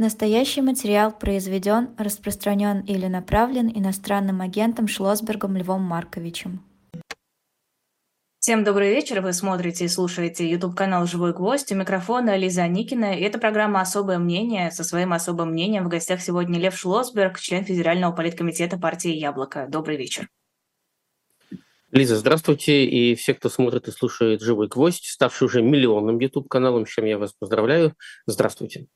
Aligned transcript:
Настоящий 0.00 0.62
материал 0.62 1.10
произведен, 1.10 1.88
распространен 1.98 2.82
или 2.82 3.08
направлен 3.08 3.68
иностранным 3.68 4.40
агентом 4.40 4.86
Шлосбергом 4.86 5.56
Львом 5.56 5.82
Марковичем. 5.82 6.62
Всем 8.38 8.62
добрый 8.62 8.94
вечер. 8.94 9.20
Вы 9.22 9.32
смотрите 9.32 9.86
и 9.86 9.88
слушаете 9.88 10.48
YouTube-канал 10.48 11.04
«Живой 11.08 11.32
гвоздь». 11.34 11.72
У 11.72 11.74
микрофона 11.74 12.36
Лиза 12.36 12.68
Никина. 12.68 13.18
И 13.18 13.22
это 13.22 13.40
программа 13.40 13.80
«Особое 13.80 14.18
мнение». 14.18 14.70
Со 14.70 14.84
своим 14.84 15.12
особым 15.12 15.50
мнением 15.50 15.86
в 15.86 15.88
гостях 15.88 16.20
сегодня 16.20 16.60
Лев 16.60 16.78
Шлосберг, 16.78 17.40
член 17.40 17.64
Федерального 17.64 18.12
политкомитета 18.12 18.78
партии 18.78 19.10
«Яблоко». 19.10 19.66
Добрый 19.68 19.96
вечер. 19.96 20.28
Лиза, 21.90 22.16
здравствуйте. 22.16 22.84
И 22.86 23.16
все, 23.16 23.34
кто 23.34 23.48
смотрит 23.48 23.88
и 23.88 23.90
слушает 23.90 24.42
«Живой 24.42 24.68
гвоздь», 24.68 25.06
ставший 25.06 25.46
уже 25.46 25.60
миллионным 25.60 26.20
YouTube-каналом, 26.20 26.86
с 26.86 26.90
чем 26.90 27.04
я 27.06 27.18
вас 27.18 27.32
поздравляю. 27.32 27.96
Здравствуйте. 28.26 28.86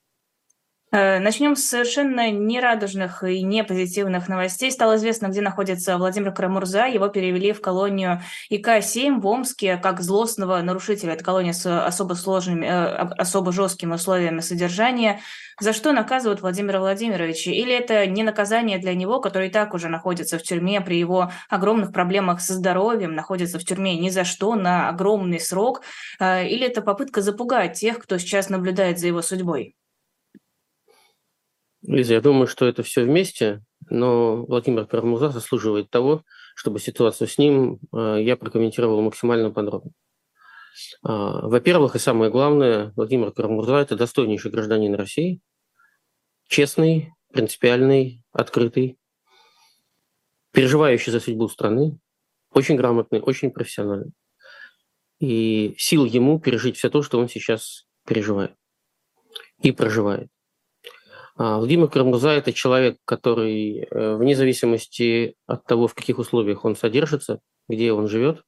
Э, 0.95 1.20
Начнем 1.20 1.56
с 1.56 1.64
совершенно 1.64 2.30
нерадужных 2.30 3.24
и 3.24 3.42
не 3.42 3.64
позитивных 3.64 4.28
новостей. 4.28 4.70
Стало 4.70 4.96
известно, 4.96 5.28
где 5.28 5.41
находится 5.41 5.96
Владимир 5.96 6.33
Карамурза. 6.33 6.84
Его 6.84 7.09
перевели 7.09 7.52
в 7.52 7.62
колонию 7.62 8.20
ИК-7 8.50 9.19
в 9.19 9.27
Омске 9.27 9.78
как 9.78 10.02
злостного 10.02 10.60
нарушителя. 10.60 11.14
Это 11.14 11.24
колония 11.24 11.55
с 11.55 11.86
особо 11.86 12.12
сложными, 12.12 12.66
э, 12.66 12.86
особо 13.16 13.52
жесткими 13.52 13.95
условиями 13.95 14.41
содержания. 14.41 15.20
За 15.59 15.73
что 15.73 15.92
наказывают 15.92 16.42
Владимира 16.42 16.78
Владимировича? 16.78 17.52
Или 17.52 17.72
это 17.72 18.06
не 18.06 18.22
наказание 18.22 18.77
для 18.78 18.95
него, 18.95 19.20
который 19.20 19.48
и 19.48 19.50
так 19.50 19.72
уже 19.72 19.88
находится 19.88 20.38
в 20.38 20.42
тюрьме 20.42 20.83
при 20.83 20.98
его 20.98 21.33
огромных 21.48 21.92
проблемах 21.92 22.42
со 22.42 22.52
здоровьем, 22.52 23.14
находится 23.14 23.59
в 23.59 23.64
тюрьме 23.64 23.97
ни 23.98 24.11
за 24.11 24.24
что, 24.24 24.56
на 24.56 24.91
огромный 24.91 25.41
срок? 25.41 25.80
Э, 26.20 26.47
или 26.47 26.66
это 26.66 26.83
попытка 26.83 27.22
запугать 27.22 27.80
тех, 27.80 27.98
кто 27.98 28.19
сейчас 28.19 28.50
наблюдает 28.50 28.98
за 28.98 29.06
его 29.06 29.22
судьбой? 29.22 29.74
Лиза, 31.82 32.14
я 32.14 32.20
думаю, 32.20 32.46
что 32.46 32.66
это 32.66 32.82
все 32.82 33.04
вместе, 33.04 33.62
но 33.91 34.45
Владимир 34.45 34.86
Карамурза 34.86 35.30
заслуживает 35.30 35.91
того, 35.91 36.24
чтобы 36.55 36.78
ситуацию 36.78 37.27
с 37.27 37.39
ним 37.39 37.80
э, 37.92 38.19
я 38.22 38.36
прокомментировал 38.36 39.00
максимально 39.00 39.50
подробно. 39.50 39.91
А, 41.02 41.47
во-первых, 41.48 41.97
и 41.97 41.98
самое 41.98 42.30
главное, 42.30 42.92
Владимир 42.97 43.33
Карамурза– 43.33 43.77
это 43.78 43.97
достойнейший 43.97 44.50
гражданин 44.50 44.94
России, 44.94 45.41
честный, 46.47 47.12
принципиальный, 47.33 48.22
открытый, 48.33 48.98
переживающий 50.52 51.11
за 51.11 51.19
судьбу 51.19 51.48
страны, 51.48 51.98
очень 52.52 52.77
грамотный, 52.77 53.20
очень 53.20 53.50
профессиональный. 53.50 54.12
И 55.19 55.74
сил 55.78 56.05
ему 56.05 56.39
пережить 56.39 56.77
все 56.77 56.91
то, 56.91 57.02
что 57.02 57.19
он 57.19 57.28
сейчас 57.28 57.86
переживает 58.06 58.55
и 59.61 59.72
проживает. 59.72 60.28
А, 61.36 61.58
Владимир 61.58 61.88
Карамурза– 61.88 62.30
это 62.30 62.52
человек, 62.52 62.98
который 63.05 63.86
э, 63.91 64.16
вне 64.16 64.36
зависимости 64.36 65.34
от 65.47 65.64
того, 65.64 65.89
в 65.89 65.94
каких 65.94 66.19
условиях 66.19 66.64
он 66.64 66.77
содержится, 66.77 67.41
где 67.69 67.92
он 67.92 68.08
живет, 68.08 68.42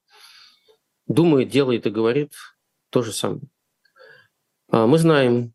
думает, 1.06 1.48
делает 1.48 1.86
и 1.86 1.90
говорит 1.90 2.32
то 2.90 3.02
же 3.02 3.12
самое. 3.12 3.42
А, 4.70 4.86
мы 4.86 4.98
знаем, 4.98 5.54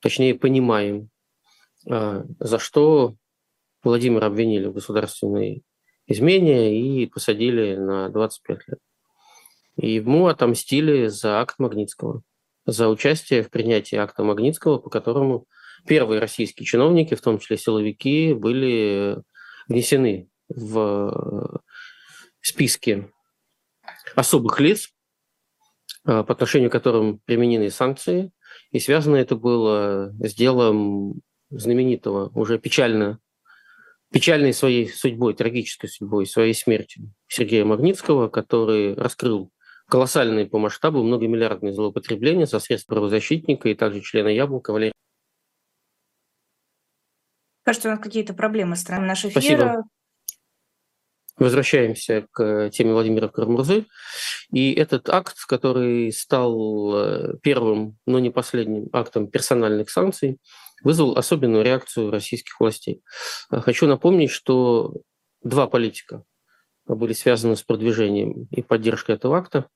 точнее 0.00 0.34
понимаем, 0.34 1.10
а, 1.86 2.24
за 2.38 2.58
что 2.58 3.14
Владимира 3.82 4.26
обвинили 4.26 4.66
в 4.66 4.72
государственной 4.72 5.62
измене 6.06 6.80
и 6.80 7.06
посадили 7.06 7.76
на 7.76 8.08
25 8.08 8.68
лет. 8.68 8.78
И 9.76 9.94
ему 9.94 10.26
отомстили 10.26 11.06
за 11.06 11.40
акт 11.40 11.58
Магнитского, 11.58 12.22
за 12.64 12.88
участие 12.88 13.42
в 13.42 13.50
принятии 13.50 13.96
акта 13.96 14.24
Магнитского, 14.24 14.78
по 14.78 14.88
которому 14.88 15.46
первые 15.86 16.20
российские 16.20 16.66
чиновники, 16.66 17.14
в 17.14 17.20
том 17.20 17.38
числе 17.38 17.56
силовики, 17.56 18.34
были 18.34 19.18
внесены 19.68 20.28
в 20.48 21.62
списки 22.40 23.10
особых 24.14 24.60
лиц, 24.60 24.90
а, 26.04 26.22
по 26.24 26.32
отношению 26.32 26.70
к 26.70 26.72
которым 26.72 27.18
применены 27.18 27.70
санкции. 27.70 28.32
И 28.70 28.80
связано 28.80 29.16
это 29.16 29.36
было 29.36 30.12
с 30.20 30.34
делом 30.34 31.20
знаменитого, 31.50 32.30
уже 32.34 32.58
печально, 32.58 33.18
печальной 34.12 34.52
своей 34.52 34.88
судьбой, 34.88 35.34
трагической 35.34 35.88
судьбой, 35.88 36.26
своей 36.26 36.54
смертью 36.54 37.12
Сергея 37.26 37.64
Магнитского, 37.64 38.28
который 38.28 38.94
раскрыл 38.94 39.50
колоссальные 39.88 40.46
по 40.46 40.58
масштабу 40.58 41.02
многомиллиардные 41.02 41.72
злоупотребления 41.72 42.46
со 42.46 42.58
средств 42.58 42.88
правозащитника 42.88 43.68
и 43.68 43.74
также 43.74 44.00
члена 44.02 44.28
Яблока 44.28 44.72
Валерия 44.72 44.92
Кажется, 47.68 47.88
у 47.88 47.90
нас 47.90 48.00
какие-то 48.00 48.32
проблемы 48.32 48.76
с 48.76 48.80
страной 48.80 49.08
наш 49.08 49.26
эфир. 49.26 49.32
Спасибо. 49.32 49.84
Возвращаемся 51.36 52.26
к 52.32 52.70
теме 52.70 52.94
Владимира 52.94 53.28
Карамурзы. 53.28 53.84
И 54.50 54.72
этот 54.72 55.10
акт, 55.10 55.36
который 55.46 56.10
стал 56.10 56.94
э, 56.94 57.34
первым, 57.42 57.98
но 58.06 58.20
не 58.20 58.30
последним 58.30 58.88
актом 58.94 59.28
персональных 59.28 59.90
санкций, 59.90 60.38
вызвал 60.82 61.18
особенную 61.18 61.62
реакцию 61.62 62.10
российских 62.10 62.58
властей. 62.58 63.02
Хочу 63.50 63.86
напомнить, 63.86 64.30
что 64.30 64.94
два 65.42 65.66
политика 65.66 66.24
были 66.86 67.12
связаны 67.12 67.54
с 67.54 67.62
продвижением 67.62 68.48
и 68.50 68.62
поддержкой 68.62 69.16
этого 69.16 69.36
акта. 69.36 69.68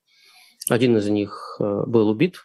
Один 0.67 0.97
из 0.97 1.07
них 1.09 1.57
э, 1.59 1.83
был 1.85 2.09
убит 2.09 2.37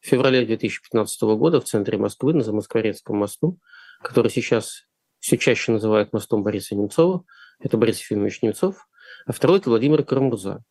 в 0.00 0.08
феврале 0.08 0.44
2015 0.44 1.22
года 1.22 1.60
в 1.60 1.66
центре 1.66 1.98
Москвы 1.98 2.34
на 2.34 2.42
Замоскворецком 2.42 3.16
мосту 3.16 3.60
который 4.02 4.30
сейчас 4.30 4.86
все 5.18 5.36
чаще 5.38 5.72
называют 5.72 6.12
мостом 6.12 6.42
Бориса 6.42 6.74
Немцова. 6.74 7.24
Это 7.58 7.76
Борис 7.76 8.00
Ефимович 8.00 8.42
Немцов. 8.42 8.88
А 9.26 9.32
второй– 9.32 9.58
это 9.60 9.70
Владимир 9.70 10.04
Карамурза. 10.04 10.62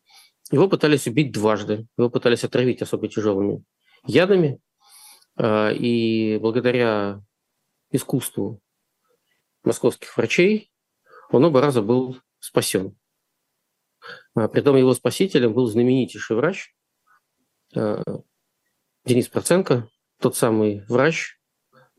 Его 0.51 0.69
пытались 0.69 1.07
убить 1.07 1.31
дважды. 1.31 1.87
Его 1.97 2.09
пытались 2.09 2.43
отравить 2.43 2.81
особо 2.81 3.07
тяжелыми 3.07 3.63
ядами. 4.05 4.59
А, 5.37 5.71
и 5.71 6.37
благодаря 6.37 7.21
искусству 7.91 8.61
московских 9.63 10.15
врачей 10.15 10.71
он 11.31 11.43
оба 11.43 11.61
раза 11.61 11.81
был 11.81 12.19
спасен. 12.39 12.97
А, 14.35 14.47
притом 14.47 14.75
его 14.77 14.93
спасителем 14.93 15.53
был 15.53 15.65
знаменитейший 15.67 16.35
врач 16.35 16.73
а, 17.75 18.01
Денис 19.05 19.27
Проценко, 19.27 19.89
тот 20.19 20.35
самый 20.35 20.85
врач, 20.87 21.39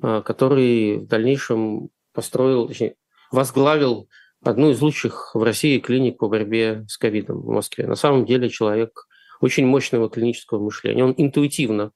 который 0.00 0.98
в 0.98 1.06
дальнейшем 1.06 1.90
построил, 2.12 2.68
точнее, 2.68 2.96
возглавил 3.30 4.08
одну 4.42 4.70
из 4.70 4.80
лучших 4.80 5.34
в 5.34 5.42
России 5.42 5.78
клиник 5.78 6.18
по 6.18 6.28
борьбе 6.28 6.84
с 6.88 6.98
ковидом 6.98 7.40
в 7.40 7.48
Москве. 7.48 7.86
На 7.86 7.96
самом 7.96 8.26
деле 8.26 8.48
человек 8.48 9.06
очень 9.40 9.66
мощного 9.66 10.08
клинического 10.08 10.62
мышления. 10.62 11.04
Он 11.04 11.14
интуитивно 11.16 11.92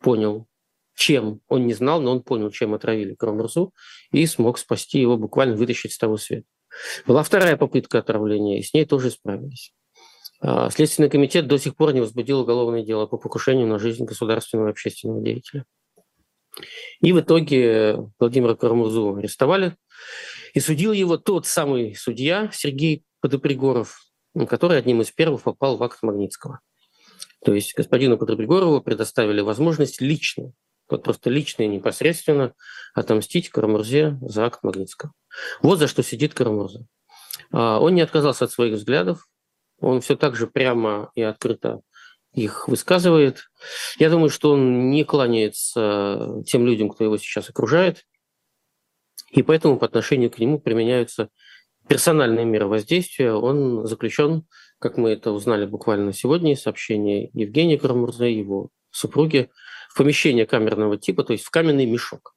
понял, 0.00 0.46
чем 0.94 1.40
он 1.48 1.66
не 1.66 1.74
знал, 1.74 2.00
но 2.00 2.12
он 2.12 2.22
понял, 2.22 2.50
чем 2.50 2.74
отравили 2.74 3.14
Кромерзу, 3.14 3.72
и 4.12 4.26
смог 4.26 4.58
спасти 4.58 5.00
его, 5.00 5.16
буквально 5.16 5.56
вытащить 5.56 5.92
с 5.92 5.98
того 5.98 6.16
света. 6.16 6.46
Была 7.06 7.22
вторая 7.22 7.56
попытка 7.56 7.98
отравления, 7.98 8.58
и 8.58 8.62
с 8.62 8.74
ней 8.74 8.84
тоже 8.84 9.10
справились. 9.10 9.72
А, 10.40 10.70
Следственный 10.70 11.10
комитет 11.10 11.46
до 11.46 11.58
сих 11.58 11.76
пор 11.76 11.92
не 11.92 12.00
возбудил 12.00 12.40
уголовное 12.40 12.82
дело 12.82 13.06
по 13.06 13.18
покушению 13.18 13.66
на 13.66 13.78
жизнь 13.78 14.04
государственного 14.04 14.70
общественного 14.70 15.22
деятеля. 15.22 15.64
И 17.00 17.12
в 17.12 17.20
итоге 17.20 17.96
Владимира 18.18 18.54
Карамурзу 18.54 19.16
арестовали. 19.16 19.76
И 20.54 20.60
судил 20.60 20.92
его 20.92 21.16
тот 21.16 21.46
самый 21.46 21.94
судья 21.94 22.50
Сергей 22.52 23.04
Подопригоров, 23.20 24.00
который 24.48 24.78
одним 24.78 25.02
из 25.02 25.10
первых 25.10 25.42
попал 25.42 25.76
в 25.76 25.82
акт 25.82 25.98
Магнитского. 26.02 26.60
То 27.44 27.54
есть 27.54 27.74
господину 27.74 28.18
Подопригорову 28.18 28.82
предоставили 28.82 29.40
возможность 29.40 30.00
лично, 30.00 30.52
вот 30.88 31.04
просто 31.04 31.30
лично 31.30 31.62
и 31.62 31.68
непосредственно 31.68 32.54
отомстить 32.94 33.48
Карамурзе 33.48 34.18
за 34.22 34.46
акт 34.46 34.62
Магнитского. 34.62 35.12
Вот 35.62 35.78
за 35.78 35.86
что 35.86 36.02
сидит 36.02 36.34
Карамурза. 36.34 36.86
А, 37.52 37.78
он 37.80 37.94
не 37.94 38.02
отказался 38.02 38.44
от 38.44 38.50
своих 38.50 38.74
взглядов, 38.74 39.28
он 39.78 40.00
все 40.00 40.16
так 40.16 40.36
же 40.36 40.46
прямо 40.46 41.10
и 41.14 41.22
открыто 41.22 41.80
их 42.32 42.68
высказывает. 42.68 43.50
Я 43.98 44.10
думаю, 44.10 44.30
что 44.30 44.52
он 44.52 44.90
не 44.90 45.04
кланяется 45.04 46.42
тем 46.46 46.66
людям, 46.66 46.90
кто 46.90 47.04
его 47.04 47.18
сейчас 47.18 47.50
окружает, 47.50 48.06
и 49.30 49.42
поэтому 49.42 49.78
по 49.78 49.86
отношению 49.86 50.30
к 50.30 50.38
нему 50.38 50.60
применяются 50.60 51.28
персональные 51.88 52.44
меры 52.44 52.66
воздействия. 52.66 53.32
Он 53.32 53.86
заключен, 53.86 54.46
как 54.78 54.96
мы 54.96 55.10
это 55.10 55.32
узнали 55.32 55.66
буквально 55.66 56.12
сегодня 56.12 56.52
из 56.52 56.62
сообщения 56.62 57.30
Евгения 57.32 57.78
Карамурзе, 57.78 58.32
его 58.32 58.70
супруги, 58.90 59.50
в 59.88 59.96
помещение 59.96 60.46
камерного 60.46 60.98
типа, 60.98 61.24
то 61.24 61.32
есть 61.32 61.44
в 61.44 61.50
каменный 61.50 61.86
мешок. 61.86 62.34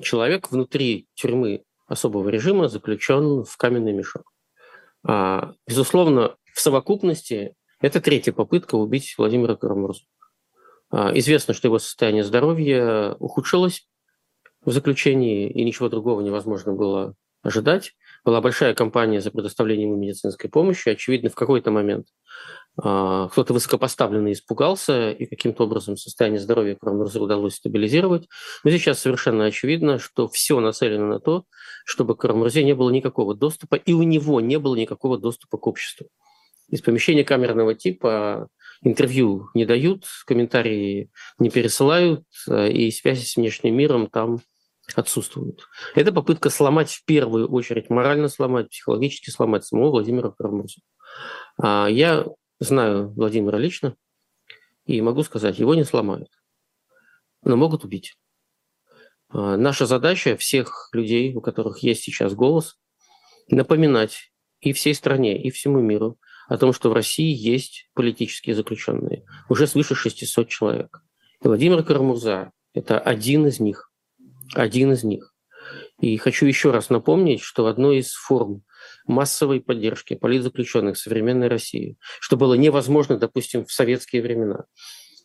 Человек 0.00 0.50
внутри 0.50 1.06
тюрьмы 1.14 1.64
особого 1.86 2.28
режима 2.28 2.68
заключен 2.68 3.44
в 3.44 3.56
каменный 3.56 3.92
мешок. 3.92 4.32
А, 5.02 5.54
безусловно, 5.66 6.36
в 6.52 6.60
совокупности 6.60 7.54
это 7.80 8.00
третья 8.00 8.32
попытка 8.32 8.76
убить 8.76 9.14
Владимира 9.18 9.56
Карамурзу. 9.56 10.02
А, 10.90 11.16
известно, 11.18 11.54
что 11.54 11.68
его 11.68 11.78
состояние 11.78 12.24
здоровья 12.24 13.14
ухудшилось. 13.18 13.88
в 14.64 14.72
заключении, 14.72 15.48
и 15.48 15.64
ничего 15.64 15.88
другого 15.88 16.20
невозможно 16.22 16.72
было 16.72 17.14
ожидать. 17.42 17.92
Была 18.24 18.40
большая 18.40 18.74
кампания 18.74 19.20
за 19.20 19.30
предоставлением 19.30 19.98
медицинской 19.98 20.50
помощи. 20.50 20.88
Очевидно, 20.88 21.30
в 21.30 21.36
какой-то 21.36 21.70
момент 21.70 22.08
а, 22.82 23.28
кто-то 23.28 23.54
высокопоставленный 23.54 24.32
испугался, 24.32 25.10
и 25.12 25.26
каким-то 25.26 25.64
образом 25.64 25.96
состояние 25.96 26.40
здоровья 26.40 26.74
Крамнурза 26.74 27.22
удалось 27.22 27.54
стабилизировать. 27.54 28.28
Но 28.64 28.70
сейчас 28.70 28.98
совершенно 28.98 29.44
очевидно, 29.44 29.98
что 29.98 30.28
все 30.28 30.60
нацелено 30.60 31.06
на 31.06 31.20
то, 31.20 31.44
чтобы 31.84 32.16
Крамнурзе 32.16 32.64
не 32.64 32.74
было 32.74 32.90
никакого 32.90 33.34
доступа, 33.34 33.76
и 33.76 33.92
у 33.92 34.02
него 34.02 34.40
не 34.40 34.58
было 34.58 34.74
никакого 34.74 35.18
доступа 35.18 35.56
к 35.56 35.66
обществу. 35.66 36.08
Из 36.68 36.80
помещения 36.80 37.24
камерного 37.24 37.74
типа 37.74 38.48
интервью 38.82 39.48
не 39.54 39.64
дают, 39.64 40.04
комментарии 40.26 41.10
не 41.38 41.50
пересылают, 41.50 42.24
а, 42.48 42.66
и 42.66 42.90
связи 42.90 43.24
с 43.24 43.36
внешним 43.36 43.76
миром 43.76 44.08
там 44.08 44.40
отсутствуют. 44.94 45.66
Это 45.94 46.12
попытка 46.12 46.50
сломать 46.50 46.90
в 46.90 47.04
первую 47.04 47.50
очередь, 47.50 47.90
морально 47.90 48.28
сломать, 48.28 48.70
психологически 48.70 49.30
сломать 49.30 49.64
самого 49.64 49.90
Владимира 49.90 50.30
Карамурза. 50.30 50.80
А, 51.58 51.88
я 51.88 52.26
знаю 52.58 53.12
Владимира 53.14 53.58
лично 53.58 53.96
и 54.84 55.00
могу 55.00 55.22
сказать, 55.22 55.58
его 55.58 55.74
не 55.74 55.84
сломают, 55.84 56.30
но 57.42 57.56
могут 57.56 57.84
убить. 57.84 58.16
А, 59.28 59.56
наша 59.56 59.86
задача 59.86 60.36
всех 60.36 60.90
людей, 60.92 61.34
у 61.34 61.40
которых 61.40 61.78
есть 61.78 62.02
сейчас 62.02 62.34
голос, 62.34 62.78
напоминать 63.48 64.32
и 64.60 64.72
всей 64.72 64.94
стране, 64.94 65.40
и 65.40 65.50
всему 65.50 65.80
миру 65.80 66.18
о 66.48 66.58
том, 66.58 66.72
что 66.72 66.90
в 66.90 66.92
России 66.92 67.34
есть 67.34 67.88
политические 67.94 68.54
заключенные. 68.54 69.24
Уже 69.48 69.66
свыше 69.66 69.94
600 69.94 70.48
человек. 70.48 71.02
И 71.42 71.48
Владимир 71.48 71.82
Карамурза– 71.82 72.52
это 72.74 72.98
один 72.98 73.46
из 73.46 73.60
них. 73.60 73.90
Один 74.54 74.92
из 74.92 75.04
них. 75.04 75.34
И 76.00 76.16
хочу 76.18 76.46
еще 76.46 76.70
раз 76.70 76.90
напомнить, 76.90 77.40
что 77.40 77.66
одной 77.66 77.98
из 77.98 78.12
форм 78.12 78.62
массовой 79.06 79.60
поддержки 79.60 80.14
политзаключенных 80.14 80.98
современной 80.98 81.48
России, 81.48 81.96
что 82.20 82.36
было 82.36 82.54
невозможно, 82.54 83.18
допустим, 83.18 83.64
в 83.64 83.72
советские 83.72 84.22
времена, 84.22 84.64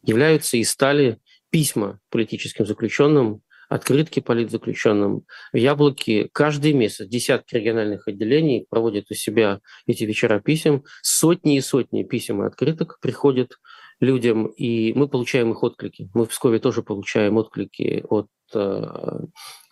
являются 0.03 0.57
и 0.57 0.63
стали 0.63 1.19
письма 1.49 1.99
политическим 2.09 2.65
заключенным, 2.65 3.41
открытки 3.71 4.19
политзаключенным. 4.19 5.23
В 5.53 5.55
Яблоке 5.55 6.27
каждый 6.33 6.73
месяц 6.73 7.07
десятки 7.07 7.55
региональных 7.55 8.05
отделений 8.05 8.65
проводят 8.69 9.05
у 9.09 9.13
себя 9.13 9.61
эти 9.87 10.03
вечера 10.03 10.41
писем. 10.41 10.83
Сотни 11.01 11.55
и 11.55 11.61
сотни 11.61 12.03
писем 12.03 12.43
и 12.43 12.47
открыток 12.47 12.99
приходят 13.01 13.53
людям, 14.01 14.47
и 14.47 14.91
мы 14.91 15.07
получаем 15.07 15.51
их 15.51 15.63
отклики. 15.63 16.09
Мы 16.13 16.25
в 16.25 16.29
Пскове 16.29 16.59
тоже 16.59 16.83
получаем 16.83 17.37
отклики 17.37 18.03
от 18.09 18.27
э, 18.53 19.19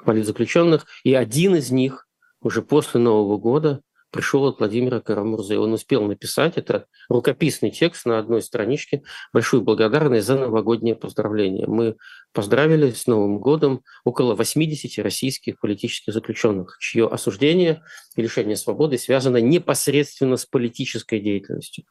политзаключенных, 0.05 0.85
и 1.03 1.13
один 1.13 1.55
из 1.55 1.69
них 1.69 2.07
уже 2.39 2.61
после 2.61 3.01
Нового 3.01 3.37
года 3.37 3.81
пришел 4.11 4.45
от 4.45 4.59
Владимира 4.59 4.99
Карамурзы. 4.99 5.57
Он 5.57 5.73
успел 5.73 6.03
написать, 6.05 6.57
это 6.57 6.85
рукописный 7.09 7.71
текст 7.71 8.05
на 8.05 8.19
одной 8.19 8.41
страничке, 8.41 9.03
большую 9.33 9.61
благодарность 9.61 10.27
за 10.27 10.37
новогоднее 10.37 10.95
поздравление. 10.95 11.67
Мы 11.67 11.95
поздравили 12.33 12.91
с 12.91 13.07
Новым 13.07 13.39
годом 13.39 13.81
около 14.03 14.35
80 14.35 15.03
российских 15.03 15.59
политических 15.59 16.13
заключенных, 16.13 16.77
чье 16.79 17.07
осуждение 17.07 17.83
и 18.15 18.21
лишение 18.21 18.55
свободы 18.55 18.97
связано 18.97 19.37
непосредственно 19.37 20.37
с 20.37 20.45
политической 20.45 21.19
деятельностью 21.19 21.85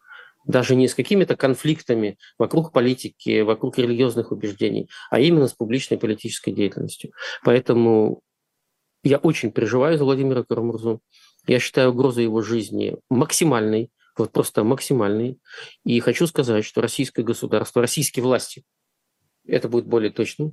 даже 0.48 0.74
не 0.74 0.88
с 0.88 0.94
какими-то 0.94 1.36
конфликтами 1.36 2.18
вокруг 2.38 2.72
политики, 2.72 3.42
вокруг 3.42 3.78
религиозных 3.78 4.32
убеждений, 4.32 4.88
а 5.10 5.20
именно 5.20 5.46
с 5.46 5.52
публичной 5.52 5.98
политической 5.98 6.52
деятельностью. 6.52 7.12
Поэтому 7.44 8.22
я 9.04 9.18
очень 9.18 9.52
переживаю 9.52 9.98
за 9.98 10.04
Владимира 10.04 10.42
Карамурзу. 10.42 11.00
Я 11.48 11.58
считаю 11.58 11.90
угрозу 11.90 12.20
его 12.20 12.40
жизни 12.42 12.96
максимальной, 13.10 13.90
вот 14.16 14.30
просто 14.32 14.62
максимальной. 14.62 15.40
И 15.84 15.98
хочу 16.00 16.26
сказать, 16.26 16.64
что 16.64 16.80
российское 16.80 17.22
государство, 17.22 17.82
российские 17.82 18.22
власти, 18.22 18.64
это 19.46 19.68
будет 19.68 19.86
более 19.86 20.12
точно 20.12 20.52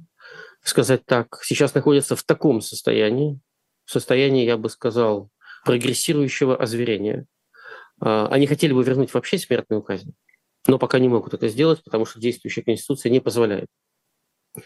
сказать 0.63 1.06
так, 1.06 1.39
сейчас 1.44 1.74
находятся 1.74 2.15
в 2.15 2.24
таком 2.24 2.62
состоянии, 2.62 3.39
в 3.86 3.92
состоянии, 3.92 4.45
я 4.45 4.57
бы 4.57 4.69
сказал, 4.69 5.30
прогрессирующего 5.63 6.56
озверения. 6.56 7.27
А, 8.01 8.27
они 8.27 8.48
хотели 8.48 8.74
бы 8.74 8.83
вернуть 8.83 9.13
вообще 9.13 9.38
смертную 9.38 9.81
казнь, 9.83 10.13
но 10.68 10.80
пока 10.80 11.00
не 11.00 11.07
могут 11.07 11.33
это 11.33 11.48
сделать, 11.50 11.83
потому 11.83 12.06
что 12.06 12.19
действующая 12.19 12.63
конституция 12.63 13.12
не 13.12 13.19
позволяет 13.19 13.68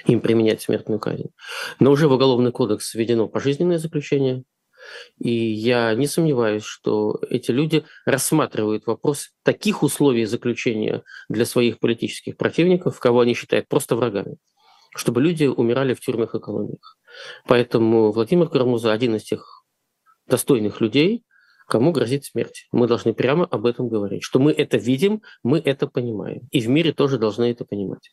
им 0.06 0.22
применять 0.22 0.62
смертную 0.62 1.00
казнь. 1.00 1.32
Но 1.80 1.92
уже 1.92 2.08
в 2.08 2.12
Уголовный 2.14 2.52
кодекс 2.52 2.94
введено 2.94 3.28
пожизненное 3.28 3.80
заключение, 3.80 4.44
и 5.18 5.32
я 5.32 5.94
не 5.96 6.08
сомневаюсь, 6.08 6.64
что 6.64 7.20
эти 7.30 7.52
люди 7.52 7.86
рассматривают 8.06 8.86
вопрос 8.86 9.32
таких 9.44 9.84
условий 9.84 10.26
заключения 10.26 11.04
для 11.28 11.46
своих 11.46 11.80
политических 11.80 12.38
противников, 12.38 13.00
кого 13.00 13.22
они 13.22 13.34
считают 13.34 13.68
просто 13.68 13.96
врагами, 13.96 14.38
чтобы 14.96 15.22
люди 15.22 15.46
умирали 15.46 15.94
в 15.94 16.00
тюрьмах 16.00 16.36
и 16.36 16.40
колониях. 16.40 16.98
Поэтому 17.46 18.12
Владимир 18.12 18.50
Карамуза 18.50 18.92
один 18.92 19.16
из 19.16 19.24
тех 19.24 19.66
достойных 20.28 20.80
людей, 20.82 21.24
кому 21.68 21.92
грозит 21.92 22.26
смерть. 22.26 22.68
Мы 22.72 22.88
должны 22.88 23.14
прямо 23.14 23.46
об 23.46 23.66
этом 23.66 23.90
говорить, 23.90 24.24
что 24.24 24.40
мы 24.40 24.52
это 24.52 24.78
видим, 24.78 25.22
мы 25.44 25.60
это 25.60 25.88
понимаем. 25.88 26.48
И 26.52 26.62
в 26.62 26.70
мире 26.70 26.94
тоже 26.94 27.18
должны 27.18 27.52
это 27.52 27.66
понимать. 27.66 28.12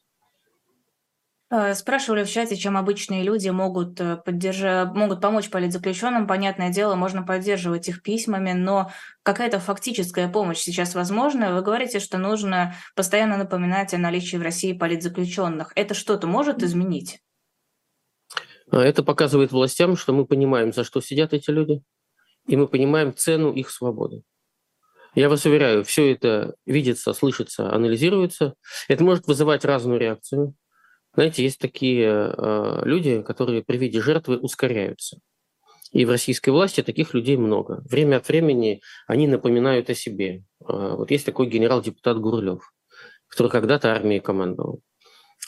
Э, 1.48 1.74
спрашивали 1.74 2.24
в 2.24 2.30
чате, 2.30 2.56
чем 2.56 2.76
обычные 2.76 3.22
люди 3.22 3.48
могут, 3.50 4.00
э, 4.00 4.16
поддержать, 4.16 4.92
могут 4.94 5.20
помочь 5.20 5.48
политзаключенным. 5.48 6.26
Понятное 6.26 6.70
дело, 6.70 6.96
можно 6.96 7.22
поддерживать 7.22 7.88
их 7.88 8.02
письмами, 8.02 8.52
но 8.52 8.90
какая-то 9.22 9.60
фактическая 9.60 10.28
помощь 10.28 10.58
сейчас 10.58 10.96
возможна. 10.96 11.54
Вы 11.54 11.62
говорите, 11.62 12.00
что 12.00 12.18
нужно 12.18 12.74
постоянно 12.96 13.36
напоминать 13.36 13.94
о 13.94 13.98
наличии 13.98 14.36
в 14.36 14.42
России 14.42 14.72
политзаключенных. 14.72 15.72
Это 15.76 15.94
что-то 15.94 16.26
может 16.26 16.64
изменить? 16.64 17.20
А 18.72 18.80
это 18.82 19.04
показывает 19.04 19.52
властям, 19.52 19.96
что 19.96 20.12
мы 20.12 20.26
понимаем, 20.26 20.72
за 20.72 20.82
что 20.82 21.00
сидят 21.00 21.32
эти 21.32 21.50
люди, 21.50 21.80
и 22.48 22.56
мы 22.56 22.66
понимаем 22.66 23.14
цену 23.14 23.52
их 23.52 23.70
свободы. 23.70 24.22
Я 25.14 25.28
вас 25.28 25.46
уверяю, 25.46 25.84
все 25.84 26.12
это 26.12 26.56
видится, 26.66 27.12
слышится, 27.12 27.72
анализируется. 27.72 28.54
Это 28.88 29.04
может 29.04 29.28
вызывать 29.28 29.64
разную 29.64 30.00
реакцию. 30.00 30.56
Знаете, 31.16 31.42
есть 31.42 31.58
такие 31.58 32.06
э, 32.36 32.80
люди, 32.84 33.22
которые 33.22 33.64
при 33.64 33.78
виде 33.78 34.02
жертвы 34.02 34.36
ускоряются. 34.36 35.18
И 35.90 36.04
в 36.04 36.10
российской 36.10 36.50
власти 36.50 36.82
таких 36.82 37.14
людей 37.14 37.38
много. 37.38 37.82
Время 37.88 38.16
от 38.16 38.28
времени 38.28 38.82
они 39.06 39.26
напоминают 39.26 39.88
о 39.88 39.94
себе. 39.94 40.44
Э, 40.60 40.94
вот 40.94 41.10
есть 41.10 41.24
такой 41.24 41.46
генерал-депутат 41.46 42.18
Гурлев, 42.18 42.70
который 43.28 43.50
когда-то 43.50 43.94
армией 43.94 44.20
командовал. 44.20 44.82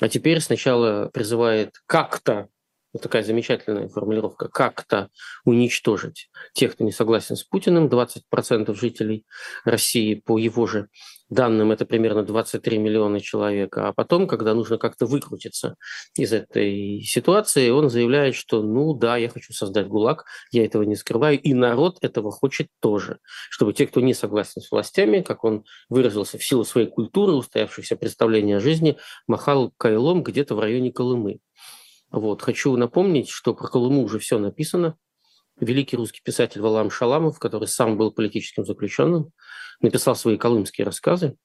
А 0.00 0.08
теперь 0.08 0.40
сначала 0.40 1.10
призывает 1.12 1.74
как-то 1.84 2.48
вот 2.94 3.02
такая 3.02 3.22
замечательная 3.22 3.88
формулировка, 3.88 4.48
как-то 4.48 5.10
уничтожить 5.44 6.30
тех, 6.54 6.72
кто 6.72 6.84
не 6.84 6.92
согласен 6.92 7.36
с 7.36 7.44
Путиным, 7.44 7.88
20% 7.88 8.74
жителей 8.74 9.26
России, 9.66 10.14
по 10.14 10.38
его 10.38 10.66
же 10.66 10.88
данным, 11.30 11.72
это 11.72 11.84
примерно 11.84 12.22
23 12.22 12.78
миллиона 12.78 13.20
человек. 13.20 13.76
А 13.76 13.92
потом, 13.92 14.26
когда 14.26 14.54
нужно 14.54 14.78
как-то 14.78 15.06
выкрутиться 15.06 15.76
из 16.16 16.32
этой 16.32 17.02
ситуации, 17.02 17.70
он 17.70 17.90
заявляет, 17.90 18.34
что 18.34 18.62
ну 18.62 18.94
да, 18.94 19.16
я 19.16 19.28
хочу 19.28 19.52
создать 19.52 19.88
ГУЛАГ, 19.88 20.24
я 20.52 20.64
этого 20.64 20.82
не 20.82 20.96
скрываю, 20.96 21.40
и 21.40 21.54
народ 21.54 21.98
этого 22.00 22.30
хочет 22.30 22.68
тоже, 22.80 23.18
чтобы 23.50 23.72
те, 23.72 23.86
кто 23.86 24.00
не 24.00 24.14
согласен 24.14 24.60
с 24.60 24.70
властями, 24.70 25.20
как 25.20 25.44
он 25.44 25.64
выразился 25.88 26.38
в 26.38 26.44
силу 26.44 26.64
своей 26.64 26.88
культуры, 26.88 27.32
устоявшихся 27.32 27.96
представления 27.96 28.56
о 28.56 28.60
жизни, 28.60 28.96
махал 29.26 29.72
кайлом 29.76 30.22
где-то 30.22 30.54
в 30.54 30.60
районе 30.60 30.92
Колымы. 30.92 31.40
Вот. 32.10 32.42
Хочу 32.42 32.74
напомнить, 32.76 33.28
что 33.28 33.54
про 33.54 33.68
Колыму 33.68 34.02
уже 34.02 34.18
все 34.18 34.38
написано. 34.38 34.96
Великий 35.60 35.96
русский 35.96 36.20
писатель 36.22 36.60
Валам 36.60 36.90
Шаламов, 36.90 37.38
который 37.38 37.68
сам 37.68 37.96
был 37.96 38.12
политическим 38.12 38.64
заключенным, 38.64 39.32
написал 39.80 40.14
свои 40.14 40.36
колымские 40.36 40.84
рассказы. 40.84 41.36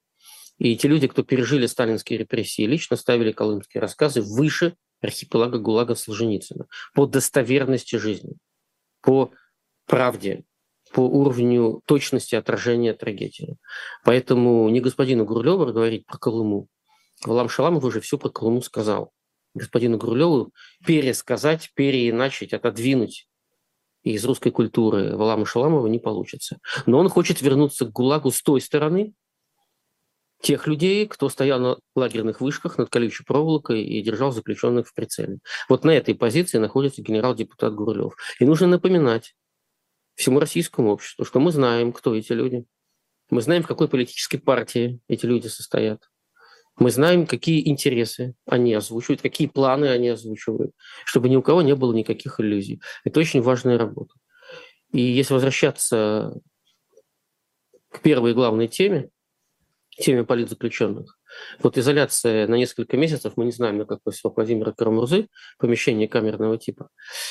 И 0.58 0.76
те 0.76 0.86
люди, 0.86 1.08
кто 1.08 1.24
пережили 1.24 1.66
сталинские 1.66 2.18
репрессии, 2.18 2.62
лично 2.62 2.96
ставили 2.96 3.32
колымские 3.32 3.80
рассказы 3.80 4.22
выше 4.22 4.76
архипелага 5.00 5.58
ГУЛАГа 5.58 5.96
Солженицына 5.96 6.66
по 6.94 7.06
достоверности 7.06 7.96
жизни, 7.96 8.36
по 9.02 9.32
правде, 9.86 10.44
по 10.92 11.00
уровню 11.00 11.82
точности 11.86 12.36
отражения 12.36 12.94
трагедии. 12.94 13.56
Поэтому 14.04 14.68
не 14.68 14.80
господину 14.80 15.24
Гурлеву 15.24 15.66
говорить 15.66 16.06
про 16.06 16.18
Колыму. 16.18 16.68
Валам 17.24 17.48
Шаламов 17.48 17.82
уже 17.84 18.00
все 18.00 18.16
про 18.16 18.30
Колыму 18.30 18.62
сказал 18.62 19.12
господину 19.54 19.98
Гурлеву 19.98 20.52
пересказать, 20.84 21.70
переиначить, 21.74 22.52
отодвинуть 22.52 23.28
из 24.12 24.24
русской 24.24 24.50
культуры 24.50 25.16
Валама 25.16 25.46
Шаламова 25.46 25.86
не 25.86 25.98
получится. 25.98 26.58
Но 26.86 26.98
он 26.98 27.08
хочет 27.08 27.40
вернуться 27.40 27.86
к 27.86 27.92
ГУЛАГу 27.92 28.30
с 28.30 28.42
той 28.42 28.60
стороны, 28.60 29.14
тех 30.44 30.66
людей, 30.66 31.06
кто 31.06 31.30
стоял 31.30 31.58
на 31.58 31.78
лагерных 31.96 32.42
вышках 32.42 32.76
над 32.76 32.90
колючей 32.90 33.24
проволокой 33.24 33.82
и 33.82 34.02
держал 34.02 34.30
заключенных 34.30 34.88
в 34.88 34.94
прицеле. 34.94 35.38
Вот 35.70 35.84
на 35.84 35.90
этой 35.90 36.14
позиции 36.14 36.58
находится 36.58 37.00
генерал-депутат 37.00 37.74
Гурлев. 37.74 38.14
И 38.38 38.44
нужно 38.44 38.66
напоминать 38.66 39.34
всему 40.14 40.38
российскому 40.38 40.90
обществу, 40.90 41.24
что 41.24 41.40
мы 41.40 41.50
знаем, 41.50 41.92
кто 41.92 42.14
эти 42.14 42.32
люди. 42.32 42.64
Мы 43.30 43.40
знаем, 43.40 43.62
в 43.62 43.66
какой 43.66 43.88
политической 43.88 44.36
партии 44.36 45.00
эти 45.08 45.24
люди 45.24 45.46
состоят. 45.46 46.10
Мы 46.76 46.90
знаем, 46.90 47.26
какие 47.26 47.68
интересы 47.68 48.34
они 48.46 48.74
озвучивают, 48.74 49.22
какие 49.22 49.46
планы 49.46 49.86
они 49.86 50.08
озвучивают, 50.08 50.72
чтобы 51.04 51.28
ни 51.28 51.36
у 51.36 51.42
кого 51.42 51.62
не 51.62 51.74
было 51.74 51.92
никаких 51.92 52.40
иллюзий. 52.40 52.80
Это 53.04 53.20
очень 53.20 53.42
важная 53.42 53.78
работа. 53.78 54.14
И 54.92 55.00
если 55.00 55.34
возвращаться 55.34 56.34
к 57.90 58.00
первой 58.00 58.34
главной 58.34 58.66
теме, 58.66 59.10
теме 59.90 60.24
политзаключенных, 60.24 61.16
вот 61.60 61.78
изоляция 61.78 62.46
на 62.48 62.56
несколько 62.56 62.96
месяцев, 62.96 63.34
мы 63.36 63.44
не 63.44 63.52
знаем, 63.52 63.78
на 63.78 63.86
какой 63.86 64.12
срок 64.12 64.36
Владимира 64.36 64.72
Карамурзы, 64.72 65.28
помещение 65.58 66.08
камерного 66.08 66.58
типа, 66.58 66.88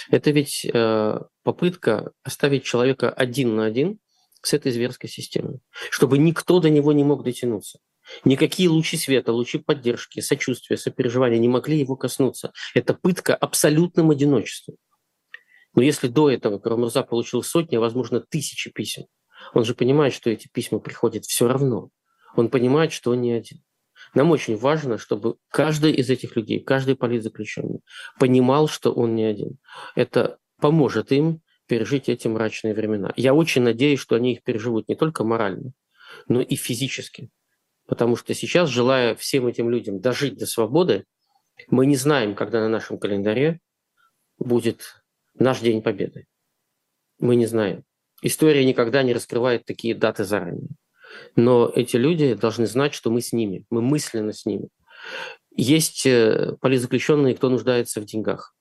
это 0.10 0.32
ведь 0.32 0.66
э, 0.66 1.20
попытка 1.44 2.12
оставить 2.24 2.64
человека 2.64 3.10
один 3.10 3.56
на 3.56 3.66
один 3.66 4.00
с 4.42 4.54
этой 4.54 4.72
зверской 4.72 5.10
системой, 5.10 5.60
чтобы 5.90 6.18
никто 6.18 6.60
до 6.60 6.70
него 6.70 6.92
не 6.94 7.04
мог 7.04 7.24
дотянуться. 7.24 7.80
Никакие 8.26 8.70
лучи 8.70 8.98
света, 8.98 9.32
лучи 9.32 9.60
поддержки, 9.60 10.20
сочувствия, 10.20 10.78
сопереживания 10.78 11.40
не 11.40 11.48
могли 11.48 11.80
его 11.80 11.96
коснуться. 11.96 12.52
Это 12.74 12.94
пытка 12.94 13.36
абсолютным 13.36 14.12
одиночеством. 14.12 14.76
Но 15.76 15.82
если 15.82 16.08
до 16.08 16.30
этого 16.30 16.60
Карамурза 16.60 17.04
получил 17.04 17.44
сотни, 17.44 17.78
а 17.78 17.80
возможно 17.80 18.20
тысячи 18.20 18.70
писем, 18.72 19.06
он 19.54 19.66
же 19.66 19.74
понимает, 19.74 20.14
что 20.14 20.30
эти 20.30 20.48
письма 20.52 20.80
приходят 20.80 21.26
все 21.26 21.48
равно. 21.48 21.90
Он 22.36 22.50
понимает, 22.50 22.92
что 22.92 23.12
он 23.12 23.22
не 23.22 23.32
один. 23.32 23.64
Нам 24.14 24.32
очень 24.32 24.58
важно, 24.58 24.98
чтобы 24.98 25.38
каждый 25.50 25.94
из 25.94 26.10
этих 26.10 26.36
людей, 26.36 26.60
каждый 26.60 26.96
политзаключенный 26.96 27.82
понимал, 28.20 28.68
что 28.68 28.92
он 28.92 29.16
не 29.16 29.24
один. 29.24 29.58
Это 29.96 30.38
поможет 30.60 31.12
им 31.12 31.42
пережить 31.68 32.10
эти 32.10 32.28
мрачные 32.28 32.74
времена. 32.74 33.14
Я 33.16 33.34
очень 33.34 33.64
надеюсь, 33.64 34.00
что 34.00 34.16
они 34.16 34.34
их 34.34 34.44
переживут 34.44 34.88
не 34.88 34.96
только 34.96 35.24
морально, 35.24 35.74
но 36.28 36.42
и 36.42 36.56
физически. 36.56 37.30
Потому 37.86 38.16
что 38.16 38.34
сейчас, 38.34 38.70
желая 38.70 39.16
всем 39.16 39.48
этим 39.48 39.70
людям 39.70 40.00
дожить 40.00 40.38
до 40.38 40.46
свободы, 40.46 41.06
мы 41.68 41.86
не 41.86 41.96
знаем, 41.96 42.36
когда 42.36 42.62
на 42.62 42.70
нашем 42.70 42.98
календаре 42.98 43.60
будет 44.38 45.04
наш 45.34 45.60
День 45.60 45.82
Победы. 45.82 46.26
Мы 47.20 47.36
не 47.36 47.46
знаем. 47.46 47.84
История 48.22 48.66
никогда 48.66 49.04
не 49.04 49.14
раскрывает 49.14 49.66
такие 49.66 49.96
даты 49.96 50.24
заранее. 50.24 50.70
Но 51.36 51.72
эти 51.74 51.98
люди 51.98 52.34
должны 52.34 52.66
знать, 52.66 52.94
что 52.94 53.12
мы 53.12 53.22
с 53.22 53.34
ними, 53.34 53.66
мы 53.70 53.82
мысленно 53.82 54.34
с 54.34 54.46
ними. 54.46 54.70
Есть 55.56 56.06
э, 56.06 56.56
политзаключенные, 56.62 57.36
кто 57.36 57.50
нуждается 57.50 58.02
в 58.02 58.06
деньгах. 58.06 58.56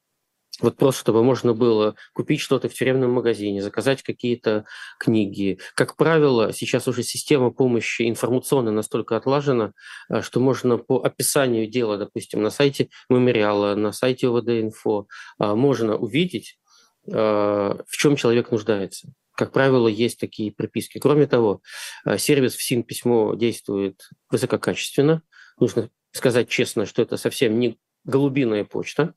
Вот 0.61 0.77
просто, 0.77 1.01
чтобы 1.01 1.25
можно 1.25 1.55
было 1.55 1.97
купить 2.13 2.41
что-то 2.41 2.69
в 2.69 2.75
тюремном 2.75 3.13
магазине, 3.13 3.63
заказать 3.63 4.03
какие-то 4.03 4.67
книги. 4.99 5.59
Как 5.75 5.97
правило, 5.97 6.53
сейчас 6.53 6.87
уже 6.89 7.03
система 7.03 7.51
помощи 7.51 8.09
информационная 8.09 8.73
настолько 8.73 9.17
отлажена, 9.17 9.73
э, 10.11 10.21
что 10.21 10.41
можно 10.41 10.77
по 10.79 10.99
описанию 11.03 11.67
дела, 11.67 11.97
допустим, 11.97 12.43
на 12.43 12.51
сайте 12.51 12.91
мемориала, 13.09 13.75
на 13.75 13.93
сайте 13.93 14.27
ОВД-инфо, 14.27 15.07
э, 15.41 15.55
можно 15.55 15.97
увидеть, 15.97 16.59
в 17.05 17.97
чем 17.97 18.15
человек 18.15 18.53
нуждается. 18.53 19.13
Как 19.35 19.53
правило, 19.53 19.89
есть 19.89 20.21
такие 20.21 20.53
приписки. 20.53 20.99
Кроме 20.99 21.27
того, 21.27 21.63
э, 22.05 22.19
сервис 22.19 22.55
в 22.55 22.63
СИН 22.63 22.83
письмо 22.83 23.35
действует 23.35 24.11
высококачественно. 24.31 25.23
Нужно 25.59 25.91
сказать 26.13 26.49
честно, 26.49 26.85
что 26.85 27.03
это 27.03 27.17
совсем 27.17 27.59
не 27.59 27.79
голубиная 28.05 28.65
почта, 28.65 29.15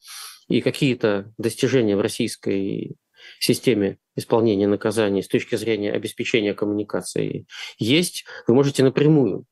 и 0.48 0.62
какие-то 0.62 1.34
достижения 1.38 1.96
в 1.96 2.02
российской 2.02 2.96
системе 3.40 3.98
исполнения 4.16 4.68
наказаний 4.68 5.24
с 5.24 5.28
точки 5.28 5.56
зрения 5.56 5.92
обеспечения 5.92 6.54
коммуникации 6.54 7.48
есть, 7.78 8.25
вы 8.48 8.54
можете 8.54 8.84
напрямую 8.84 9.46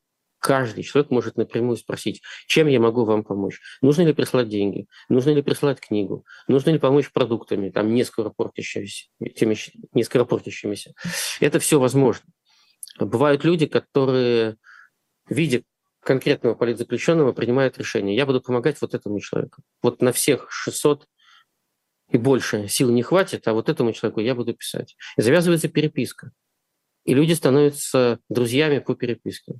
Каждый 0.44 0.82
человек 0.84 1.10
может 1.10 1.38
напрямую 1.38 1.78
спросить, 1.78 2.20
чем 2.46 2.66
я 2.66 2.78
могу 2.78 3.06
вам 3.06 3.24
помочь. 3.24 3.62
Нужно 3.80 4.02
ли 4.02 4.12
прислать 4.12 4.46
деньги? 4.50 4.86
Нужно 5.08 5.30
ли 5.30 5.40
прислать 5.40 5.80
книгу? 5.80 6.26
Нужно 6.48 6.68
ли 6.68 6.78
помочь 6.78 7.10
продуктами, 7.10 7.70
там, 7.70 7.94
не 7.94 8.04
скоропортящимися? 8.04 9.06
Теми, 9.36 9.56
не 9.94 10.04
скоропортящимися? 10.04 10.92
Это 11.40 11.60
все 11.60 11.80
возможно. 11.80 12.26
Бывают 13.00 13.42
люди, 13.42 13.64
которые, 13.64 14.58
видя 15.30 15.62
конкретного 16.04 16.54
политзаключенного, 16.54 17.32
принимают 17.32 17.78
решение. 17.78 18.16
Я 18.16 18.26
буду 18.26 18.40
помогать 18.40 18.80
вот 18.80 18.94
этому 18.94 19.18
человеку. 19.20 19.62
Вот 19.82 20.02
на 20.02 20.12
всех 20.12 20.50
600 20.50 21.06
и 22.10 22.18
больше 22.18 22.68
сил 22.68 22.90
не 22.90 23.02
хватит, 23.02 23.48
а 23.48 23.54
вот 23.54 23.68
этому 23.68 23.92
человеку 23.92 24.20
я 24.20 24.34
буду 24.34 24.54
писать. 24.54 24.96
И 25.16 25.22
завязывается 25.22 25.68
переписка. 25.68 26.32
И 27.04 27.14
люди 27.14 27.32
становятся 27.32 28.18
друзьями 28.28 28.78
по 28.78 28.94
переписке. 28.94 29.54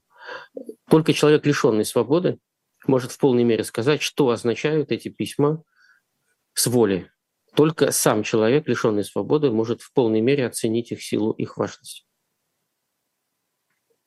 Только 0.88 1.12
человек, 1.12 1.44
лишенный 1.46 1.84
свободы, 1.84 2.38
может 2.86 3.12
в 3.12 3.18
полной 3.18 3.44
мере 3.44 3.64
сказать, 3.64 4.02
что 4.02 4.30
означают 4.30 4.92
эти 4.92 5.08
письма 5.08 5.62
с 6.52 6.66
воли. 6.66 7.10
Только 7.54 7.92
сам 7.92 8.22
человек, 8.22 8.68
лишенный 8.68 9.04
свободы, 9.04 9.50
может 9.50 9.80
в 9.80 9.92
полной 9.92 10.20
мере 10.20 10.46
оценить 10.46 10.92
их 10.92 11.02
силу, 11.02 11.32
их 11.32 11.56
важность. 11.56 12.06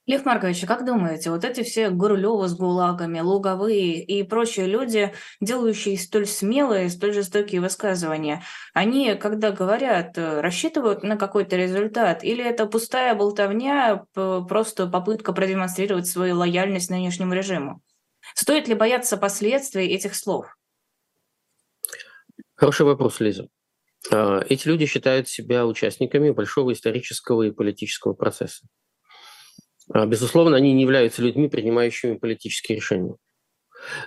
Лев 0.08 0.24
Маркович, 0.24 0.64
а 0.64 0.68
как 0.68 0.86
думаете, 0.86 1.32
вот 1.32 1.44
эти 1.44 1.64
все 1.64 1.90
Гурлёвы 1.90 2.48
с 2.48 2.56
ГУЛАГами, 2.56 3.20
Луговые 3.20 4.02
и 4.02 4.24
прочие 4.24 4.66
люди, 4.66 5.14
делающие 5.42 5.98
столь 5.98 6.28
смелые, 6.28 6.90
столь 6.90 7.14
жестокие 7.14 7.60
высказывания, 7.60 8.42
они, 8.74 9.16
когда 9.16 9.52
говорят, 9.52 10.18
э, 10.18 10.40
рассчитывают 10.40 11.04
на 11.04 11.18
какой-то 11.18 11.58
результат, 11.58 12.24
или 12.24 12.42
это 12.42 12.68
пустая 12.68 13.16
болтовня, 13.16 14.06
просто 14.14 14.88
попытка 14.88 15.34
продемонстрировать 15.34 16.08
свою 16.08 16.38
лояльность 16.38 16.90
нынешнему 16.90 17.34
режиму? 17.34 17.82
Стоит 18.34 18.70
ли 18.70 18.76
бояться 18.76 19.18
последствий 19.18 19.88
этих 19.88 20.16
слов? 20.16 20.46
Хороший 22.56 22.86
вопрос, 22.86 23.20
Лиза. 23.20 23.50
А, 24.10 24.40
эти 24.48 24.70
люди 24.70 24.86
считают 24.86 25.28
себя 25.28 25.66
участниками 25.66 26.32
большого 26.32 26.72
исторического 26.72 27.44
и 27.44 27.52
политического 27.52 28.14
процесса. 28.14 28.66
А, 29.94 30.06
безусловно, 30.06 30.58
они 30.58 30.74
не 30.74 30.82
являются 30.82 31.22
людьми, 31.22 31.48
принимающими 31.48 32.18
политические 32.18 32.78
решения. 32.78 33.16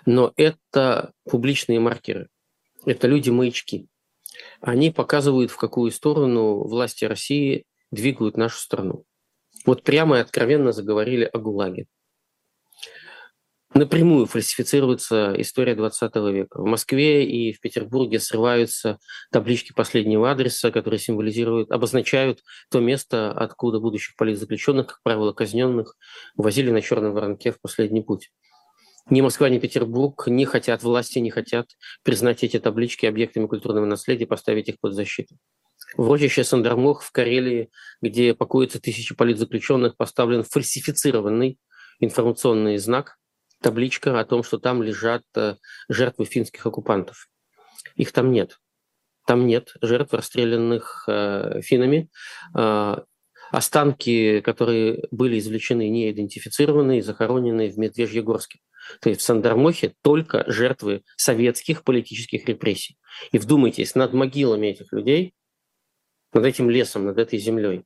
Но 0.06 0.32
это 0.36 1.12
публичные 1.24 1.80
маркеры, 1.80 2.28
это 2.84 3.06
люди-маячки. 3.06 3.86
Они 4.60 4.90
показывают, 4.90 5.50
в 5.50 5.56
какую 5.56 5.90
сторону 5.90 6.66
власти 6.66 7.04
России 7.04 7.64
двигают 7.90 8.36
нашу 8.36 8.58
страну. 8.58 9.04
Вот 9.66 9.82
прямо 9.82 10.18
и 10.18 10.20
откровенно 10.20 10.72
заговорили 10.72 11.24
о 11.24 11.38
ГУЛАГе 11.38 11.86
напрямую 13.74 14.26
фальсифицируется 14.26 15.34
история 15.38 15.74
20 15.74 16.14
века. 16.32 16.60
В 16.60 16.64
Москве 16.64 17.24
и 17.24 17.52
в 17.52 17.60
Петербурге 17.60 18.18
срываются 18.18 18.98
таблички 19.30 19.72
последнего 19.72 20.30
адреса, 20.30 20.70
которые 20.70 20.98
символизируют, 20.98 21.70
обозначают 21.70 22.40
то 22.70 22.80
место, 22.80 23.32
откуда 23.32 23.78
будущих 23.78 24.16
политзаключенных, 24.16 24.86
как 24.86 25.00
правило, 25.02 25.32
казненных, 25.32 25.96
возили 26.36 26.70
на 26.70 26.80
черном 26.80 27.12
воронке 27.12 27.52
в 27.52 27.60
последний 27.60 28.02
путь. 28.02 28.30
Ни 29.08 29.20
Москва, 29.22 29.48
ни 29.48 29.58
Петербург 29.58 30.26
не 30.26 30.44
хотят, 30.44 30.82
власти 30.82 31.18
не 31.18 31.30
хотят 31.30 31.66
признать 32.02 32.44
эти 32.44 32.58
таблички 32.58 33.06
объектами 33.06 33.46
культурного 33.46 33.86
наследия, 33.86 34.26
поставить 34.26 34.68
их 34.68 34.78
под 34.80 34.94
защиту. 34.94 35.36
В 35.96 36.02
урочище 36.02 36.44
Сандармох 36.44 37.02
в 37.02 37.10
Карелии, 37.10 37.70
где 38.00 38.34
покоятся 38.34 38.80
тысячи 38.80 39.14
политзаключенных, 39.14 39.96
поставлен 39.96 40.44
фальсифицированный 40.44 41.58
информационный 41.98 42.78
знак, 42.78 43.16
табличка 43.60 44.18
о 44.18 44.24
том, 44.24 44.42
что 44.42 44.58
там 44.58 44.82
лежат 44.82 45.22
э, 45.36 45.56
жертвы 45.88 46.24
финских 46.24 46.64
оккупантов. 46.66 47.28
Их 47.94 48.12
там 48.12 48.32
нет. 48.32 48.58
Там 49.26 49.46
нет 49.46 49.74
жертв, 49.80 50.14
расстрелянных 50.14 51.04
э, 51.06 51.60
финами. 51.62 52.10
Э, 52.56 52.96
останки, 53.50 54.40
которые 54.40 55.04
были 55.10 55.38
извлечены, 55.38 55.88
не 55.88 56.10
идентифицированы 56.10 56.98
и 56.98 57.02
захоронены 57.02 57.70
в 57.70 57.78
Медвежьегорске. 57.78 58.60
То 59.00 59.10
есть 59.10 59.20
в 59.20 59.24
Сандармохе 59.24 59.94
только 60.02 60.50
жертвы 60.50 61.02
советских 61.16 61.84
политических 61.84 62.46
репрессий. 62.46 62.96
И 63.32 63.38
вдумайтесь, 63.38 63.94
над 63.94 64.12
могилами 64.12 64.68
этих 64.68 64.92
людей, 64.92 65.34
над 66.32 66.44
этим 66.44 66.70
лесом, 66.70 67.04
над 67.04 67.18
этой 67.18 67.38
землей, 67.38 67.84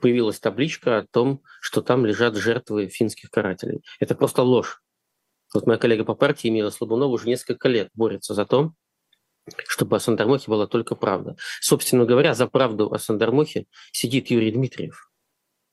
появилась 0.00 0.38
табличка 0.38 0.98
о 0.98 1.06
том, 1.06 1.42
что 1.60 1.80
там 1.80 2.04
лежат 2.06 2.36
жертвы 2.36 2.88
финских 2.88 3.30
карателей. 3.30 3.82
Это 3.98 4.14
просто 4.14 4.42
ложь. 4.42 4.82
Вот 5.54 5.66
моя 5.66 5.78
коллега 5.78 6.04
по 6.04 6.14
партии 6.14 6.48
Мила 6.48 6.70
Слабунова 6.70 7.10
уже 7.10 7.28
несколько 7.28 7.68
лет 7.68 7.90
борется 7.94 8.34
за 8.34 8.44
то, 8.46 8.72
чтобы 9.68 9.96
о 9.96 10.00
Сандармохе 10.00 10.50
была 10.50 10.66
только 10.66 10.94
правда. 10.94 11.36
Собственно 11.60 12.04
говоря, 12.04 12.34
за 12.34 12.46
правду 12.46 12.92
о 12.92 12.98
Сандармохе 12.98 13.66
сидит 13.92 14.28
Юрий 14.30 14.50
Дмитриев. 14.50 15.10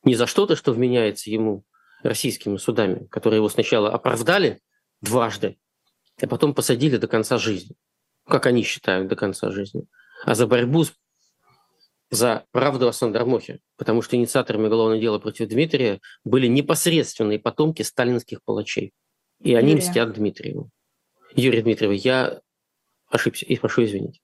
Не 0.04 0.16
за 0.16 0.28
что-то, 0.28 0.56
что 0.56 0.74
вменяется 0.74 1.30
ему 1.30 1.64
российскими 2.04 2.58
судами, 2.58 3.08
которые 3.08 3.38
его 3.38 3.50
сначала 3.50 3.92
оправдали 3.92 4.62
дважды, 5.02 5.58
а 6.22 6.28
потом 6.28 6.54
посадили 6.54 6.98
до 6.98 7.08
конца 7.08 7.38
жизни. 7.38 7.76
Как 8.28 8.46
они 8.46 8.64
считают, 8.64 9.08
до 9.08 9.16
конца 9.16 9.52
жизни. 9.52 9.86
А 10.26 10.36
за 10.36 10.48
борьбу 10.48 10.84
с 10.84 10.94
за 12.14 12.46
правду 12.52 12.88
о 12.88 12.94
Сандармохе, 12.94 13.60
потому 13.76 14.04
что 14.04 14.16
инициаторами 14.16 14.68
уголовного 14.68 15.02
дела 15.02 15.18
против 15.18 15.48
Дмитрия 15.48 16.00
были 16.24 16.46
непосредственные 16.46 17.40
потомки 17.40 17.82
сталинских 17.82 18.44
палачей. 18.44 18.94
И 19.44 19.54
они 19.56 19.74
Юрия. 19.74 19.82
мстят 19.82 20.14
Дмитриеву. 20.14 20.72
Юрий 21.36 21.62
Дмитриев, 21.62 21.92
я 22.04 22.42
ошибся 23.08 23.46
и 23.46 23.58
прошу 23.58 23.84
извинить. 23.84 24.23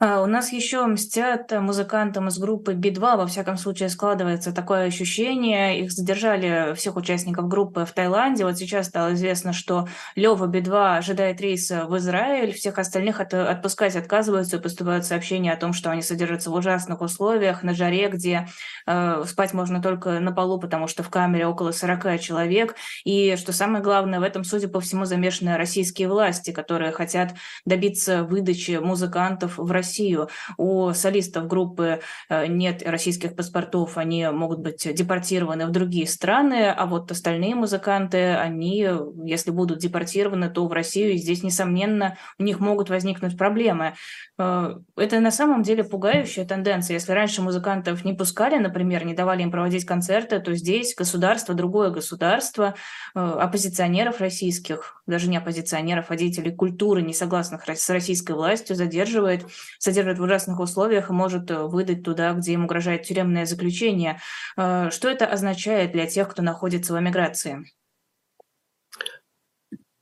А, 0.00 0.22
у 0.22 0.26
нас 0.26 0.52
еще 0.52 0.84
мстят 0.86 1.52
музыкантам 1.52 2.26
из 2.26 2.38
группы 2.38 2.74
Би-2, 2.74 3.16
во 3.16 3.26
всяком 3.28 3.56
случае 3.56 3.88
складывается 3.88 4.52
такое 4.52 4.86
ощущение. 4.86 5.80
Их 5.80 5.92
задержали, 5.92 6.74
всех 6.74 6.96
участников 6.96 7.46
группы, 7.46 7.84
в 7.84 7.92
Таиланде. 7.92 8.44
Вот 8.44 8.58
сейчас 8.58 8.88
стало 8.88 9.14
известно, 9.14 9.52
что 9.52 9.86
Лева 10.16 10.48
Би-2 10.48 10.96
ожидает 10.96 11.40
рейса 11.40 11.86
в 11.86 11.96
Израиль, 11.98 12.52
всех 12.52 12.78
остальных 12.78 13.20
от, 13.20 13.34
отпускать 13.34 13.94
отказываются, 13.94 14.58
поступают 14.58 15.06
сообщения 15.06 15.52
о 15.52 15.56
том, 15.56 15.72
что 15.72 15.92
они 15.92 16.02
содержатся 16.02 16.50
в 16.50 16.54
ужасных 16.54 17.00
условиях, 17.00 17.62
на 17.62 17.72
жаре, 17.72 18.08
где 18.08 18.48
э, 18.86 19.22
спать 19.26 19.54
можно 19.54 19.80
только 19.80 20.18
на 20.18 20.32
полу, 20.32 20.58
потому 20.58 20.88
что 20.88 21.04
в 21.04 21.08
камере 21.08 21.46
около 21.46 21.70
40 21.70 22.20
человек. 22.20 22.74
И 23.04 23.36
что 23.36 23.52
самое 23.52 23.82
главное, 23.82 24.18
в 24.18 24.24
этом, 24.24 24.42
судя 24.42 24.66
по 24.66 24.80
всему, 24.80 25.04
замешаны 25.04 25.56
российские 25.56 26.08
власти, 26.08 26.50
которые 26.50 26.90
хотят 26.90 27.34
добиться 27.64 28.24
выдачи 28.24 28.80
музыкантов 28.82 29.56
в 29.56 29.70
Россию 29.70 29.83
Россию. 29.84 30.28
У 30.56 30.92
солистов 30.94 31.46
группы 31.46 32.00
э, 32.30 32.46
нет 32.46 32.82
российских 32.84 33.36
паспортов, 33.36 33.98
они 33.98 34.26
могут 34.28 34.60
быть 34.60 34.88
депортированы 34.94 35.66
в 35.66 35.70
другие 35.70 36.06
страны, 36.06 36.70
а 36.70 36.86
вот 36.86 37.10
остальные 37.10 37.54
музыканты, 37.54 38.34
они, 38.34 38.88
если 39.24 39.50
будут 39.50 39.78
депортированы, 39.78 40.48
то 40.48 40.66
в 40.66 40.72
Россию, 40.72 41.12
и 41.12 41.18
здесь, 41.18 41.42
несомненно, 41.42 42.16
у 42.38 42.42
них 42.42 42.60
могут 42.60 42.88
возникнуть 42.88 43.36
проблемы. 43.36 43.92
Э, 44.38 44.76
это 44.96 45.20
на 45.20 45.30
самом 45.30 45.62
деле 45.62 45.84
пугающая 45.84 46.46
тенденция. 46.46 46.94
Если 46.94 47.12
раньше 47.12 47.42
музыкантов 47.42 48.04
не 48.04 48.14
пускали, 48.14 48.58
например, 48.58 49.04
не 49.04 49.14
давали 49.14 49.42
им 49.42 49.50
проводить 49.50 49.84
концерты, 49.84 50.40
то 50.40 50.54
здесь 50.54 50.94
государство, 50.94 51.54
другое 51.54 51.90
государство, 51.90 52.74
э, 53.14 53.20
оппозиционеров 53.20 54.20
российских, 54.20 55.02
даже 55.06 55.28
не 55.28 55.36
оппозиционеров, 55.36 56.06
а 56.08 56.16
деятелей 56.16 56.52
культуры, 56.52 57.02
не 57.02 57.12
согласных 57.12 57.68
с 57.68 57.90
российской 57.90 58.32
властью, 58.32 58.76
задерживает, 58.76 59.46
содержит 59.84 60.18
в 60.18 60.22
ужасных 60.22 60.58
условиях 60.60 61.10
и 61.10 61.12
может 61.12 61.50
э, 61.50 61.62
выдать 61.62 62.02
туда, 62.02 62.32
где 62.32 62.54
им 62.54 62.64
угрожает 62.64 63.02
тюремное 63.02 63.44
заключение. 63.44 64.18
Что 64.56 65.08
это 65.08 65.26
означает 65.26 65.92
для 65.92 66.06
тех, 66.06 66.28
кто 66.30 66.42
находится 66.42 66.94
в 66.94 66.98
эмиграции? 66.98 67.64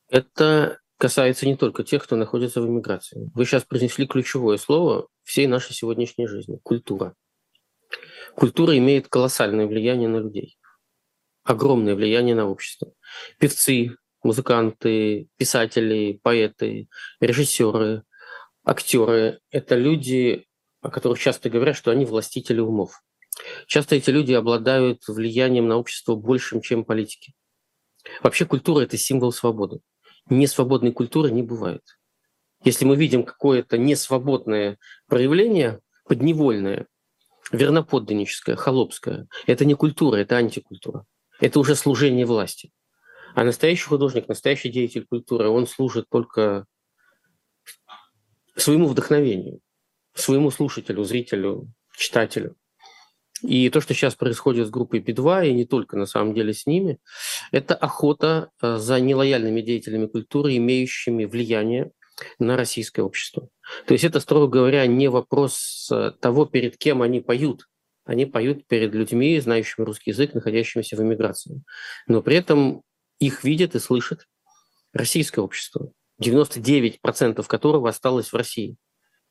Это 0.08 0.78
касается 0.98 1.46
не 1.46 1.56
только 1.56 1.82
тех, 1.82 2.04
кто 2.04 2.14
находится 2.14 2.60
в 2.60 2.66
эмиграции. 2.66 3.28
Вы 3.34 3.44
сейчас 3.44 3.64
произнесли 3.64 4.06
ключевое 4.06 4.56
слово 4.56 5.08
всей 5.24 5.48
нашей 5.48 5.74
сегодняшней 5.74 6.28
жизни– 6.28 6.58
культура. 6.62 7.14
Культура 8.36 8.78
имеет 8.78 9.08
колоссальное 9.08 9.66
влияние 9.66 10.08
на 10.08 10.18
людей, 10.18 10.58
огромное 11.42 11.96
влияние 11.96 12.36
на 12.36 12.46
общество. 12.48 12.92
Певцы, 13.38 13.96
музыканты, 14.22 15.28
писатели, 15.36 16.20
поэты, 16.22 16.88
режиссеры, 17.20 18.04
актеры– 18.64 19.40
это 19.50 19.76
люди, 19.76 20.46
о 20.80 20.90
которых 20.90 21.18
часто 21.18 21.50
говорят, 21.50 21.76
что 21.76 21.90
они 21.90 22.04
властители 22.04 22.60
умов. 22.60 23.02
Часто 23.66 23.96
эти 23.96 24.10
люди 24.10 24.32
обладают 24.32 25.06
влиянием 25.08 25.68
на 25.68 25.76
общество 25.76 26.14
большим, 26.14 26.60
чем 26.60 26.84
политики. 26.84 27.34
Вообще 28.22 28.44
культура– 28.44 28.80
это 28.82 28.96
символ 28.96 29.32
свободы 29.32 29.80
несвободной 30.28 30.92
культуры 30.92 31.30
не 31.30 31.42
бывает. 31.42 31.82
Если 32.64 32.84
мы 32.84 32.96
видим 32.96 33.24
какое-то 33.24 33.76
несвободное 33.76 34.78
проявление, 35.08 35.80
подневольное, 36.04 36.86
верноподданническое, 37.50 38.56
холопское, 38.56 39.26
это 39.46 39.64
не 39.64 39.74
культура, 39.74 40.16
это 40.16 40.36
антикультура. 40.36 41.04
Это 41.40 41.58
уже 41.58 41.74
служение 41.74 42.24
власти. 42.24 42.70
А 43.34 43.44
настоящий 43.44 43.86
художник, 43.86 44.28
настоящий 44.28 44.70
деятель 44.70 45.06
культуры, 45.06 45.48
он 45.48 45.66
служит 45.66 46.06
только 46.08 46.66
своему 48.56 48.86
вдохновению, 48.86 49.60
своему 50.14 50.50
слушателю, 50.50 51.04
зрителю, 51.04 51.72
читателю. 51.96 52.56
И 53.42 53.68
то, 53.70 53.80
что 53.80 53.92
сейчас 53.92 54.14
происходит 54.14 54.68
с 54.68 54.70
группой 54.70 55.00
B2, 55.00 55.48
и 55.48 55.52
не 55.52 55.64
только 55.64 55.96
на 55.96 56.06
самом 56.06 56.32
деле 56.32 56.54
с 56.54 56.66
ними, 56.66 56.98
это 57.50 57.74
охота 57.74 58.50
э, 58.60 58.76
за 58.76 59.00
нелояльными 59.00 59.60
деятелями 59.60 60.06
культуры, 60.06 60.56
имеющими 60.56 61.24
влияние 61.24 61.90
на 62.38 62.56
российское 62.56 63.02
общество. 63.02 63.48
То 63.86 63.94
есть 63.94 64.04
это, 64.04 64.20
строго 64.20 64.46
говоря, 64.46 64.86
не 64.86 65.08
вопрос 65.08 65.88
э, 65.90 66.12
того, 66.20 66.46
перед 66.46 66.76
кем 66.76 67.02
они 67.02 67.20
поют. 67.20 67.68
Они 68.04 68.26
поют 68.26 68.66
перед 68.66 68.94
людьми, 68.94 69.38
знающими 69.40 69.84
русский 69.84 70.10
язык, 70.10 70.34
находящимися 70.34 70.96
в 70.96 71.02
эмиграции. 71.02 71.62
Но 72.06 72.22
при 72.22 72.36
этом 72.36 72.82
их 73.18 73.44
видит 73.44 73.74
и 73.74 73.78
слышит 73.78 74.26
российское 74.92 75.40
общество, 75.40 75.92
99% 76.22 77.46
которого 77.46 77.88
осталось 77.88 78.32
в 78.32 78.36
России, 78.36 78.76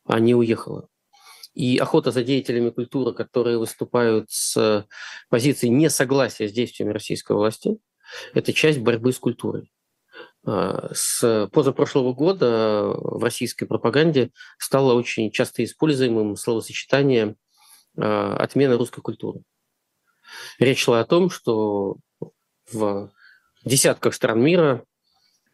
а 0.06 0.20
не 0.20 0.36
уехало. 0.36 0.88
И 1.54 1.78
охота 1.78 2.12
за 2.12 2.24
деятелями 2.24 2.70
культуры, 2.70 3.14
которые 3.14 3.58
выступают 3.58 4.30
с 4.30 4.88
позиции 5.30 5.68
несогласия 5.68 6.48
с 6.48 6.54
действиями 6.54 6.94
российской 6.94 7.36
власти, 7.36 7.78
это 8.34 8.54
часть 8.54 8.80
борьбы 8.80 9.12
с 9.12 9.20
культурой. 9.20 9.72
А, 10.46 10.90
с 10.94 11.50
позапрошлого 11.52 12.14
года 12.14 12.94
в 12.96 13.24
российской 13.24 13.66
пропаганде 13.66 14.32
стало 14.58 14.94
очень 14.94 15.32
часто 15.32 15.64
используемым 15.64 16.36
словосочетание 16.36 17.36
а, 17.98 18.38
«отмена 18.38 18.78
русской 18.78 19.02
культуры». 19.02 19.42
Речь 20.60 20.84
шла 20.84 21.02
о 21.02 21.06
том, 21.06 21.30
что 21.30 21.98
в 22.72 23.12
десятках 23.66 24.14
стран 24.14 24.42
мира 24.42 24.86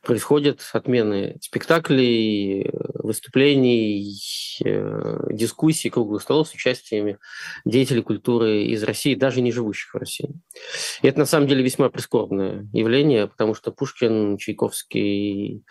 происходят 0.07 0.61
отмены 0.71 1.37
спектаклей, 1.41 2.71
выступлений, 2.93 4.17
э, 4.63 5.19
дискуссий, 5.31 5.89
круглых 5.89 6.21
столов 6.21 6.47
с 6.47 6.53
участиями 6.53 7.19
деятелей 7.65 8.01
культуры 8.01 8.63
из 8.63 8.83
России, 8.83 9.15
даже 9.15 9.41
не 9.41 9.51
живущих 9.51 9.93
в 9.93 9.97
России. 9.97 10.29
И 11.01 11.07
это 11.07 11.19
на 11.19 11.25
самом 11.25 11.49
деле 11.49 11.61
весьма 11.61 11.89
прискорбное 11.89 12.69
явление, 12.71 13.27
потому 13.27 13.53
что 13.53 13.73
Пушкин, 13.73 14.37
Чайковский, 14.37 15.65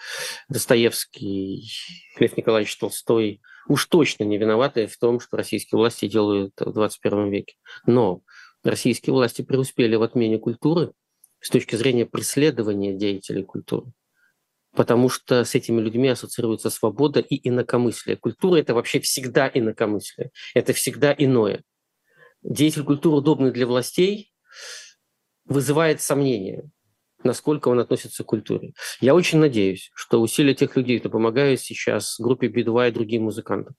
Достоевский, 0.51 1.70
Лев 2.18 2.37
Николаевич 2.37 2.77
Толстой 2.77 3.40
уж 3.68 3.87
точно 3.87 4.25
не 4.25 4.37
виноваты 4.37 4.87
в 4.87 4.99
том, 4.99 5.18
что 5.18 5.38
российские 5.38 5.79
власти 5.79 6.09
делают 6.09 6.53
в 6.61 6.72
21 6.72 7.31
веке. 7.31 7.55
Но 7.87 8.20
российские 8.62 9.14
власти 9.14 9.40
преуспели 9.40 9.96
в 9.96 10.03
отмене 10.03 10.38
культуры 10.38 10.92
с 11.40 11.49
точки 11.49 11.75
зрения 11.75 12.05
преследования 12.05 12.92
деятелей 12.92 13.42
культуры 13.42 13.92
потому 14.76 15.08
что 15.08 15.44
с 15.44 15.54
этими 15.54 15.80
людьми 15.80 16.08
ассоциируется 16.08 16.70
свобода 16.70 17.20
и 17.20 17.48
инакомыслие. 17.48 18.16
Культура– 18.16 18.56
это 18.58 18.74
вообще 18.74 19.00
всегда 19.00 19.50
инакомыслие, 19.52 20.30
это 20.54 20.72
всегда 20.72 21.14
иное. 21.16 21.64
Деятель 22.42 22.84
культуры, 22.84 23.16
удобный 23.16 23.50
для 23.50 23.66
властей, 23.66 24.32
вызывает 25.46 26.00
сомнения, 26.00 26.70
насколько 27.24 27.68
он 27.68 27.80
относится 27.80 28.22
к 28.22 28.26
культуре. 28.26 28.74
Я 29.00 29.14
очень 29.14 29.38
надеюсь, 29.38 29.90
что 29.94 30.20
усилия 30.20 30.54
тех 30.54 30.76
людей, 30.76 31.00
кто 31.00 31.08
помогает 31.08 31.60
сейчас 31.60 32.16
группе 32.18 32.48
Би-2 32.48 32.88
и 32.88 32.92
другим 32.92 33.24
музыкантам, 33.24 33.74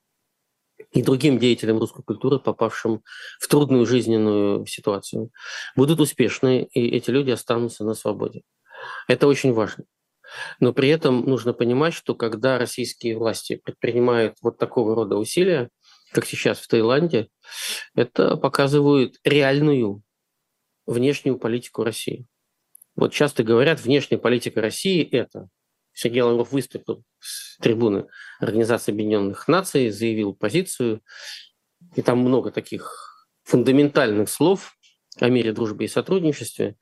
и 0.92 1.02
другим 1.02 1.38
деятелям 1.38 1.78
русской 1.78 2.02
культуры, 2.02 2.38
попавшим 2.38 3.02
в 3.40 3.48
трудную 3.48 3.86
жизненную 3.86 4.66
ситуацию, 4.66 5.30
будут 5.76 6.00
успешны, 6.00 6.68
и 6.72 6.88
эти 6.88 7.10
люди 7.10 7.30
останутся 7.30 7.84
на 7.84 7.94
свободе. 7.94 8.42
Это 9.06 9.26
очень 9.26 9.52
важно. 9.52 9.84
Но 10.60 10.72
при 10.72 10.88
этом 10.88 11.24
нужно 11.24 11.52
понимать, 11.52 11.94
что 11.94 12.14
когда 12.14 12.58
российские 12.58 13.16
власти 13.16 13.56
предпринимают 13.56 14.36
вот 14.42 14.58
такого 14.58 14.94
рода 14.94 15.16
усилия, 15.16 15.70
как 16.12 16.26
сейчас 16.26 16.58
в 16.58 16.68
Таиланде, 16.68 17.28
это 17.94 18.36
показывает 18.36 19.16
реальную 19.24 20.02
внешнюю 20.86 21.38
политику 21.38 21.84
России. 21.84 22.26
Вот 22.96 23.12
часто 23.12 23.44
говорят, 23.44 23.80
внешняя 23.80 24.18
политика 24.18 24.60
России– 24.60 25.02
это. 25.12 25.48
Сергей 25.92 26.22
Лавров 26.22 26.52
выступил 26.52 27.04
с 27.18 27.58
трибуны 27.58 28.06
Организации 28.40 28.92
Объединенных 28.92 29.48
Наций, 29.48 29.90
заявил 29.90 30.34
позицию, 30.34 31.02
и 31.94 32.02
там 32.02 32.18
много 32.18 32.50
таких 32.50 33.26
фундаментальных 33.44 34.28
слов 34.28 34.76
о 35.22 35.28
мире, 35.28 35.52
дружбе 35.52 35.86
и 35.86 35.88
сотрудничестве. 35.88 36.76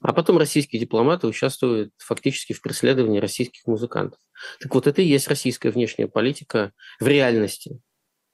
А 0.00 0.12
потом 0.12 0.38
российские 0.38 0.80
дипломаты 0.80 1.26
участвуют 1.26 1.92
фактически 1.98 2.52
в 2.52 2.62
преследовании 2.62 3.20
российских 3.20 3.66
музыкантов. 3.66 4.18
Так 4.60 4.74
вот, 4.74 4.86
это 4.86 5.02
и 5.02 5.06
есть 5.06 5.28
российская 5.28 5.70
внешняя 5.70 6.06
политика 6.06 6.72
в 6.98 7.06
реальности, 7.06 7.80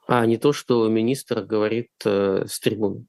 а 0.07 0.25
не 0.27 0.37
то, 0.37 0.53
что 0.53 0.87
министр 0.89 1.43
говорит 1.43 1.91
э, 2.05 2.45
с 2.47 2.61
трибуны. 2.61 3.07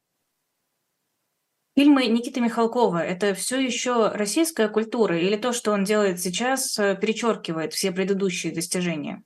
Фильмы 1.77 2.07
Никиты 2.07 2.41
Михалкова– 2.41 2.97
это 3.05 3.35
все 3.35 3.59
еще 3.59 4.07
российская 4.07 4.67
культура 4.67 5.19
или 5.19 5.35
то, 5.35 5.53
что 5.53 5.71
он 5.71 5.83
делает 5.83 6.19
сейчас, 6.19 6.79
э, 6.79 6.97
перечеркивает 6.99 7.73
все 7.73 7.91
предыдущие 7.91 8.51
достижения? 8.51 9.21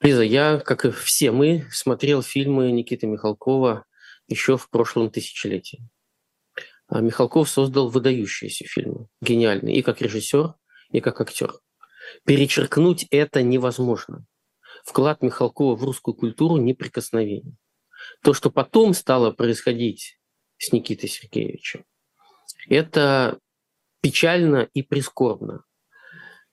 Лиза, 0.00 0.22
я, 0.22 0.58
как 0.58 0.86
и 0.86 0.90
все 0.90 1.32
мы, 1.32 1.66
смотрел 1.70 2.22
фильмы 2.22 2.72
Никиты 2.72 3.06
Михалкова 3.06 3.84
еще 4.30 4.56
в 4.56 4.70
прошлом 4.70 5.10
тысячелетии. 5.10 5.86
А 6.86 7.00
Михалков 7.00 7.48
создал 7.48 7.88
выдающиеся 7.88 8.64
фильмы, 8.64 9.08
гениальные, 9.20 9.76
и 9.76 9.82
как 9.82 10.00
режиссер, 10.00 10.54
и 10.90 11.00
как 11.00 11.20
актер. 11.20 11.52
Перечеркнуть 12.24 13.06
это 13.10 13.42
невозможно. 13.42 14.24
Вклад 14.84 15.22
Михалкова 15.22 15.76
в 15.76 15.84
русскую 15.84 16.14
культуру 16.14 16.56
неприкосновенен. 16.56 17.56
То, 18.22 18.32
что 18.32 18.50
потом 18.50 18.94
стало 18.94 19.30
происходить 19.30 20.18
с 20.56 20.72
Никитой 20.72 21.08
Сергеевичем, 21.08 21.84
это 22.68 23.38
печально 24.00 24.68
и 24.72 24.82
прискорбно. 24.82 25.64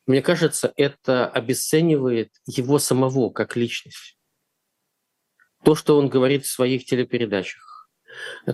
Мне 0.05 0.21
кажется, 0.21 0.71
это 0.75 1.27
обесценивает 1.27 2.31
его 2.45 2.79
самого 2.79 3.29
как 3.29 3.55
личность. 3.55 4.17
То, 5.63 5.75
что 5.75 5.97
он 5.97 6.07
говорит 6.07 6.45
в 6.45 6.51
своих 6.51 6.85
телепередачах, 6.85 7.66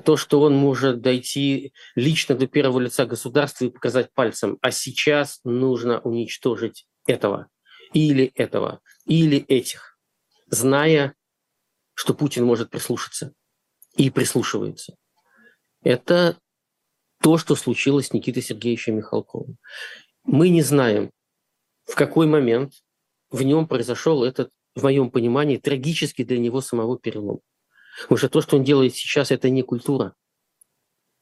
то, 0.04 0.18
что 0.18 0.42
он 0.42 0.56
может 0.56 1.02
дойти 1.02 1.74
лично 1.96 2.36
до 2.36 2.48
первого 2.48 2.80
лица 2.80 3.06
государства 3.06 3.66
и 3.66 3.70
показать 3.70 4.14
пальцем, 4.14 4.58
а 4.62 4.72
сейчас 4.72 5.40
нужно 5.44 6.00
уничтожить 6.02 6.88
этого, 7.08 7.48
или 7.94 8.26
этого, 8.36 8.82
или 9.06 9.38
этих, 9.38 9.98
зная, 10.48 11.16
что 11.94 12.14
Путин 12.14 12.46
может 12.46 12.70
прислушаться 12.70 13.34
и 13.96 14.10
прислушивается. 14.10 14.96
Это 15.84 16.38
то, 17.22 17.38
что 17.38 17.56
случилось 17.56 18.08
с 18.08 18.14
Никитой 18.14 18.42
Сергеевичем 18.42 18.98
Михалковым. 18.98 19.58
Мы 20.24 20.50
не 20.50 20.62
знаем, 20.62 21.12
в 21.86 21.96
какой 21.96 22.28
момент 22.28 22.74
в 23.30 23.44
нем 23.44 23.68
произошел 23.68 24.24
этот, 24.24 24.50
в 24.76 24.84
моем 24.84 25.12
понимании, 25.12 25.58
трагический 25.58 26.24
для 26.24 26.40
него 26.40 26.62
самого 26.62 26.98
перелом. 26.98 27.42
Потому 28.02 28.18
что 28.18 28.30
то, 28.30 28.42
что 28.42 28.58
он 28.58 28.64
делает 28.64 28.96
сейчас, 28.96 29.32
это 29.32 29.50
не 29.50 29.62
культура, 29.62 30.16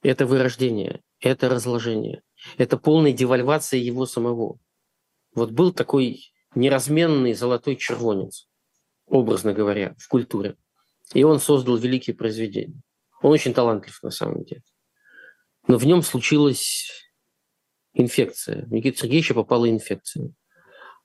это 0.02 0.26
вырождение, 0.26 1.02
это 1.20 1.50
разложение, 1.50 2.24
это 2.58 2.78
полная 2.78 3.12
девальвация 3.12 3.80
его 3.80 4.06
самого. 4.06 4.58
Вот 5.34 5.52
был 5.52 5.72
такой 5.74 6.32
неразменный 6.56 7.34
золотой 7.34 7.76
червонец, 7.76 8.48
образно 9.06 9.54
говоря, 9.54 9.96
в 9.98 10.08
культуре. 10.08 10.56
И 11.14 11.24
он 11.24 11.40
создал 11.40 11.78
великие 11.78 12.16
произведения. 12.16 12.82
Он 13.22 13.32
очень 13.32 13.54
талантлив 13.54 14.02
на 14.02 14.12
самом 14.12 14.44
деле. 14.44 14.64
Но 15.68 15.78
в 15.78 15.86
нем 15.86 16.02
случилась 16.02 17.12
инфекция. 17.94 18.66
Никита 18.68 19.00
Сергеевича 19.00 19.34
попала 19.34 19.70
инфекция. 19.70 20.34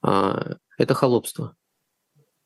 А, 0.03 0.57
это 0.79 0.95
холопство, 0.95 1.57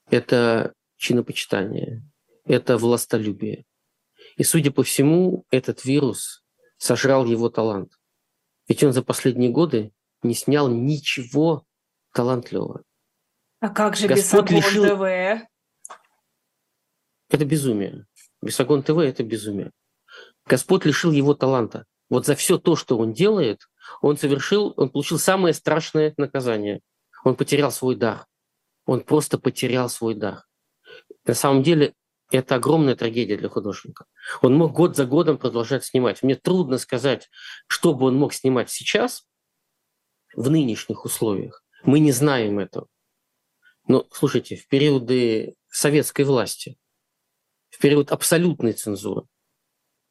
это 0.08 0.74
чинопочитание, 0.96 2.02
это 2.50 2.76
властолюбие. 2.78 3.64
И, 4.36 4.42
судя 4.42 4.72
по 4.72 4.82
всему, 4.82 5.44
этот 5.50 5.84
вирус 5.84 6.44
сожрал 6.78 7.24
его 7.24 7.48
талант. 7.48 7.92
Ведь 8.68 8.82
он 8.82 8.92
за 8.92 9.02
последние 9.02 9.50
годы 9.50 9.92
не 10.22 10.34
снял 10.34 10.68
ничего 10.68 11.64
талантливого. 12.12 12.82
А 13.60 13.68
как 13.68 13.96
же 13.96 14.08
Господь 14.08 14.50
лишил... 14.50 14.84
ТВ? 14.84 15.46
Это 17.28 17.44
безумие. 17.44 18.06
Бесогон 18.42 18.82
ТВ– 18.82 18.98
это 18.98 19.22
безумие. 19.22 19.70
Господь 20.46 20.84
лишил 20.84 21.12
его 21.12 21.34
таланта. 21.34 21.86
Вот 22.08 22.26
за 22.26 22.34
все 22.34 22.58
то, 22.58 22.74
что 22.74 22.98
он 22.98 23.12
делает, 23.12 23.68
он 24.00 24.16
совершил, 24.16 24.74
он 24.76 24.90
получил 24.90 25.18
самое 25.18 25.54
страшное 25.54 26.12
наказание. 26.16 26.80
Он 27.22 27.36
потерял 27.36 27.70
свой 27.70 27.94
дар. 27.94 28.26
Он 28.86 29.02
просто 29.02 29.38
потерял 29.38 29.88
свой 29.88 30.14
дар. 30.14 30.46
На 31.24 31.34
самом 31.34 31.62
деле 31.62 31.94
это 32.30 32.54
огромная 32.54 32.96
трагедия 32.96 33.36
для 33.36 33.48
художника. 33.48 34.06
Он 34.42 34.54
мог 34.54 34.72
год 34.72 34.96
за 34.96 35.06
годом 35.06 35.38
продолжать 35.38 35.84
снимать. 35.84 36.22
Мне 36.22 36.36
трудно 36.36 36.78
сказать, 36.78 37.28
что 37.66 37.94
бы 37.94 38.06
он 38.06 38.16
мог 38.16 38.32
снимать 38.32 38.70
сейчас, 38.70 39.26
в 40.34 40.50
нынешних 40.50 41.04
условиях. 41.04 41.64
Мы 41.82 41.98
не 41.98 42.12
знаем 42.12 42.58
этого. 42.58 42.86
Но, 43.88 44.06
слушайте, 44.12 44.56
в 44.56 44.68
периоды 44.68 45.54
советской 45.70 46.24
власти, 46.24 46.76
в 47.70 47.78
период 47.80 48.12
абсолютной 48.12 48.72
цензуры, 48.72 49.26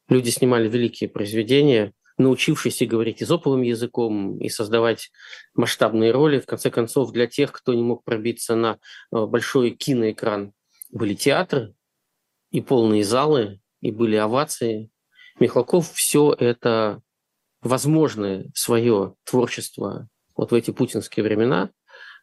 люди 0.10 0.29
снимали 0.29 0.67
великие 0.67 1.10
произведения, 1.10 1.93
научившись 2.17 2.82
и 2.82 2.86
говорить 2.86 3.23
изоповым 3.23 3.62
языком, 3.62 4.38
и 4.39 4.49
создавать 4.49 5.12
масштабные 5.53 6.12
роли. 6.12 6.39
В 6.39 6.45
конце 6.45 6.69
концов, 6.69 7.12
для 7.12 7.27
тех, 7.27 7.51
кто 7.51 7.73
не 7.73 7.84
мог 7.84 8.03
пробиться 8.03 8.55
на 8.55 8.79
э, 9.12 9.25
большой 9.25 9.71
киноэкран, 9.71 10.53
были 10.89 11.13
театры 11.13 11.75
и 12.51 12.62
полные 12.62 13.03
залы, 13.03 13.62
и 13.81 13.91
были 13.91 14.15
овации. 14.15 14.89
Михалков 15.39 15.91
все 15.93 16.33
это 16.33 17.01
возможное 17.62 18.49
свое 18.53 19.15
творчество 19.23 20.07
вот 20.35 20.51
в 20.51 20.55
эти 20.55 20.71
путинские 20.71 21.23
времена, 21.23 21.71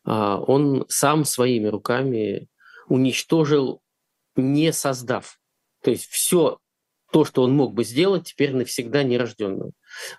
а, 0.05 0.39
он 0.39 0.87
сам 0.89 1.25
своими 1.25 1.67
руками 1.67 2.49
уничтожил, 2.89 3.83
не 4.37 4.73
создав. 4.73 5.39
То 5.83 5.91
есть 5.91 6.07
все 6.07 6.59
то, 7.13 7.25
что 7.25 7.43
он 7.43 7.53
мог 7.55 7.75
бы 7.75 7.85
сделать, 7.85 8.29
теперь 8.29 8.55
навсегда 8.55 9.03
нерожденным. 9.03 9.73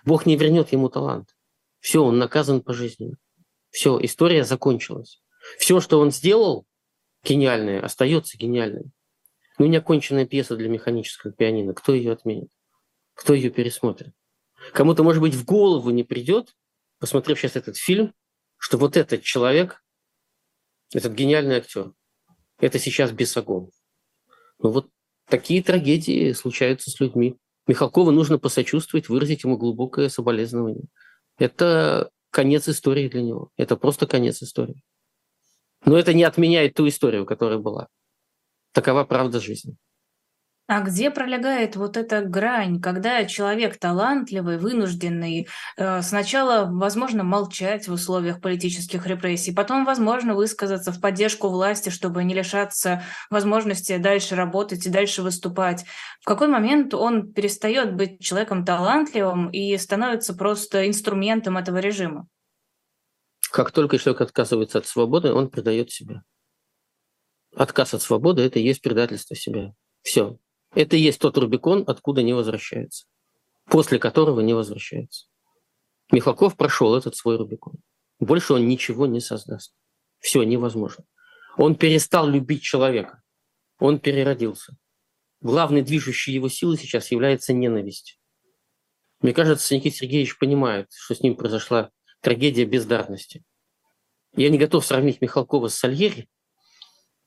Бог 0.04 0.26
не 0.26 0.36
вернет 0.36 0.72
ему 0.72 0.88
талант. 0.88 1.34
Все, 1.80 2.02
он 2.02 2.18
наказан 2.18 2.60
пожизненно. 2.60 3.16
Все, 3.70 3.98
история 4.00 4.44
закончилась. 4.44 5.22
Все, 5.58 5.80
что 5.80 6.00
он 6.00 6.10
сделал, 6.10 6.66
гениальное, 7.24 7.80
остается 7.80 8.38
гениальным. 8.38 8.92
Ну, 9.58 9.66
неоконченная 9.66 10.26
пьеса 10.26 10.56
для 10.56 10.68
механического 10.68 11.32
пианино. 11.32 11.74
Кто 11.74 11.92
ее 11.92 12.12
отменит? 12.12 12.50
Кто 13.14 13.34
ее 13.34 13.50
пересмотрит? 13.50 14.14
Кому-то, 14.72 15.02
может 15.02 15.20
быть, 15.20 15.34
в 15.34 15.44
голову 15.44 15.90
не 15.90 16.04
придет, 16.04 16.54
посмотрев 16.98 17.38
сейчас 17.38 17.56
этот 17.56 17.76
фильм, 17.76 18.14
что 18.56 18.78
вот 18.78 18.96
этот 18.96 19.22
человек, 19.22 19.82
этот 20.92 21.12
гениальный 21.12 21.56
актер, 21.56 21.92
это 22.60 22.78
сейчас 22.78 23.12
Бесогон. 23.12 23.70
Ну 24.58 24.70
вот 24.70 24.88
такие 25.26 25.62
трагедии 25.62 26.32
случаются 26.32 26.90
с 26.90 26.98
людьми. 27.00 27.36
Михалкову 27.66 28.10
нужно 28.10 28.38
посочувствовать, 28.38 29.08
выразить 29.08 29.44
ему 29.44 29.56
глубокое 29.56 30.08
соболезнование. 30.08 30.86
Это 31.36 32.10
конец 32.30 32.68
истории 32.68 33.08
для 33.08 33.22
него. 33.22 33.50
Это 33.56 33.76
просто 33.76 34.06
конец 34.06 34.42
истории. 34.42 34.82
Но 35.84 35.96
это 35.96 36.12
не 36.12 36.24
отменяет 36.24 36.74
ту 36.74 36.88
историю, 36.88 37.26
которая 37.26 37.58
была. 37.58 37.88
Такова 38.72 39.04
правда 39.04 39.40
жизни. 39.40 39.76
А 40.70 40.82
где 40.82 41.10
пролегает 41.10 41.76
вот 41.76 41.96
эта 41.96 42.20
грань, 42.20 42.78
когда 42.78 43.24
человек 43.24 43.78
талантливый, 43.78 44.58
вынужденный 44.58 45.48
э, 45.78 46.02
сначала, 46.02 46.66
возможно, 46.70 47.24
молчать 47.24 47.88
в 47.88 47.92
условиях 47.94 48.42
политических 48.42 49.06
репрессий, 49.06 49.54
потом, 49.54 49.86
возможно, 49.86 50.34
высказаться 50.34 50.92
в 50.92 51.00
поддержку 51.00 51.48
власти, 51.48 51.88
чтобы 51.88 52.22
не 52.22 52.34
лишаться 52.34 53.02
возможности 53.30 53.96
дальше 53.96 54.36
работать 54.36 54.84
и 54.84 54.90
дальше 54.90 55.22
выступать. 55.22 55.86
В 56.20 56.26
какой 56.26 56.48
момент 56.48 56.92
он 56.92 57.32
перестает 57.32 57.94
быть 57.94 58.20
человеком 58.20 58.66
талантливым 58.66 59.48
и 59.48 59.74
становится 59.78 60.34
просто 60.34 60.86
инструментом 60.86 61.56
этого 61.56 61.78
режима? 61.78 62.26
Как 63.50 63.72
только 63.72 63.96
человек 63.96 64.20
отказывается 64.20 64.76
от 64.76 64.86
свободы, 64.86 65.32
он 65.32 65.48
предает 65.48 65.90
себя. 65.90 66.24
Отказ 67.54 67.94
от 67.94 68.02
свободы– 68.02 68.42
это 68.44 68.58
и 68.58 68.62
есть 68.62 68.82
предательство 68.82 69.34
себя. 69.34 69.74
Все. 70.02 70.38
Это 70.74 70.96
и 70.96 71.00
есть 71.00 71.20
тот 71.20 71.36
Рубикон, 71.38 71.84
откуда 71.86 72.22
не 72.22 72.32
возвращается, 72.32 73.06
после 73.66 73.98
которого 73.98 74.40
не 74.40 74.54
возвращается. 74.54 75.26
Михалков 76.10 76.56
прошел 76.56 76.94
этот 76.94 77.16
свой 77.16 77.36
Рубикон. 77.36 77.74
Больше 78.20 78.54
он 78.54 78.68
ничего 78.68 79.06
не 79.06 79.20
создаст. 79.20 79.74
Все 80.18 80.42
невозможно. 80.42 81.04
Он 81.56 81.74
перестал 81.74 82.28
любить 82.28 82.62
человека. 82.62 83.22
Он 83.78 83.98
переродился. 83.98 84.76
Главной 85.40 85.82
движущей 85.82 86.32
его 86.32 86.48
силой 86.48 86.78
сейчас 86.78 87.10
является 87.12 87.52
ненависть. 87.52 88.20
Мне 89.20 89.32
кажется, 89.32 89.74
Никита 89.74 89.96
Сергеевич 89.96 90.38
понимает, 90.38 90.88
что 90.92 91.14
с 91.14 91.20
ним 91.20 91.36
произошла 91.36 91.90
трагедия 92.20 92.64
бездарности. 92.64 93.44
Я 94.34 94.50
не 94.50 94.58
готов 94.58 94.84
сравнить 94.84 95.20
Михалкова 95.20 95.68
с 95.68 95.74
Сальери, 95.74 96.28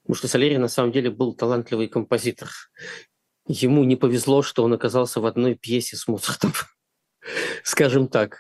потому 0.04 0.16
что 0.16 0.28
Сальери 0.28 0.58
на 0.58 0.68
самом 0.68 0.92
деле 0.92 1.10
был 1.10 1.34
талантливый 1.34 1.88
композитор 1.88 2.50
ему 3.48 3.84
не 3.84 3.96
повезло, 3.96 4.42
что 4.42 4.64
он 4.64 4.74
оказался 4.74 5.20
в 5.20 5.26
одной 5.26 5.56
пьесе 5.56 5.98
с 5.98 6.08
Моцартом. 6.08 6.54
Скажем 7.64 8.08
так. 8.08 8.40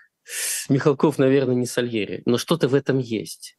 Михалков, 0.69 1.17
наверное, 1.17 1.56
не 1.56 1.65
Сальери, 1.65 2.21
но 2.26 2.38
что-то 2.38 2.67
в 2.67 2.76
этом 2.76 3.00
есть. 3.00 3.58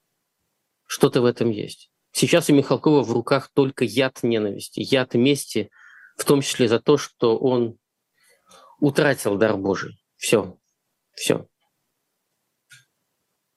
Что-то 0.87 1.21
в 1.21 1.25
этом 1.25 1.51
есть. 1.51 1.91
Сейчас 2.13 2.51
у 2.51 2.55
Михалкова 2.55 3.03
в 3.03 3.13
руках 3.13 3.51
только 3.53 3.85
яд 3.85 4.23
ненависти, 4.23 4.81
яд 4.81 5.15
мести, 5.15 5.71
в 6.17 6.25
том 6.25 6.43
числе 6.43 6.69
за 6.69 6.79
то, 6.79 6.99
что 6.99 7.39
он 7.39 7.79
утратил 8.79 9.37
дар 9.37 9.57
Божий. 9.57 10.05
Все, 10.17 10.59
все. 11.15 11.49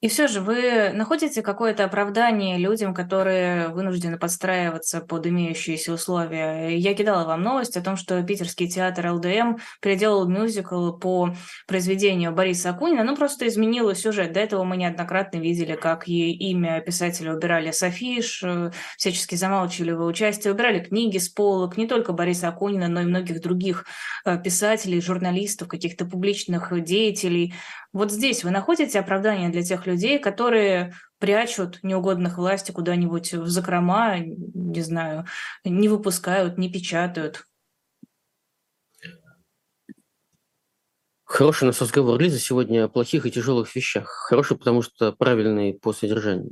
И 0.05 0.07
все 0.07 0.27
же 0.27 0.39
вы 0.39 0.91
находите 0.93 1.41
какое-то 1.41 1.83
оправдание 1.83 2.59
людям, 2.59 2.93
которые 2.93 3.69
вынуждены 3.69 4.19
подстраиваться 4.19 5.01
под 5.01 5.25
имеющиеся 5.25 5.93
условия? 5.93 6.77
Я 6.77 6.93
кидала 6.93 7.25
вам 7.25 7.41
новость 7.41 7.75
о 7.75 7.81
том, 7.81 7.97
что 7.97 8.21
питерский 8.21 8.69
театр 8.69 9.13
ЛДМ 9.13 9.57
переделал 9.81 10.29
мюзикл 10.29 10.91
по 10.91 11.33
произведению 11.65 12.33
Бориса 12.33 12.69
Акунина, 12.69 13.03
ну 13.03 13.15
просто 13.15 13.47
изменил 13.47 13.95
сюжет. 13.95 14.31
До 14.31 14.41
этого 14.41 14.63
мы 14.63 14.77
неоднократно 14.77 15.39
видели, 15.39 15.73
как 15.73 16.07
ей 16.07 16.33
имя 16.33 16.81
писателя 16.81 17.33
убирали 17.33 17.71
с 17.71 17.81
афиш, 17.81 18.43
э, 18.43 18.69
всячески 18.97 19.33
замалчивали 19.33 19.89
его 19.89 20.05
участие, 20.05 20.53
убирали 20.53 20.81
книги 20.81 21.17
с 21.17 21.29
полок, 21.29 21.77
не 21.77 21.87
только 21.87 22.13
Бориса 22.13 22.49
Акунина, 22.49 22.89
но 22.89 23.01
и 23.01 23.05
многих 23.05 23.41
других 23.41 23.87
э, 24.23 24.39
писателей, 24.39 25.01
журналистов, 25.01 25.67
каких-то 25.67 26.05
публичных 26.05 26.71
деятелей. 26.83 27.55
Вот 27.95 28.11
здесь 28.11 28.43
вы 28.43 28.51
находите 28.51 28.99
оправдание 28.99 29.47
для 29.47 29.63
тех 29.63 29.87
людей, 29.87 30.19
которые 30.19 30.93
прячут 31.17 31.79
неугодных 31.81 32.37
власти 32.37 32.73
куда-нибудь 32.73 33.33
в 33.33 33.47
закрома, 33.47 34.17
не 34.19 34.81
знаю, 34.81 35.23
не 35.63 35.87
выпускают, 35.87 36.57
не 36.57 36.69
печатают? 36.69 37.45
Хороший 41.23 41.63
у 41.63 41.67
нас 41.67 41.79
разговор, 41.81 42.19
Лиза, 42.19 42.37
сегодня 42.37 42.83
о 42.83 42.89
плохих 42.89 43.25
и 43.25 43.31
тяжелых 43.31 43.73
вещах. 43.73 44.09
Хороший, 44.09 44.57
потому 44.57 44.81
что 44.81 45.13
правильный 45.13 45.73
по 45.73 45.93
содержанию. 45.93 46.51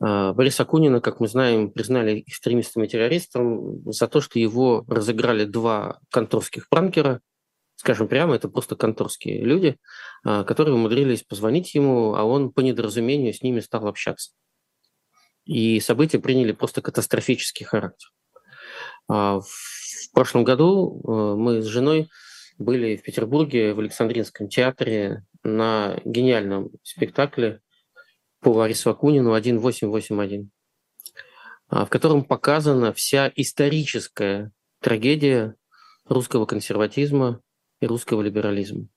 А, 0.00 0.32
Бориса 0.32 0.62
Акунина, 0.62 1.02
как 1.02 1.20
мы 1.20 1.28
знаем, 1.28 1.70
признали 1.70 2.24
экстремистом 2.26 2.84
и 2.84 2.88
террористом 2.88 3.82
за 3.92 4.08
то, 4.08 4.22
что 4.22 4.38
его 4.38 4.86
разыграли 4.88 5.44
два 5.44 5.98
конторских 6.10 6.70
пранкера– 6.70 7.20
скажем 7.76 8.08
прямо, 8.08 8.34
это 8.34 8.48
просто 8.48 8.74
конторские 8.74 9.44
люди, 9.44 9.76
а, 10.24 10.44
которые 10.44 10.74
умудрились 10.74 11.22
позвонить 11.22 11.74
ему, 11.74 12.14
а 12.14 12.24
он 12.24 12.50
по 12.50 12.60
недоразумению 12.60 13.32
с 13.32 13.42
ними 13.42 13.60
стал 13.60 13.86
общаться. 13.86 14.32
И 15.44 15.78
события 15.80 16.18
приняли 16.18 16.52
просто 16.52 16.82
катастрофический 16.82 17.64
характер. 17.64 18.08
А, 19.08 19.40
в 19.40 20.12
прошлом 20.12 20.42
году 20.44 21.02
а, 21.06 21.36
мы 21.36 21.62
с 21.62 21.66
женой 21.66 22.08
были 22.58 22.96
в 22.96 23.02
Петербурге 23.02 23.74
в 23.74 23.80
Александринском 23.80 24.48
театре 24.48 25.24
на 25.44 26.00
гениальном 26.04 26.70
спектакле 26.82 27.60
по 28.40 28.48
Ларису 28.48 28.90
Акунину 28.90 29.34
1881, 29.34 30.50
в 31.68 31.86
котором 31.86 32.24
показана 32.24 32.94
вся 32.94 33.30
историческая 33.36 34.52
трагедия 34.80 35.54
русского 36.08 36.46
консерватизма 36.46 37.42
и 37.80 37.86
русского 37.86 38.22
либерализма. 38.22 38.88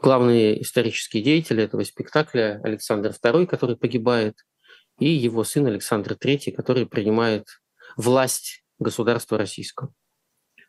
Главные 0.00 0.60
исторические 0.62 1.22
деятели 1.22 1.62
этого 1.62 1.82
спектакля 1.84 2.60
Александр 2.62 3.10
II, 3.10 3.46
который 3.46 3.76
погибает, 3.76 4.44
и 4.98 5.08
его 5.08 5.44
сын 5.44 5.66
Александр 5.66 6.12
III, 6.12 6.52
который 6.52 6.86
принимает 6.86 7.46
власть 7.96 8.64
государства 8.78 9.38
российского. 9.38 9.92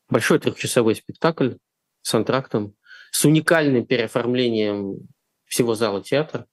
Большой 0.10 0.40
трехчасовой 0.40 0.96
спектакль 0.96 1.56
с 2.02 2.14
антрактом, 2.14 2.76
с 3.12 3.26
уникальным 3.26 3.86
переоформлением 3.86 5.10
всего 5.46 5.76
зала 5.76 6.02
театра. 6.02 6.46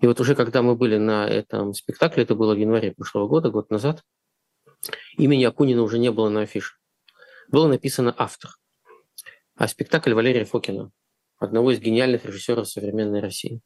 И 0.00 0.06
вот 0.06 0.20
уже 0.20 0.34
когда 0.34 0.62
мы 0.62 0.76
были 0.76 0.96
на 0.96 1.28
этом 1.28 1.74
спектакле, 1.74 2.22
это 2.22 2.34
было 2.34 2.54
в 2.54 2.58
январе 2.58 2.92
прошлого 2.92 3.28
года, 3.28 3.50
год 3.50 3.70
назад, 3.70 4.02
имени 5.16 5.44
Акунина 5.44 5.82
уже 5.82 5.98
не 5.98 6.10
было 6.10 6.28
на 6.30 6.42
афише. 6.42 6.76
Было 7.48 7.68
написано 7.68 8.14
«автор» 8.16 8.50
а 9.56 9.68
спектакль 9.68 10.12
Валерия 10.12 10.44
Фокина, 10.44 10.90
одного 11.38 11.72
из 11.72 11.80
гениальных 11.80 12.24
режиссеров 12.24 12.68
современной 12.68 13.20
России. 13.20 13.60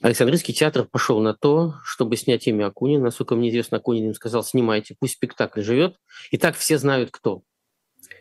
Александрийский 0.00 0.54
театр 0.54 0.84
пошел 0.84 1.20
на 1.20 1.34
то, 1.34 1.74
чтобы 1.84 2.16
снять 2.16 2.46
имя 2.46 2.66
Акунина. 2.66 3.04
Насколько 3.04 3.34
мне 3.34 3.50
известно, 3.50 3.78
Акунин 3.78 4.08
им 4.08 4.14
сказал, 4.14 4.44
снимайте, 4.44 4.96
пусть 4.98 5.14
спектакль 5.14 5.62
живет. 5.62 5.96
И 6.30 6.38
так 6.38 6.56
все 6.56 6.78
знают, 6.78 7.10
кто. 7.10 7.42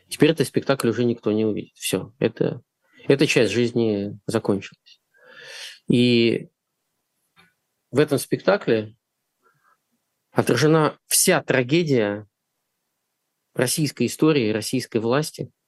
Теперь 0.08 0.32
этот 0.32 0.48
спектакль 0.48 0.90
уже 0.90 1.06
никто 1.06 1.32
не 1.32 1.46
увидит. 1.46 1.76
Все, 1.76 2.14
это, 2.18 2.62
эта 3.08 3.28
часть 3.28 3.52
жизни 3.52 4.20
закончилась. 4.26 5.02
И 5.88 6.50
в 7.92 8.00
этом 8.00 8.18
спектакле 8.18 8.96
отражена 10.32 10.98
вся 11.08 11.44
трагедия 11.44 12.28
российской 13.54 14.08
истории, 14.08 14.52
российской 14.52 14.98
власти– 14.98 15.52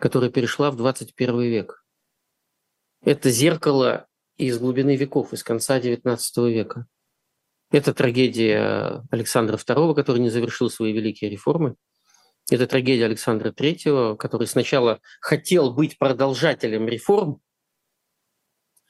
которая 0.00 0.30
перешла 0.30 0.70
в 0.70 0.76
21 0.76 1.40
век. 1.42 1.84
Это 3.02 3.30
зеркало 3.30 4.06
из 4.36 4.58
глубины 4.58 4.96
веков, 4.96 5.32
из 5.32 5.44
конца 5.44 5.78
XIX 5.78 6.18
века. 6.50 6.86
Это 7.70 7.94
трагедия 7.94 9.04
Александра 9.10 9.56
II, 9.56 9.94
который 9.94 10.20
не 10.20 10.30
завершил 10.30 10.70
свои 10.70 10.92
великие 10.92 11.30
реформы. 11.30 11.76
Это 12.50 12.66
трагедия 12.66 13.04
Александра 13.04 13.52
III, 13.52 14.16
который 14.16 14.46
сначала 14.48 15.00
хотел 15.20 15.72
быть 15.72 15.98
продолжателем 15.98 16.88
реформ, 16.88 17.40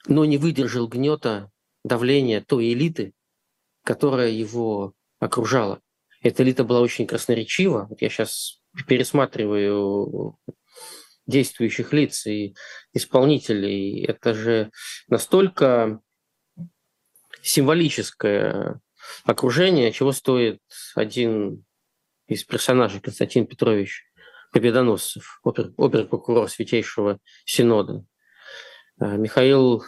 но 0.07 0.25
не 0.25 0.37
выдержал 0.37 0.87
гнета, 0.87 1.51
давления 1.83 2.41
той 2.41 2.73
элиты, 2.73 3.13
которая 3.83 4.29
его 4.29 4.93
окружала. 5.19 5.79
Эта 6.23 6.43
элита 6.43 6.63
была 6.63 6.81
очень 6.81 7.05
красноречива. 7.05 7.87
Вот 7.89 8.01
я 8.01 8.09
сейчас 8.09 8.61
пересматриваю 8.87 10.37
действующих 11.31 11.93
лиц 11.93 12.27
и 12.27 12.53
исполнителей. 12.93 14.03
Это 14.05 14.33
же 14.33 14.69
настолько 15.07 15.99
символическое 17.41 18.79
окружение, 19.23 19.91
чего 19.91 20.11
стоит 20.11 20.59
один 20.95 21.65
из 22.27 22.43
персонажей 22.43 23.01
Константин 23.01 23.47
Петрович 23.47 24.03
Победоносцев, 24.51 25.39
опер, 25.43 25.71
опер-прокурор 25.77 26.49
Святейшего 26.49 27.19
Синода, 27.45 28.05
а, 28.99 29.15
Михаил 29.15 29.83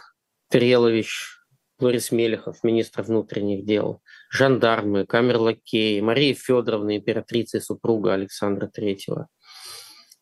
Перелович 0.50 1.38
Лорис 1.80 2.12
Мелехов, 2.12 2.64
министр 2.64 3.02
внутренних 3.02 3.66
дел, 3.66 4.02
жандармы, 4.30 5.06
камерлакеи, 5.06 6.00
Мария 6.00 6.34
Федоровна, 6.34 6.96
императрица 6.96 7.58
и 7.58 7.62
супруга 7.62 8.14
Александра 8.14 8.68
Третьего– 8.68 9.28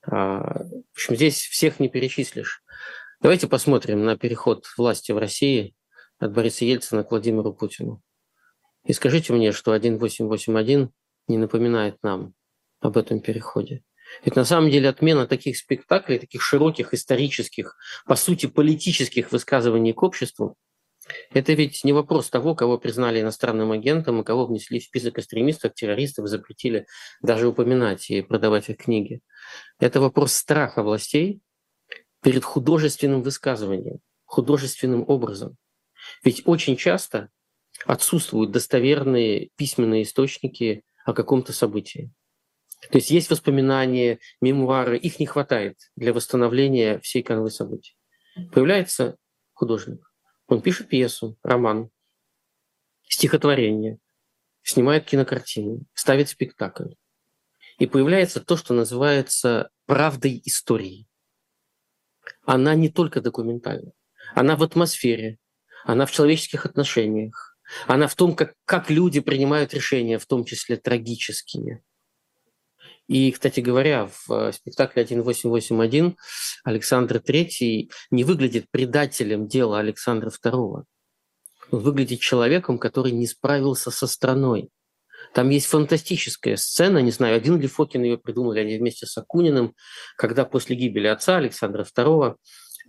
в 0.05 0.83
общем, 0.93 1.15
здесь 1.15 1.41
всех 1.45 1.79
не 1.79 1.89
перечислишь. 1.89 2.63
Давайте 3.21 3.47
посмотрим 3.47 4.03
на 4.03 4.17
переход 4.17 4.65
власти 4.77 5.11
в 5.11 5.17
России 5.17 5.75
от 6.19 6.33
Бориса 6.33 6.65
Ельцина 6.65 7.03
к 7.03 7.11
Владимиру 7.11 7.53
Путину. 7.53 8.01
И 8.85 8.93
скажите 8.93 9.33
мне, 9.33 9.51
что 9.51 9.73
1881 9.73 10.91
не 11.27 11.37
напоминает 11.37 12.01
нам 12.01 12.33
об 12.79 12.97
этом 12.97 13.19
переходе. 13.19 13.83
Ведь 14.25 14.35
на 14.35 14.43
самом 14.43 14.69
деле 14.71 14.89
отмена 14.89 15.27
таких 15.27 15.57
спектаклей, 15.57 16.19
таких 16.19 16.41
широких 16.41 16.93
исторических, 16.93 17.77
по 18.05 18.15
сути 18.15 18.47
политических 18.47 19.31
высказываний 19.31 19.93
к 19.93 20.03
обществу, 20.03 20.57
это 21.31 21.53
ведь 21.53 21.83
не 21.83 21.93
вопрос 21.93 22.29
того, 22.29 22.55
кого 22.55 22.77
признали 22.77 23.21
иностранным 23.21 23.71
агентом 23.71 24.21
и 24.21 24.23
кого 24.23 24.45
внесли 24.45 24.79
в 24.79 24.83
список 24.83 25.17
экстремистов, 25.19 25.73
террористов, 25.73 26.27
запретили 26.27 26.85
даже 27.21 27.47
упоминать 27.47 28.09
и 28.09 28.21
продавать 28.21 28.69
их 28.69 28.77
книги. 28.77 29.21
Это 29.79 29.99
вопрос 29.99 30.33
страха 30.33 30.83
властей 30.83 31.41
перед 32.21 32.43
художественным 32.43 33.23
высказыванием, 33.23 33.99
художественным 34.25 35.05
образом. 35.07 35.57
Ведь 36.23 36.43
очень 36.45 36.77
часто 36.77 37.29
отсутствуют 37.85 38.51
достоверные 38.51 39.49
письменные 39.55 40.03
источники 40.03 40.83
о 41.05 41.13
каком-то 41.13 41.53
событии. 41.53 42.11
То 42.89 42.97
есть 42.97 43.11
есть 43.11 43.29
воспоминания, 43.29 44.19
мемуары, 44.39 44.97
их 44.97 45.19
не 45.19 45.25
хватает 45.25 45.77
для 45.95 46.13
восстановления 46.13 46.99
всей 46.99 47.21
канвы 47.21 47.51
событий. 47.51 47.95
Появляется 48.51 49.17
художник, 49.53 50.01
он 50.47 50.61
пишет 50.61 50.89
пьесу, 50.89 51.37
роман, 51.43 51.89
стихотворение, 53.03 53.99
снимает 54.63 55.05
кинокартину, 55.05 55.81
ставит 55.93 56.29
спектакль. 56.29 56.93
И 57.81 57.87
появляется 57.87 58.39
то, 58.39 58.57
что 58.57 58.75
называется 58.75 59.71
правдой 59.87 60.39
истории. 60.45 61.07
Она 62.45 62.75
не 62.75 62.89
только 62.89 63.21
документальна, 63.21 63.93
она 64.35 64.55
в 64.55 64.61
атмосфере, 64.61 65.39
она 65.83 66.05
в 66.05 66.11
человеческих 66.11 66.67
отношениях, 66.67 67.57
она 67.87 68.07
в 68.07 68.13
том, 68.13 68.35
как, 68.35 68.53
как 68.65 68.91
люди 68.91 69.19
принимают 69.19 69.73
решения, 69.73 70.19
в 70.19 70.27
том 70.27 70.45
числе 70.45 70.77
трагические. 70.77 71.83
И, 73.07 73.31
кстати 73.31 73.61
говоря, 73.61 74.05
в 74.05 74.31
э, 74.31 74.51
спектакле 74.53 75.01
1881 75.01 76.17
Александр 76.63 77.15
III 77.17 77.89
не 78.11 78.23
выглядит 78.23 78.69
предателем 78.69 79.47
дела 79.47 79.79
Александра 79.79 80.29
II. 80.29 80.83
Он 81.71 81.79
выглядит 81.79 82.19
человеком, 82.19 82.77
который 82.77 83.11
не 83.11 83.25
справился 83.25 83.89
со 83.89 84.05
страной. 84.05 84.69
Там 85.33 85.49
есть 85.49 85.67
фантастическая 85.67 86.57
сцена, 86.57 86.99
не 86.99 87.11
знаю, 87.11 87.35
один 87.35 87.59
ли 87.59 87.67
Фокин 87.67 88.03
ее 88.03 88.17
придумал, 88.17 88.51
они 88.51 88.77
вместе 88.77 89.05
с 89.05 89.17
Акуниным, 89.17 89.75
когда 90.17 90.45
после 90.45 90.75
гибели 90.75 91.07
отца 91.07 91.37
Александра 91.37 91.83
II 91.83 92.35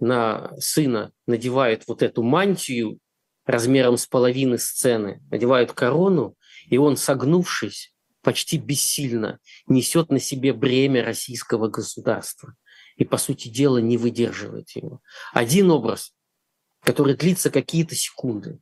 на 0.00 0.52
сына 0.58 1.12
надевают 1.26 1.84
вот 1.86 2.02
эту 2.02 2.22
мантию 2.22 2.98
размером 3.46 3.96
с 3.96 4.06
половины 4.06 4.58
сцены, 4.58 5.22
надевают 5.30 5.72
корону, 5.72 6.36
и 6.68 6.78
он, 6.78 6.96
согнувшись, 6.96 7.92
почти 8.22 8.56
бессильно 8.56 9.40
несет 9.66 10.10
на 10.10 10.20
себе 10.20 10.52
бремя 10.52 11.04
российского 11.04 11.68
государства 11.68 12.54
и, 12.96 13.04
по 13.04 13.18
сути 13.18 13.48
дела, 13.48 13.78
не 13.78 13.96
выдерживает 13.96 14.70
его. 14.70 15.00
Один 15.32 15.70
образ, 15.70 16.14
который 16.82 17.16
длится 17.16 17.50
какие-то 17.50 17.94
секунды, 17.94 18.60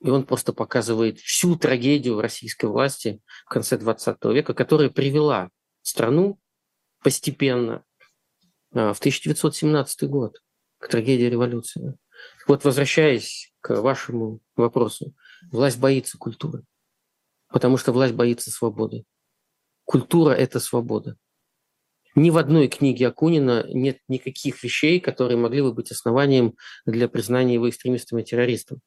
и 0.00 0.10
он 0.10 0.24
просто 0.24 0.52
показывает 0.52 1.18
всю 1.18 1.56
трагедию 1.56 2.20
российской 2.20 2.66
власти 2.66 3.20
в 3.46 3.48
конце 3.48 3.76
20 3.76 4.24
века, 4.26 4.54
которая 4.54 4.90
привела 4.90 5.50
страну 5.82 6.38
постепенно 7.02 7.84
а, 8.72 8.92
в 8.92 8.98
1917 8.98 10.08
год 10.08 10.40
к 10.78 10.88
трагедии 10.88 11.24
революции. 11.24 11.96
Вот 12.46 12.64
возвращаясь 12.64 13.52
к 13.60 13.80
вашему 13.80 14.40
вопросу, 14.56 15.14
власть 15.50 15.78
боится 15.78 16.16
культуры, 16.16 16.64
потому 17.48 17.76
что 17.76 17.92
власть 17.92 18.14
боится 18.14 18.50
свободы. 18.50 19.04
Культура– 19.84 20.30
это 20.32 20.60
свобода. 20.60 21.16
Ни 22.14 22.30
в 22.30 22.38
одной 22.38 22.68
книге 22.68 23.08
Акунина 23.08 23.66
нет 23.72 23.98
никаких 24.08 24.62
вещей, 24.62 25.00
которые 25.00 25.36
могли 25.36 25.62
бы 25.62 25.72
быть 25.72 25.90
основанием 25.90 26.56
для 26.84 27.08
признания 27.08 27.54
его 27.54 27.68
экстремистом 27.68 28.18
и 28.18 28.24
террористом 28.24 28.80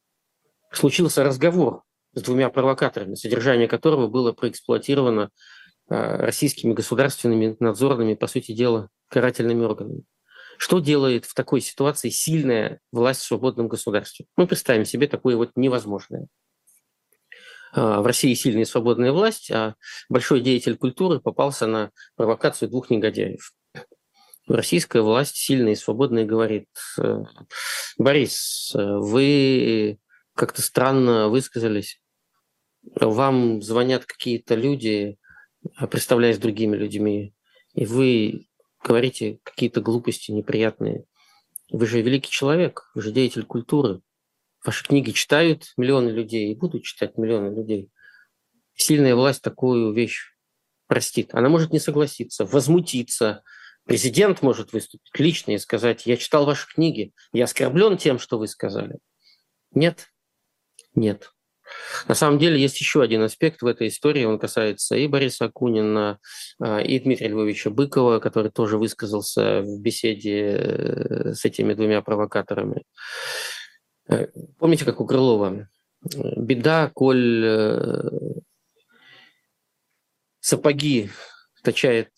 случился 0.72 1.24
разговор 1.24 1.84
с 2.14 2.22
двумя 2.22 2.50
провокаторами, 2.50 3.16
содержание 3.16 3.68
которого 3.68 4.08
было 4.08 4.32
проэксплуатировано 4.32 5.30
а, 5.90 6.18
российскими 6.18 6.74
государственными 6.74 7.56
надзорными, 7.60 8.16
по 8.16 8.28
сути 8.28 8.52
дела, 8.52 8.90
карательными 9.10 9.64
органами. 9.64 10.04
Что 10.58 10.80
делает 10.80 11.26
в 11.26 11.34
такой 11.34 11.62
ситуации 11.62 12.10
сильная 12.10 12.80
власть 12.92 13.22
в 13.22 13.26
свободном 13.26 13.68
государстве? 13.68 14.26
Мы 14.38 14.48
представим 14.48 14.86
себе 14.86 15.08
такое 15.08 15.36
вот 15.36 15.52
невозможное. 15.56 16.28
А, 17.74 18.02
в 18.02 18.06
России 18.06 18.34
сильная 18.34 18.64
и 18.64 18.66
свободная 18.66 19.12
власть, 19.12 19.50
а 19.52 19.76
большой 20.10 20.42
деятель 20.42 20.78
культуры 20.78 21.20
попался 21.20 21.68
на 21.68 21.92
провокацию 22.16 22.70
двух 22.70 22.90
негодяев. 22.90 23.54
Российская 24.48 25.02
власть 25.02 25.36
сильная 25.36 25.74
и 25.74 25.78
свободная 25.78 26.26
говорит, 26.26 26.68
«Э, 27.00 27.24
Борис, 27.98 28.72
вы 28.74 30.00
как-то 30.42 30.64
странно 30.64 31.30
высказались. 31.30 32.02
Вам 32.96 33.62
звонят 33.62 34.08
какие-то 34.08 34.56
люди, 34.56 35.20
а, 35.76 35.86
представляясь 35.86 36.40
другими 36.40 36.76
людьми, 36.76 37.36
и 37.76 37.86
вы 37.86 38.48
говорите 38.84 39.38
какие-то 39.44 39.82
глупости 39.82 40.32
неприятные. 40.32 41.06
Вы 41.70 41.86
же 41.86 42.02
великий 42.02 42.32
человек, 42.32 42.90
вы 42.96 43.04
же 43.04 43.12
деятель 43.12 43.44
культуры. 43.44 44.02
Ваши 44.66 44.84
книги 44.84 45.12
читают 45.12 45.74
миллионы 45.78 46.10
людей 46.10 46.52
и 46.52 46.56
будут 46.56 46.86
читать 46.86 47.20
миллионы 47.20 47.56
людей. 47.56 47.92
Сильная 48.74 49.14
власть 49.14 49.44
такую 49.44 49.94
вещь 49.94 50.34
простит. 50.88 51.36
Она 51.36 51.50
может 51.50 51.72
не 51.72 51.80
согласиться, 51.80 52.46
возмутиться. 52.46 53.44
Президент 53.86 54.42
может 54.42 54.74
выступить 54.74 55.12
лично 55.20 55.52
и 55.52 55.60
сказать, 55.60 56.08
я 56.08 56.18
читал 56.18 56.48
ваши 56.48 56.68
книги, 56.68 57.14
я 57.32 57.44
оскорблен 57.44 57.98
тем, 57.98 58.18
что 58.18 58.40
вы 58.40 58.48
сказали. 58.48 58.98
Нет, 59.76 60.08
нет. 60.96 61.32
На 62.08 62.16
самом 62.16 62.40
деле 62.40 62.60
есть 62.60 62.80
еще 62.80 63.02
один 63.02 63.22
аспект 63.22 63.62
в 63.62 63.68
этой 63.68 63.88
истории, 63.88 64.26
он 64.26 64.40
касается 64.40 64.96
и 64.96 65.08
Бориса 65.08 65.46
Акунина, 65.46 66.20
а, 66.60 66.80
и 66.80 67.00
Дмитрия 67.00 67.30
Львовича 67.30 67.70
Быкова, 67.70 68.20
который 68.20 68.52
тоже 68.52 68.78
высказался 68.78 69.62
в 69.62 69.80
беседе 69.80 70.58
э, 70.58 71.34
с 71.34 71.46
этими 71.46 71.74
двумя 71.74 72.02
провокаторами. 72.02 72.84
Э, 74.10 74.28
помните, 74.58 74.86
как 74.86 75.00
у 75.00 75.06
Крылова? 75.06 75.70
Беда, 76.04 76.92
коль 76.94 77.46
э, 77.46 78.10
сапоги 80.40 81.10
точает 81.64 82.10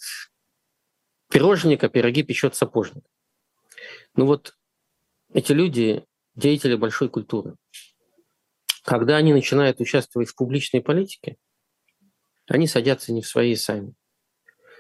пирожник, 1.30 1.84
а 1.84 1.90
пироги 1.90 2.24
печет 2.24 2.56
сапожник. 2.56 3.04
Ну 4.16 4.26
вот 4.26 4.56
эти 5.34 5.52
люди– 5.52 6.06
деятели 6.36 6.76
большой 6.76 7.10
культуры. 7.10 7.56
Когда 8.84 9.16
они 9.16 9.34
начинают 9.34 9.80
участвовать 9.80 10.30
в 10.30 10.36
публичной 10.36 10.82
политике, 10.82 11.38
они 12.48 12.68
садятся 12.68 13.14
не 13.14 13.22
в 13.22 13.28
свои 13.28 13.56
сами. 13.56 13.94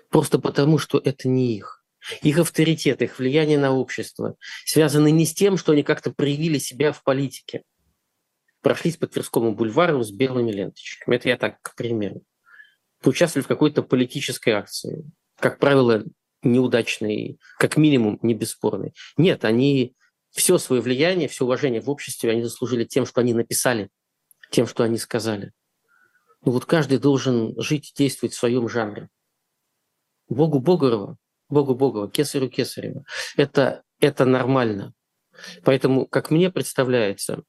Просто 0.09 0.39
потому, 0.39 0.77
что 0.77 1.01
это 1.03 1.27
не 1.27 1.55
их. 1.55 1.83
Их 2.21 2.37
авторитет, 2.37 3.01
их 3.01 3.17
влияние 3.17 3.57
на 3.57 3.71
общество 3.71 4.35
связаны 4.65 5.09
не 5.09 5.25
с 5.25 5.33
тем, 5.33 5.57
что 5.57 5.71
они 5.71 5.83
как-то 5.83 6.11
проявили 6.11 6.57
себя 6.57 6.91
в 6.91 7.01
политике. 7.01 7.63
Прошлись 8.61 8.97
по 8.97 9.07
Тверскому 9.07 9.55
бульвару 9.55 10.03
с 10.03 10.11
белыми 10.11 10.51
ленточками. 10.51 11.15
Это 11.15 11.29
я 11.29 11.37
так, 11.37 11.61
к 11.61 11.75
примеру. 11.75 12.23
Поучаствовали 13.01 13.45
в 13.45 13.47
какой-то 13.47 13.83
политической 13.83 14.51
акции. 14.51 15.09
Как 15.39 15.59
правило, 15.59 16.03
неудачной, 16.41 17.39
как 17.57 17.77
минимум, 17.77 18.19
не 18.21 18.33
бесспорной. 18.33 18.93
Нет, 19.15 19.45
они 19.45 19.95
все 20.33 20.57
свое 20.57 20.81
влияние, 20.81 21.27
все 21.27 21.45
уважение 21.45 21.79
в 21.79 21.89
обществе 21.89 22.31
они 22.31 22.43
заслужили 22.43 22.83
тем, 22.83 23.05
что 23.05 23.21
они 23.21 23.33
написали, 23.33 23.89
тем, 24.49 24.67
что 24.67 24.83
они 24.83 24.97
сказали. 24.97 25.53
Ну 26.43 26.51
вот 26.51 26.65
каждый 26.65 26.97
должен 26.97 27.59
жить, 27.61 27.93
действовать 27.95 28.33
в 28.33 28.37
своем 28.37 28.67
жанре. 28.67 29.09
Богу 30.27 30.59
Богорова, 30.59 31.17
Богу 31.49 31.75
Богова, 31.75 32.09
Кесарю 32.09 32.49
Кесарева. 32.49 33.05
Это, 33.37 33.83
это 33.99 34.25
нормально. 34.25 34.93
Поэтому, 35.63 36.07
как 36.07 36.31
мне 36.31 36.51
представляется, 36.51 37.43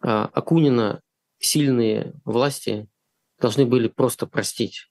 а, 0.00 0.26
Акунина 0.26 1.00
сильные 1.38 2.12
власти 2.24 2.88
должны 3.40 3.66
были 3.66 3.88
просто 3.88 4.26
простить. 4.26 4.90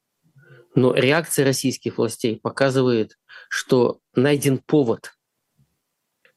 Но 0.75 0.93
реакция 0.93 1.45
российских 1.45 1.97
властей 1.97 2.39
показывает, 2.39 3.17
что 3.49 3.99
найден 4.15 4.57
повод 4.57 5.11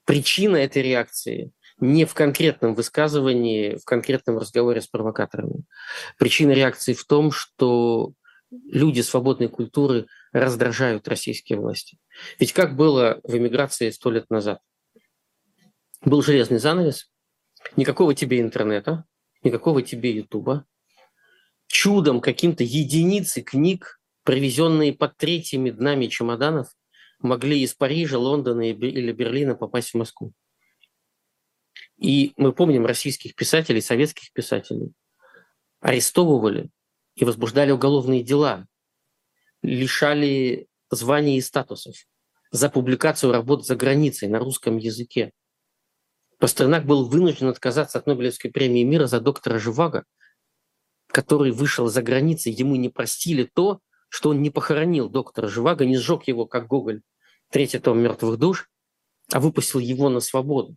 причина 0.06 0.56
этой 0.56 0.82
реакции 0.82 1.52
не 1.78 2.06
в 2.06 2.14
конкретном 2.14 2.74
высказывании, 2.74 3.76
в 3.76 3.84
конкретном 3.84 4.38
разговоре 4.38 4.80
с 4.80 4.86
провокаторами. 4.86 5.64
Причина 6.18 6.52
реакции 6.52 6.94
в 6.94 7.04
том, 7.04 7.30
что 7.30 8.14
люди 8.50 9.02
свободной 9.02 9.48
культуры 9.48 10.06
раздражают 10.32 11.06
российские 11.08 11.58
власти. 11.58 11.98
Ведь 12.38 12.54
как 12.54 12.76
было 12.76 13.20
в 13.24 13.36
эмиграции 13.36 13.90
сто 13.90 14.10
лет 14.10 14.30
назад? 14.30 14.60
Был 16.02 16.22
железный 16.22 16.58
занавес, 16.58 17.10
никакого 17.76 18.14
тебе 18.14 18.40
интернета, 18.40 19.04
никакого 19.42 19.82
тебе 19.82 20.12
ютуба. 20.12 20.64
Чудом 21.66 22.20
каким-то 22.20 22.62
единицы 22.62 23.42
книг, 23.42 24.00
привезенные 24.22 24.92
под 24.94 25.16
третьими 25.16 25.70
днами 25.70 26.06
чемоданов, 26.06 26.68
могли 27.18 27.61
из 27.61 27.74
Парижа, 27.74 28.18
Лондона 28.18 28.68
или 28.70 29.12
Берлина 29.12 29.55
попасть 29.55 29.90
в 29.90 29.94
Москву. 29.94 30.33
И 31.96 32.33
мы 32.37 32.52
помним 32.52 32.87
российских 32.87 33.35
писателей, 33.35 33.81
советских 33.81 34.33
писателей, 34.33 34.92
арестовывали 35.81 36.70
и 37.14 37.24
возбуждали 37.24 37.70
уголовные 37.70 38.22
дела, 38.22 38.66
лишали 39.62 40.68
званий 40.90 41.38
и 41.38 41.40
статусов 41.40 41.96
за 42.50 42.68
публикацию 42.68 43.33
работ 43.33 43.66
за 43.66 43.76
границей 43.76 44.29
на 44.29 44.38
русском 44.38 44.76
языке. 44.76 45.33
Пастернак 46.38 46.85
был 46.85 47.09
вынужден 47.09 47.48
отказаться 47.48 47.98
от 47.98 48.07
Нобелевской 48.07 48.50
премии 48.50 48.83
мира 48.83 49.07
за 49.07 49.20
доктора 49.20 49.59
Живаго, 49.59 50.05
который 51.07 51.50
вышел 51.50 51.88
за 51.88 52.02
границей, 52.02 52.52
ему 52.52 52.76
не 52.76 52.90
простили 52.90 53.44
то, 53.44 53.81
что 54.08 54.30
он 54.30 54.42
не 54.42 54.50
похоронил 54.50 55.08
доктора 55.08 55.48
Живаго, 55.48 55.84
не 55.84 55.96
сжег 55.96 56.24
его, 56.24 56.46
как 56.46 56.66
Гоголь, 56.66 57.02
третий 57.50 57.78
том 57.78 57.98
«Мертвых 57.98 58.38
душ», 58.38 58.68
а 59.32 59.40
выпустил 59.40 59.80
его 59.80 60.08
на 60.08 60.20
свободу. 60.20 60.76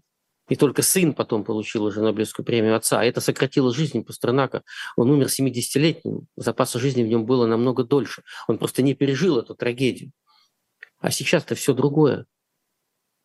И 0.50 0.56
только 0.56 0.82
сын 0.82 1.14
потом 1.14 1.44
получил 1.44 1.84
уже 1.86 2.02
Нобелевскую 2.02 2.44
премию 2.44 2.76
отца. 2.76 3.00
А 3.00 3.06
это 3.06 3.22
сократило 3.22 3.74
жизнь 3.74 4.04
Пастернака. 4.04 4.64
Он 4.98 5.12
умер 5.12 5.28
70-летним. 5.28 6.28
Запаса 6.36 6.80
жизни 6.80 7.04
в 7.04 7.08
нем 7.08 7.26
было 7.26 7.46
намного 7.46 7.84
дольше. 7.84 8.24
Он 8.48 8.58
просто 8.58 8.82
не 8.82 8.96
пережил 8.96 9.38
эту 9.38 9.54
трагедию. 9.54 10.12
А 10.98 11.12
сейчас-то 11.12 11.54
все 11.54 11.74
другое. 11.74 12.26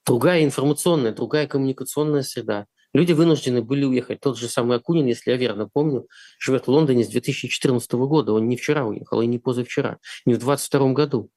Другая 0.05 0.45
информационная, 0.45 1.13
другая 1.13 1.47
коммуникационная 1.47 2.23
среда. 2.23 2.67
Люди 2.95 3.13
вынуждены 3.13 3.61
были 3.61 3.85
уехать. 3.85 4.21
Тот 4.21 4.39
же 4.39 4.49
самый 4.49 4.77
Акунин, 4.79 5.07
если 5.07 5.33
я 5.33 5.37
верно 5.37 5.69
помню, 5.69 6.07
живет 6.39 6.67
в 6.67 6.71
Лондоне 6.71 7.05
с 7.05 7.09
2014 7.09 7.93
года. 7.93 8.33
Он 8.33 8.49
не 8.49 8.57
вчера 8.57 8.87
уехал, 8.87 9.21
и 9.21 9.27
не 9.27 9.41
позавчера, 9.41 9.99
не 10.25 10.35
в 10.35 10.39
2022 10.39 10.93
году. 10.93 11.31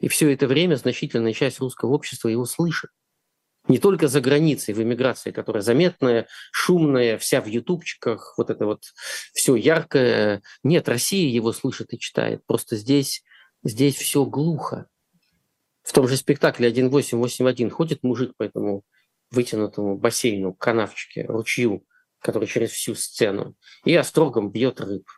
И 0.00 0.08
все 0.08 0.32
это 0.32 0.48
время 0.48 0.74
значительная 0.74 1.32
часть 1.32 1.60
русского 1.60 1.90
общества 1.90 2.28
его 2.28 2.44
слышит. 2.44 2.90
Не 3.68 3.78
только 3.78 4.08
за 4.08 4.20
границей, 4.20 4.74
в 4.74 4.82
эмиграции, 4.82 5.30
которая 5.30 5.62
заметная, 5.62 6.26
шумная, 6.50 7.16
вся 7.18 7.40
в 7.42 7.46
ютубчиках, 7.46 8.34
вот 8.36 8.50
это 8.50 8.66
вот 8.66 8.82
все 9.34 9.54
яркое. 9.54 10.42
Нет, 10.64 10.88
Россия 10.88 11.30
его 11.30 11.52
слышит 11.52 11.92
и 11.92 11.98
читает. 11.98 12.42
Просто 12.46 12.76
здесь, 12.76 13.22
здесь 13.62 13.94
все 13.94 14.24
глухо. 14.24 14.86
В 15.82 15.92
том 15.92 16.08
же 16.08 16.16
спектакле 16.16 16.68
1881 16.68 17.70
ходит 17.70 18.02
мужик 18.02 18.32
по 18.36 18.42
этому 18.42 18.84
вытянутому 19.30 19.96
бассейну, 19.96 20.54
канавчике, 20.54 21.24
ручью, 21.26 21.84
который 22.20 22.48
через 22.48 22.70
всю 22.70 22.94
сцену, 22.94 23.54
и 23.84 23.94
острогом 23.94 24.50
бьет 24.50 24.80
рыб. 24.80 25.08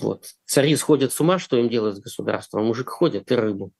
Вот. 0.00 0.34
Цари 0.44 0.76
сходят 0.76 1.12
с 1.12 1.20
ума, 1.20 1.38
что 1.38 1.56
им 1.56 1.68
делать 1.68 1.96
с 1.96 2.00
государством. 2.00 2.60
А 2.60 2.64
мужик 2.64 2.88
ходит 2.88 3.30
и 3.30 3.34
рыбу 3.34 3.72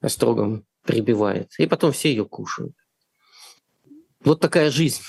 острогом 0.00 0.66
прибивает. 0.82 1.52
И 1.58 1.66
потом 1.66 1.92
все 1.92 2.10
ее 2.10 2.24
кушают. 2.24 2.74
Вот 4.24 4.40
такая 4.40 4.70
жизнь. 4.70 5.02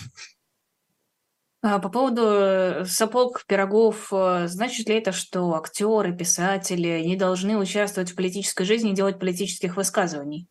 А 1.64 1.80
по 1.80 1.90
поводу 1.90 2.24
э, 2.24 2.86
сапог, 2.86 3.46
пирогов, 3.46 4.12
э, 4.12 4.48
значит 4.48 4.90
ли 4.90 4.96
это, 4.96 5.12
что 5.12 5.54
актеры, 5.54 6.16
писатели 6.16 7.04
не 7.06 7.16
должны 7.16 7.56
участвовать 7.56 8.12
в 8.12 8.16
политической 8.16 8.64
жизни 8.64 8.92
и 8.92 8.96
делать 8.96 9.20
политических 9.20 9.76
высказываний? 9.78 10.48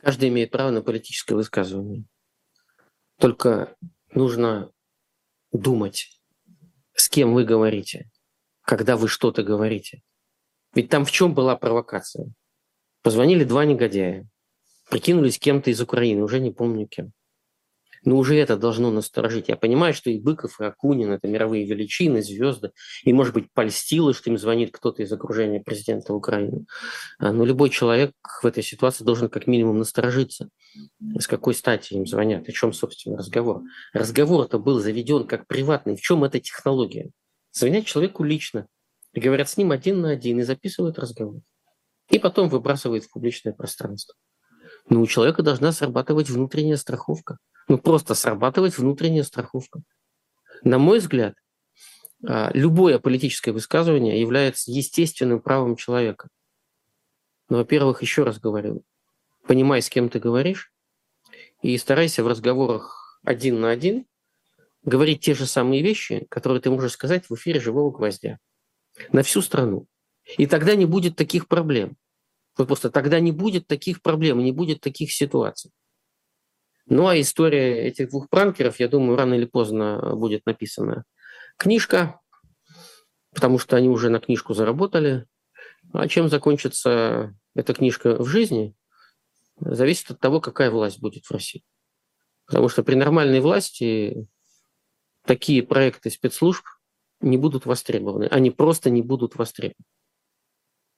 Каждый 0.00 0.28
имеет 0.28 0.50
право 0.50 0.70
на 0.70 0.82
политическое 0.82 1.34
высказывание. 1.34 2.04
Только 3.18 3.76
нужно 4.12 4.70
думать, 5.52 6.20
с 6.94 7.08
кем 7.08 7.34
вы 7.34 7.44
говорите, 7.44 8.10
когда 8.62 8.96
вы 8.96 9.08
что-то 9.08 9.42
говорите. 9.42 10.02
Ведь 10.74 10.88
там 10.88 11.04
в 11.04 11.10
чем 11.10 11.34
была 11.34 11.56
провокация? 11.56 12.30
Позвонили 13.02 13.44
два 13.44 13.64
негодяя, 13.64 14.28
прикинулись 14.90 15.38
кем-то 15.38 15.70
из 15.70 15.80
Украины, 15.80 16.22
уже 16.22 16.40
не 16.40 16.52
помню 16.52 16.86
кем. 16.86 17.12
Но 18.04 18.16
уже 18.16 18.36
это 18.36 18.56
должно 18.56 18.90
насторожить. 18.90 19.48
Я 19.48 19.56
понимаю, 19.56 19.94
что 19.94 20.10
и 20.10 20.18
Быков, 20.18 20.60
и 20.60 20.64
Акунин– 20.64 21.12
это 21.12 21.28
мировые 21.28 21.66
величины, 21.66 22.22
звезды. 22.22 22.72
И, 23.04 23.12
может 23.12 23.34
быть, 23.34 23.52
польстило, 23.52 24.14
что 24.14 24.30
им 24.30 24.38
звонит 24.38 24.70
кто-то 24.72 25.02
из 25.02 25.12
окружения 25.12 25.60
президента 25.60 26.14
Украины. 26.14 26.66
А, 27.18 27.32
но 27.32 27.44
любой 27.44 27.70
человек 27.70 28.12
в 28.42 28.46
этой 28.46 28.62
ситуации 28.62 29.04
должен 29.04 29.28
как 29.28 29.46
минимум 29.46 29.78
насторожиться. 29.78 30.48
С 31.18 31.26
какой 31.26 31.54
стати 31.54 31.94
им 31.94 32.06
звонят? 32.06 32.48
О 32.48 32.52
чем, 32.52 32.72
собственно, 32.72 33.18
разговор? 33.18 33.62
Разговор-то 33.92 34.58
был 34.58 34.80
заведен 34.80 35.26
как 35.26 35.46
приватный. 35.46 35.96
В 35.96 36.00
чем 36.00 36.24
эта 36.24 36.40
технология? 36.40 37.10
Звонят 37.52 37.86
человеку 37.86 38.24
лично. 38.24 38.66
И 39.12 39.20
говорят 39.20 39.48
с 39.48 39.56
ним 39.56 39.72
один 39.72 40.00
на 40.00 40.10
один 40.10 40.38
и 40.40 40.42
записывают 40.42 40.98
разговор 40.98 41.40
и 42.10 42.18
потом 42.18 42.48
выбрасывает 42.48 43.04
в 43.04 43.10
публичное 43.10 43.52
пространство. 43.52 44.14
Но 44.88 45.00
у 45.00 45.06
человека 45.06 45.42
должна 45.42 45.72
срабатывать 45.72 46.30
внутренняя 46.30 46.76
страховка. 46.76 47.38
Ну, 47.68 47.76
просто 47.78 48.14
срабатывать 48.14 48.78
внутренняя 48.78 49.22
страховка. 49.22 49.82
На 50.62 50.78
мой 50.78 50.98
взгляд, 50.98 51.34
а, 52.26 52.50
любое 52.54 52.98
политическое 52.98 53.52
высказывание 53.52 54.20
является 54.20 54.70
естественным 54.70 55.40
правом 55.40 55.76
человека. 55.76 56.28
Но, 57.48 57.58
во-первых, 57.58 58.02
еще 58.02 58.24
раз 58.24 58.40
говорю, 58.40 58.82
понимай, 59.46 59.82
с 59.82 59.90
кем 59.90 60.08
ты 60.08 60.18
говоришь, 60.18 60.72
и 61.62 61.76
старайся 61.76 62.24
в 62.24 62.26
разговорах 62.26 63.20
один 63.22 63.60
на 63.60 63.70
один 63.70 64.06
говорить 64.84 65.20
те 65.20 65.34
же 65.34 65.46
самые 65.46 65.82
вещи, 65.82 66.26
которые 66.30 66.60
ты 66.62 66.70
можешь 66.70 66.92
сказать 66.92 67.28
в 67.28 67.34
эфире 67.34 67.60
«Живого 67.60 67.90
гвоздя» 67.90 68.38
на 69.12 69.22
всю 69.22 69.42
страну. 69.42 69.86
И 70.36 70.46
тогда 70.46 70.74
не 70.74 70.86
будет 70.86 71.16
таких 71.16 71.48
проблем. 71.48 71.96
Вот 72.56 72.66
просто 72.66 72.90
тогда 72.90 73.20
не 73.20 73.32
будет 73.32 73.66
таких 73.66 74.02
проблем, 74.02 74.38
не 74.38 74.52
будет 74.52 74.80
таких 74.80 75.12
ситуаций. 75.12 75.70
Ну 76.90 77.06
а 77.06 77.20
история 77.20 77.86
этих 77.86 78.10
двух 78.10 78.28
пранкеров, 78.30 78.80
я 78.80 78.88
думаю, 78.88 79.16
рано 79.16 79.34
или 79.34 79.44
поздно 79.44 80.14
будет 80.16 80.46
написана 80.46 81.04
книжка, 81.56 82.20
потому 83.34 83.58
что 83.58 83.76
они 83.76 83.88
уже 83.88 84.08
на 84.08 84.20
книжку 84.20 84.54
заработали. 84.54 85.26
А 85.92 86.08
чем 86.08 86.28
закончится 86.28 87.34
эта 87.54 87.74
книжка 87.74 88.22
в 88.22 88.26
жизни, 88.26 88.74
зависит 89.60 90.10
от 90.10 90.20
того, 90.20 90.40
какая 90.40 90.70
власть 90.70 91.00
будет 91.00 91.26
в 91.26 91.30
России. 91.30 91.62
Потому 92.46 92.68
что 92.68 92.82
при 92.82 92.94
нормальной 92.94 93.40
власти 93.40 94.26
такие 95.26 95.62
проекты 95.62 96.10
спецслужб 96.10 96.64
не 97.20 97.36
будут 97.36 97.66
востребованы. 97.66 98.24
Они 98.24 98.50
просто 98.50 98.88
не 98.88 99.02
будут 99.02 99.36
востребованы. 99.36 99.84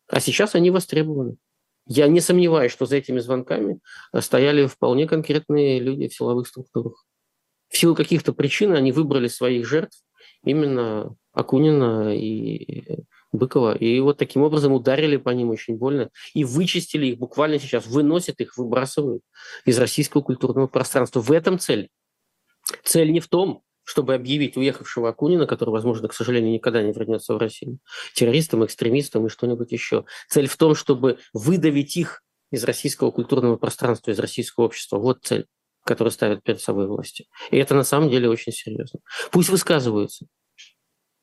А 0.06 0.20
сейчас 0.20 0.54
они 0.54 0.70
востребованы. 0.70 1.36
Я 1.92 2.06
не 2.06 2.20
сомневаюсь, 2.20 2.70
что 2.70 2.86
за 2.86 2.98
этими 2.98 3.18
звонками 3.18 3.80
стояли 4.20 4.66
вполне 4.66 5.08
конкретные 5.08 5.80
люди 5.80 6.06
в 6.06 6.14
силовых 6.14 6.46
структурах. 6.46 7.04
В 7.68 7.76
силу 7.76 7.96
каких-то 7.96 8.32
причин 8.32 8.74
они 8.74 8.92
выбрали 8.92 9.26
своих 9.26 9.66
жертв, 9.66 10.00
именно 10.44 11.16
Акунина 11.32 12.16
и 12.16 13.00
Быкова. 13.32 13.76
И 13.76 13.98
вот 13.98 14.18
таким 14.18 14.42
образом 14.42 14.72
ударили 14.72 15.16
по 15.16 15.30
ним 15.30 15.50
очень 15.50 15.78
больно 15.78 16.10
и 16.32 16.44
вычистили 16.44 17.06
их 17.06 17.18
буквально 17.18 17.58
сейчас, 17.58 17.88
выносят 17.88 18.40
их, 18.40 18.56
выбрасывают 18.56 19.24
из 19.64 19.76
российского 19.76 20.22
культурного 20.22 20.68
пространства. 20.68 21.20
В 21.20 21.32
этом 21.32 21.58
цель. 21.58 21.88
Цель 22.84 23.10
не 23.10 23.18
в 23.18 23.26
том, 23.26 23.64
чтобы 23.84 24.14
объявить 24.14 24.56
уехавшего 24.56 25.08
Акунина, 25.08 25.46
который, 25.46 25.70
возможно, 25.70 26.08
к 26.08 26.14
сожалению, 26.14 26.52
никогда 26.52 26.82
не 26.82 26.92
вернется 26.92 27.34
в 27.34 27.38
Россию, 27.38 27.78
террористом, 28.14 28.64
экстремистом 28.64 29.26
и 29.26 29.28
что-нибудь 29.28 29.72
еще. 29.72 30.04
Цель 30.28 30.46
в 30.46 30.56
том, 30.56 30.74
чтобы 30.74 31.18
выдавить 31.32 31.96
их 31.96 32.22
из 32.50 32.64
российского 32.64 33.10
культурного 33.10 33.56
пространства, 33.56 34.10
из 34.10 34.18
российского 34.18 34.64
общества. 34.64 34.98
Вот 34.98 35.24
цель, 35.24 35.46
которую 35.84 36.12
ставят 36.12 36.42
перед 36.42 36.60
собой 36.60 36.86
власти. 36.86 37.26
И 37.50 37.56
это 37.56 37.74
на 37.74 37.84
самом 37.84 38.10
деле 38.10 38.28
очень 38.28 38.52
серьезно. 38.52 39.00
Пусть 39.30 39.48
высказываются. 39.48 40.26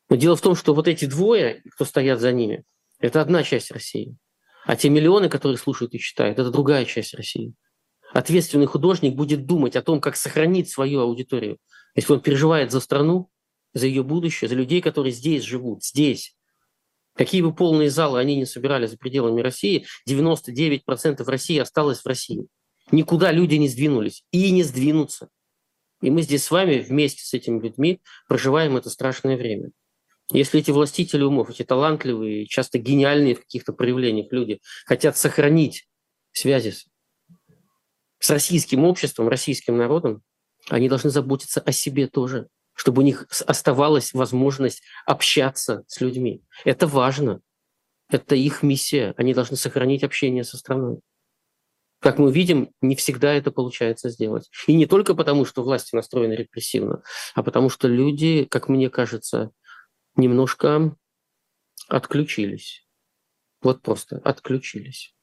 Но 0.10 0.16
дело 0.16 0.36
в 0.36 0.42
том, 0.42 0.56
что 0.56 0.74
вот 0.74 0.88
эти 0.88 1.06
двое, 1.06 1.62
кто 1.74 1.86
стоят 1.86 2.20
за 2.20 2.32
ними, 2.32 2.64
это 3.00 3.22
одна 3.22 3.44
часть 3.44 3.72
России. 3.72 4.16
А 4.66 4.76
те 4.76 4.90
миллионы, 4.90 5.30
которые 5.30 5.58
слушают 5.58 5.94
и 5.94 6.00
читают, 6.00 6.40
это 6.40 6.50
другая 6.50 6.86
часть 6.86 7.14
России. 7.14 7.54
Ответственный 8.14 8.66
художник 8.66 9.16
будет 9.16 9.46
думать 9.46 9.76
о 9.76 9.82
том, 9.82 10.00
как 10.00 10.16
сохранить 10.16 10.70
свою 10.70 11.02
аудиторию, 11.02 11.58
если 11.98 12.14
он 12.14 12.22
переживает 12.22 12.72
за 12.72 12.80
страну, 12.80 13.30
за 13.74 13.88
ее 13.88 14.04
будущее, 14.04 14.48
за 14.48 14.56
людей, 14.56 14.82
которые 14.82 15.12
здесь 15.12 15.44
живут, 15.44 15.84
здесь. 15.84 16.38
Какие 17.16 17.42
бы 17.42 17.54
полные 17.54 17.90
залы 17.90 18.20
они 18.20 18.36
не 18.36 18.46
собирали 18.46 18.86
за 18.86 18.98
пределами 18.98 19.42
России, 19.42 19.86
99% 20.08 21.24
России 21.26 21.58
осталось 21.58 22.02
в 22.02 22.06
России. 22.06 22.48
Никуда 22.92 23.32
люди 23.32 23.56
не 23.56 23.68
сдвинулись 23.68 24.24
и 24.32 24.52
не 24.52 24.62
сдвинутся. 24.62 25.30
И 26.02 26.12
мы 26.12 26.22
здесь 26.22 26.44
с 26.44 26.52
вами 26.52 26.78
вместе 26.78 27.24
с 27.24 27.34
этими 27.34 27.60
людьми 27.60 28.00
проживаем 28.28 28.78
это 28.78 28.92
страшное 28.92 29.36
время. 29.36 29.72
Если 30.32 30.60
эти 30.60 30.70
властители 30.70 31.24
умов, 31.24 31.50
эти 31.50 31.64
талантливые, 31.64 32.46
часто 32.46 32.78
гениальные 32.78 33.34
в 33.34 33.40
каких-то 33.40 33.74
проявлениях 33.74 34.32
люди 34.32 34.60
хотят 34.86 35.18
сохранить 35.18 35.88
связи 36.32 36.72
с, 36.72 36.86
с 38.20 38.30
российским 38.30 38.84
обществом, 38.84 39.30
российским 39.30 39.78
народом, 39.78 40.22
они 40.70 40.90
должны 40.90 41.10
заботиться 41.10 41.62
о 41.62 41.72
себе 41.72 42.08
тоже, 42.08 42.48
чтобы 42.74 43.02
у 43.02 43.06
них 43.06 43.28
оставалась 43.46 44.14
возможность 44.14 44.84
общаться 45.06 45.84
с 45.88 46.00
людьми. 46.02 46.44
Это 46.66 46.88
важно. 46.88 47.42
Это 48.10 48.36
их 48.36 48.64
миссия. 48.64 49.14
Они 49.18 49.34
должны 49.34 49.58
сохранить 49.58 50.04
общение 50.04 50.44
со 50.44 50.58
страной. 50.58 51.00
Как 52.00 52.20
мы 52.20 52.32
видим, 52.32 52.72
не 52.82 52.96
всегда 52.96 53.34
это 53.34 53.52
получается 53.52 54.10
сделать. 54.10 54.50
И 54.68 54.76
не 54.76 54.86
только 54.86 55.16
потому, 55.16 55.46
что 55.46 55.64
власти 55.64 55.96
настроены 55.96 56.34
репрессивно, 56.34 57.02
а 57.34 57.42
потому 57.42 57.70
что 57.70 57.88
люди, 57.88 58.46
как 58.46 58.70
мне 58.70 58.90
кажется, 58.90 59.52
немножко 60.16 60.96
отключились. 61.88 62.88
Вот 63.62 63.82
просто 63.82 64.18
отключились. 64.24 65.17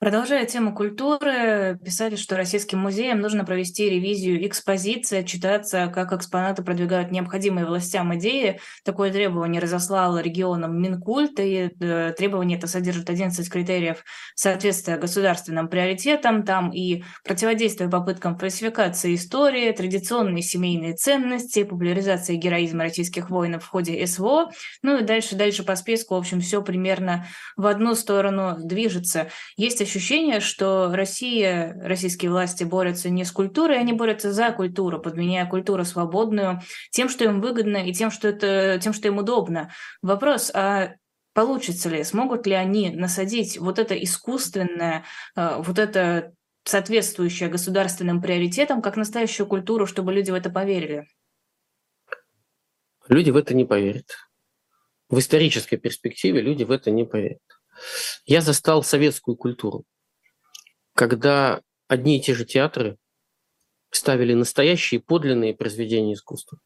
Продолжая 0.00 0.46
тему 0.46 0.74
культуры, 0.74 1.78
писали, 1.84 2.16
что 2.16 2.34
российским 2.34 2.78
музеям 2.78 3.20
нужно 3.20 3.44
провести 3.44 3.90
ревизию 3.90 4.46
экспозиции, 4.46 5.18
отчитаться, 5.18 5.92
как 5.94 6.14
экспонаты 6.14 6.62
продвигают 6.62 7.10
необходимые 7.10 7.66
властям 7.66 8.16
идеи. 8.16 8.60
Такое 8.82 9.12
требование 9.12 9.60
разослал 9.60 10.18
регионам 10.18 10.80
Минкульт, 10.80 11.38
и 11.38 11.72
э, 11.78 12.14
требование 12.16 12.56
это 12.56 12.66
содержит 12.66 13.10
11 13.10 13.46
критериев 13.50 14.02
соответствия 14.34 14.96
государственным 14.96 15.68
приоритетам. 15.68 16.44
Там 16.44 16.70
и 16.70 17.04
противодействие 17.22 17.90
попыткам 17.90 18.38
фальсификации 18.38 19.14
истории, 19.14 19.70
традиционные 19.70 20.42
семейные 20.42 20.94
ценности, 20.94 21.62
популяризация 21.62 22.36
героизма 22.36 22.84
российских 22.84 23.28
воинов 23.28 23.64
в 23.64 23.68
ходе 23.68 24.06
СВО. 24.06 24.50
Ну 24.82 24.96
и 24.96 25.02
дальше, 25.02 25.36
дальше 25.36 25.62
по 25.62 25.76
списку, 25.76 26.14
в 26.14 26.18
общем, 26.20 26.40
все 26.40 26.62
примерно 26.62 27.26
в 27.58 27.66
одну 27.66 27.94
сторону 27.94 28.56
движется. 28.58 29.28
Есть 29.58 29.82
ощущение, 29.90 30.38
что 30.40 30.90
Россия, 30.92 31.76
российские 31.82 32.30
власти 32.30 32.62
борются 32.62 33.10
не 33.10 33.24
с 33.24 33.32
культурой, 33.32 33.78
они 33.78 33.92
борются 33.92 34.32
за 34.32 34.52
культуру, 34.52 35.00
подменяя 35.00 35.46
культуру 35.46 35.84
свободную 35.84 36.60
тем, 36.90 37.08
что 37.08 37.24
им 37.24 37.40
выгодно 37.40 37.78
и 37.78 37.92
тем, 37.92 38.10
что, 38.10 38.28
это, 38.28 38.78
тем, 38.80 38.92
что 38.92 39.08
им 39.08 39.18
удобно. 39.18 39.72
Вопрос, 40.02 40.50
а 40.54 40.94
Получится 41.32 41.88
ли, 41.88 42.02
смогут 42.02 42.46
ли 42.48 42.54
они 42.54 42.90
насадить 42.90 43.56
вот 43.56 43.78
это 43.78 43.94
искусственное, 43.94 45.04
э, 45.36 45.62
вот 45.62 45.78
это 45.78 46.34
соответствующее 46.64 47.48
государственным 47.48 48.20
приоритетам, 48.20 48.82
как 48.82 48.96
настоящую 48.96 49.46
культуру, 49.46 49.86
чтобы 49.86 50.12
люди 50.12 50.32
в 50.32 50.34
это 50.34 50.50
поверили? 50.50 51.06
Люди 53.08 53.30
в 53.30 53.36
это 53.36 53.54
не 53.54 53.64
поверят. 53.64 54.16
В 55.08 55.20
исторической 55.20 55.76
перспективе 55.76 56.40
люди 56.40 56.64
в 56.64 56.72
это 56.72 56.90
не 56.90 57.04
поверят. 57.04 57.40
Я 58.24 58.40
застал 58.40 58.82
советскую 58.82 59.36
культуру, 59.36 59.84
когда 60.94 61.62
одни 61.88 62.18
и 62.18 62.22
те 62.22 62.34
же 62.34 62.44
театры 62.44 62.98
ставили 63.90 64.34
настоящие 64.34 65.00
подлинные 65.00 65.54
произведения 65.54 66.14
искусства 66.14 66.60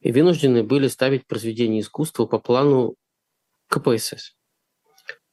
и 0.00 0.12
вынуждены 0.12 0.62
были 0.62 0.88
ставить 0.88 1.26
произведения 1.26 1.80
искусства 1.80 2.26
по 2.26 2.38
плану 2.38 2.96
КПСС. 3.68 4.36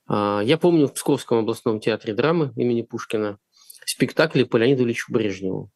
А, 0.08 0.42
я 0.44 0.58
помню 0.58 0.88
в 0.88 0.94
Псковском 0.94 1.40
областном 1.40 1.80
театре 1.80 2.14
драмы 2.14 2.54
имени 2.56 2.82
Пушкина 2.82 3.40
спектакли 3.86 4.44
по 4.44 4.58
Леониду 4.58 4.84
Ильичу 4.84 5.12
Брежневу 5.12 5.72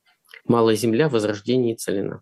«Малая 0.46 0.76
земля. 0.76 1.10
Возрождение 1.10 1.76
целина», 1.76 2.22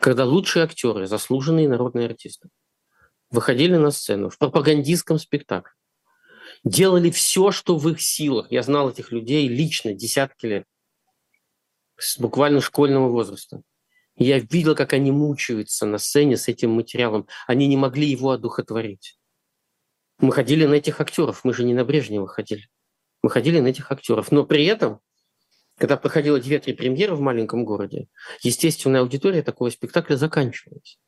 когда 0.00 0.24
лучшие 0.24 0.64
актеры, 0.64 1.06
заслуженные 1.06 1.68
народные 1.68 2.06
артисты, 2.06 2.48
выходили 3.30 3.76
на 3.76 3.90
сцену 3.90 4.28
в 4.28 4.38
пропагандистском 4.38 5.18
спектакле, 5.18 5.72
делали 6.64 7.10
все, 7.10 7.50
что 7.50 7.76
в 7.76 7.88
их 7.88 8.00
силах. 8.00 8.50
Я 8.50 8.62
знал 8.62 8.90
этих 8.90 9.12
людей 9.12 9.48
лично 9.48 9.94
десятки 9.94 10.46
лет, 10.46 10.64
с 11.96 12.18
буквально 12.18 12.60
школьного 12.60 13.08
возраста. 13.08 13.62
Я 14.16 14.38
видел, 14.38 14.74
как 14.74 14.92
они 14.92 15.10
мучаются 15.10 15.86
на 15.86 15.98
сцене 15.98 16.36
с 16.36 16.48
этим 16.48 16.70
материалом. 16.72 17.26
Они 17.46 17.66
не 17.66 17.76
могли 17.76 18.06
его 18.06 18.30
одухотворить. 18.30 19.18
Мы 20.18 20.32
ходили 20.32 20.66
на 20.66 20.74
этих 20.74 21.00
актеров, 21.00 21.44
мы 21.44 21.54
же 21.54 21.64
не 21.64 21.74
на 21.74 21.84
Брежнева 21.84 22.28
ходили. 22.28 22.68
Мы 23.22 23.30
ходили 23.30 23.60
на 23.60 23.68
этих 23.68 23.90
актеров. 23.90 24.30
Но 24.30 24.44
при 24.44 24.66
этом, 24.66 25.00
когда 25.78 25.96
проходило 25.96 26.38
две-три 26.38 26.74
премьеры 26.74 27.14
в 27.14 27.20
маленьком 27.20 27.64
городе, 27.64 28.08
естественная 28.42 29.00
аудитория 29.00 29.42
такого 29.42 29.70
спектакля 29.70 30.16
заканчивалась. 30.16 30.98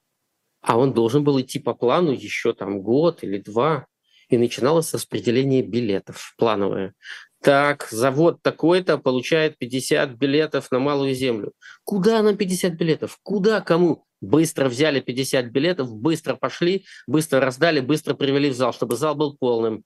А 0.62 0.78
он 0.78 0.94
должен 0.94 1.22
был 1.24 1.40
идти 1.40 1.58
по 1.58 1.74
плану 1.74 2.12
еще 2.12 2.54
там 2.54 2.80
год 2.80 3.22
или 3.22 3.38
два. 3.38 3.86
И 4.28 4.38
начиналось 4.38 4.92
распределение 4.94 5.62
билетов 5.62 6.34
плановое. 6.38 6.94
Так, 7.42 7.88
завод 7.90 8.40
такой-то 8.40 8.96
получает 8.96 9.58
50 9.58 10.16
билетов 10.16 10.70
на 10.70 10.78
Малую 10.78 11.14
Землю. 11.14 11.52
Куда 11.84 12.22
нам 12.22 12.36
50 12.36 12.72
билетов? 12.72 13.18
Куда? 13.22 13.60
Кому? 13.60 14.06
Быстро 14.22 14.70
взяли 14.70 15.00
50 15.00 15.50
билетов, 15.50 15.94
быстро 15.94 16.36
пошли, 16.36 16.86
быстро 17.06 17.40
раздали, 17.40 17.80
быстро 17.80 18.14
привели 18.14 18.48
в 18.48 18.54
зал, 18.54 18.72
чтобы 18.72 18.96
зал 18.96 19.14
был 19.14 19.36
полным. 19.36 19.84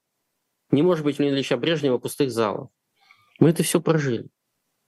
Не 0.71 0.83
может 0.83 1.03
быть 1.03 1.19
у 1.19 1.23
Ильича 1.23 1.57
Брежнева 1.57 1.97
пустых 1.97 2.31
залов. 2.31 2.69
Мы 3.39 3.49
это 3.49 3.63
все 3.63 3.81
прожили. 3.81 4.27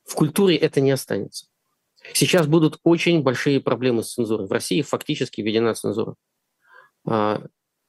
В 0.06 0.16
культуре 0.16 0.56
это 0.56 0.80
не 0.80 0.92
останется. 0.92 1.48
Сейчас 2.14 2.48
будут 2.48 2.80
очень 2.84 3.22
большие 3.22 3.60
проблемы 3.60 4.04
с 4.04 4.14
цензурой. 4.14 4.48
В 4.48 4.52
России 4.52 4.82
фактически 4.82 5.42
введена 5.42 5.74
цензура. 5.74 6.16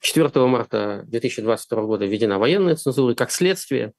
4 0.03 0.31
а, 0.35 0.47
марта 0.47 1.05
2022 1.07 1.83
года 1.83 2.05
введена 2.05 2.39
военная 2.39 2.75
цензура, 2.75 3.13
и 3.13 3.17
как 3.17 3.31
следствие 3.31 3.93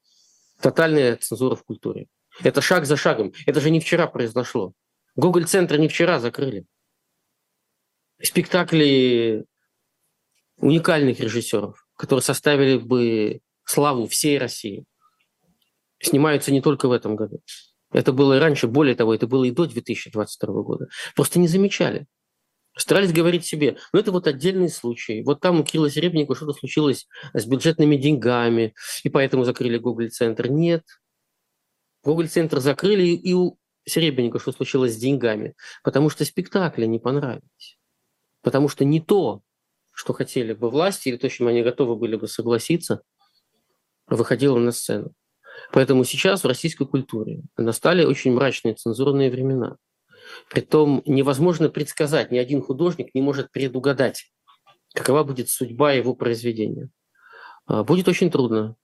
тотальная 0.60 1.16
цензура 1.16 1.56
в 1.56 1.64
культуре. 1.64 2.06
Это 2.42 2.60
шаг 2.60 2.84
за 2.84 2.96
шагом. 2.96 3.32
Это 3.46 3.60
же 3.60 3.70
не 3.70 3.80
вчера 3.80 4.06
произошло. 4.06 4.74
Гоголь-центр 5.16 5.78
не 5.78 5.88
вчера 5.88 6.20
закрыли. 6.20 6.66
Спектакли 8.22 9.46
уникальных 10.58 11.20
режиссеров, 11.20 11.86
которые 11.96 12.22
составили 12.22 12.76
бы 12.76 13.40
славу 13.64 14.06
всей 14.06 14.38
России, 14.38 14.84
снимаются 16.00 16.52
не 16.52 16.60
только 16.60 16.86
в 16.86 16.92
этом 16.92 17.16
году. 17.16 17.40
Это 17.92 18.12
было 18.12 18.36
и 18.36 18.40
раньше, 18.40 18.66
более 18.66 18.94
того, 18.94 19.14
это 19.14 19.26
было 19.26 19.44
и 19.44 19.50
до 19.50 19.66
2022 19.66 20.62
года. 20.62 20.88
Просто 21.14 21.38
не 21.38 21.48
замечали. 21.48 22.06
Старались 22.76 23.12
говорить 23.12 23.46
себе, 23.46 23.76
ну 23.92 24.00
это 24.00 24.10
вот 24.10 24.26
отдельный 24.26 24.68
случай. 24.68 25.22
Вот 25.22 25.40
там 25.40 25.60
у 25.60 25.64
Кирилла 25.64 25.90
Серебренникова 25.90 26.34
что-то 26.34 26.54
случилось 26.54 27.06
с 27.32 27.46
бюджетными 27.46 27.96
деньгами, 27.96 28.74
и 29.04 29.08
поэтому 29.08 29.44
закрыли 29.44 29.78
Google-центр. 29.78 30.48
Нет. 30.48 30.82
Google-центр 32.02 32.58
закрыли, 32.58 33.06
и 33.06 33.32
у 33.32 33.58
Серебренникова 33.86 34.40
что 34.40 34.52
случилось 34.52 34.94
с 34.94 34.98
деньгами. 34.98 35.54
Потому 35.84 36.10
что 36.10 36.24
спектакли 36.24 36.86
не 36.86 36.98
понравились. 36.98 37.78
Потому 38.42 38.68
что 38.68 38.84
не 38.84 39.00
то, 39.00 39.42
что 39.92 40.12
хотели 40.12 40.52
бы 40.52 40.68
власти, 40.68 41.08
или 41.08 41.16
то, 41.16 41.28
чем 41.28 41.46
они 41.46 41.62
готовы 41.62 41.94
были 41.94 42.16
бы 42.16 42.26
согласиться, 42.26 43.02
выходило 44.08 44.58
на 44.58 44.72
сцену. 44.72 45.12
Поэтому 45.72 46.04
сейчас 46.04 46.42
в 46.42 46.48
российской 46.48 46.86
культуре 46.86 47.42
настали 47.56 48.04
очень 48.04 48.32
мрачные 48.32 48.74
цензурные 48.74 49.30
времена. 49.30 49.76
Притом 50.50 51.02
невозможно 51.06 51.68
предсказать, 51.68 52.30
ни 52.30 52.38
один 52.38 52.62
художник 52.62 53.14
не 53.14 53.22
может 53.22 53.50
предугадать, 53.50 54.32
какова 54.94 55.24
будет 55.24 55.48
судьба 55.48 55.92
его 55.92 56.14
произведения. 56.14 56.90
А, 57.66 57.84
будет 57.84 58.08
очень 58.08 58.30
трудно. 58.30 58.76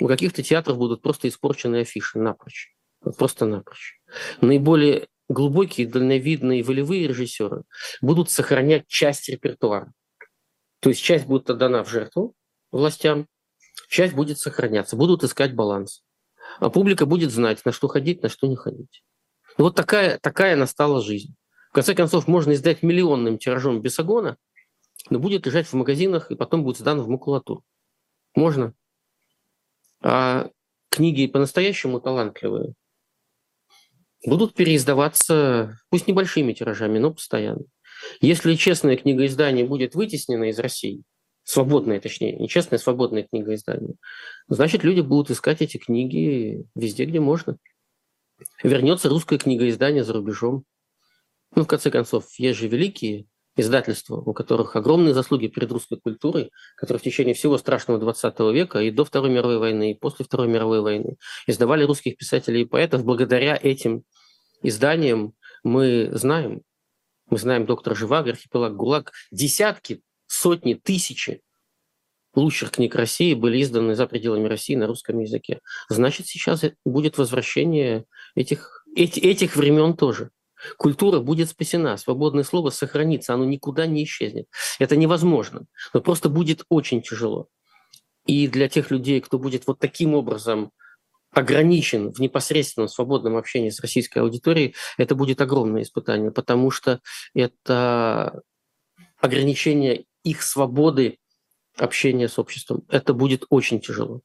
У 0.00 0.06
каких-то 0.06 0.42
театров 0.42 0.76
будут 0.78 1.02
просто 1.02 1.28
испорчены 1.28 1.76
афиши 1.82 2.18
напрочь. 2.18 2.74
Просто 3.16 3.46
напрочь. 3.46 4.00
Наиболее 4.40 5.08
глубокие, 5.28 5.86
дальновидные, 5.86 6.62
волевые 6.62 7.06
режиссеры 7.06 7.64
будут 8.00 8.30
сохранять 8.30 8.86
часть 8.88 9.28
репертуара. 9.28 9.92
То 10.80 10.90
есть 10.90 11.02
часть 11.02 11.26
будет 11.26 11.48
отдана 11.48 11.84
в 11.84 11.88
жертву 11.88 12.34
властям, 12.70 13.28
часть 13.88 14.14
будет 14.14 14.38
сохраняться, 14.38 14.96
будут 14.96 15.22
искать 15.24 15.54
баланс. 15.54 16.02
А 16.58 16.70
публика 16.70 17.06
будет 17.06 17.30
знать, 17.30 17.64
на 17.64 17.72
что 17.72 17.88
ходить, 17.88 18.22
на 18.22 18.28
что 18.28 18.46
не 18.46 18.56
ходить. 18.56 19.02
Вот 19.56 19.74
такая, 19.74 20.18
такая 20.18 20.56
настала 20.56 21.02
жизнь. 21.02 21.34
В 21.70 21.74
конце 21.74 21.94
концов, 21.94 22.28
можно 22.28 22.52
издать 22.52 22.82
миллионным 22.82 23.38
тиражом 23.38 23.80
бесогона, 23.80 24.36
но 25.10 25.18
будет 25.18 25.46
лежать 25.46 25.66
в 25.66 25.72
магазинах 25.74 26.30
и 26.30 26.36
потом 26.36 26.64
будет 26.64 26.78
сдан 26.78 27.00
в 27.00 27.08
макулатуру. 27.08 27.62
Можно. 28.34 28.74
А 30.02 30.50
книги 30.88 31.26
по-настоящему 31.26 32.00
талантливые 32.00 32.74
будут 34.26 34.54
переиздаваться, 34.54 35.78
пусть 35.90 36.08
небольшими 36.08 36.52
тиражами, 36.52 36.98
но 36.98 37.12
постоянно. 37.12 37.64
Если 38.20 38.54
честное 38.54 38.96
книгоиздание 38.96 39.64
будет 39.64 39.94
вытеснено 39.94 40.44
из 40.44 40.58
России, 40.58 41.02
свободное, 41.42 42.00
точнее, 42.00 42.36
нечестное, 42.36 42.78
свободное 42.78 43.22
книгоиздание, 43.24 43.94
значит, 44.48 44.82
люди 44.82 45.00
будут 45.00 45.30
искать 45.30 45.62
эти 45.62 45.76
книги 45.76 46.64
везде, 46.74 47.04
где 47.04 47.20
можно 47.20 47.56
вернется 48.62 49.08
русское 49.08 49.38
книгоиздание 49.38 50.04
за 50.04 50.12
рубежом. 50.12 50.64
Ну, 51.54 51.64
в 51.64 51.66
конце 51.66 51.90
концов, 51.90 52.26
есть 52.38 52.58
же 52.58 52.68
великие 52.68 53.26
издательства, 53.56 54.16
у 54.16 54.32
которых 54.32 54.74
огромные 54.74 55.14
заслуги 55.14 55.46
перед 55.46 55.70
русской 55.70 55.98
культурой, 56.00 56.50
которые 56.76 57.00
в 57.00 57.04
течение 57.04 57.34
всего 57.34 57.56
страшного 57.58 58.00
20 58.00 58.38
века 58.52 58.80
и 58.80 58.90
до 58.90 59.04
Второй 59.04 59.30
мировой 59.30 59.58
войны, 59.58 59.92
и 59.92 59.94
после 59.94 60.24
Второй 60.24 60.48
мировой 60.48 60.80
войны 60.80 61.16
издавали 61.46 61.84
русских 61.84 62.16
писателей 62.16 62.62
и 62.62 62.64
поэтов. 62.64 63.04
Благодаря 63.04 63.58
этим 63.60 64.02
изданиям 64.62 65.34
мы 65.62 66.10
знаем, 66.12 66.62
мы 67.30 67.38
знаем 67.38 67.66
доктор 67.66 67.96
Живаго, 67.96 68.30
архипелаг 68.30 68.74
ГУЛАГ, 68.74 69.12
десятки, 69.30 70.02
сотни, 70.26 70.74
тысячи 70.74 71.42
лучших 72.34 72.72
книг 72.72 72.94
России 72.94 73.34
были 73.34 73.62
изданы 73.62 73.94
за 73.94 74.06
пределами 74.06 74.48
России 74.48 74.74
на 74.74 74.86
русском 74.86 75.20
языке. 75.20 75.60
Значит, 75.88 76.26
сейчас 76.26 76.64
будет 76.84 77.18
возвращение 77.18 78.04
этих, 78.34 78.84
эти, 78.96 79.20
этих 79.20 79.56
времен 79.56 79.96
тоже. 79.96 80.30
Культура 80.78 81.20
будет 81.20 81.50
спасена, 81.50 81.96
свободное 81.96 82.44
слово 82.44 82.70
сохранится, 82.70 83.34
оно 83.34 83.44
никуда 83.44 83.86
не 83.86 84.04
исчезнет. 84.04 84.46
Это 84.78 84.96
невозможно, 84.96 85.66
но 85.92 86.00
просто 86.00 86.28
будет 86.28 86.64
очень 86.68 87.02
тяжело. 87.02 87.48
И 88.26 88.48
для 88.48 88.68
тех 88.68 88.90
людей, 88.90 89.20
кто 89.20 89.38
будет 89.38 89.66
вот 89.66 89.78
таким 89.78 90.14
образом 90.14 90.70
ограничен 91.32 92.12
в 92.12 92.20
непосредственном 92.20 92.88
свободном 92.88 93.36
общении 93.36 93.70
с 93.70 93.80
российской 93.80 94.18
аудиторией, 94.20 94.74
это 94.96 95.14
будет 95.14 95.40
огромное 95.40 95.82
испытание, 95.82 96.30
потому 96.30 96.70
что 96.70 97.00
это 97.34 98.40
ограничение 99.20 100.04
их 100.22 100.42
свободы 100.42 101.18
общения 101.76 102.28
с 102.28 102.38
обществом. 102.38 102.84
Это 102.88 103.14
будет 103.14 103.44
очень 103.50 103.80
тяжело. 103.80 104.22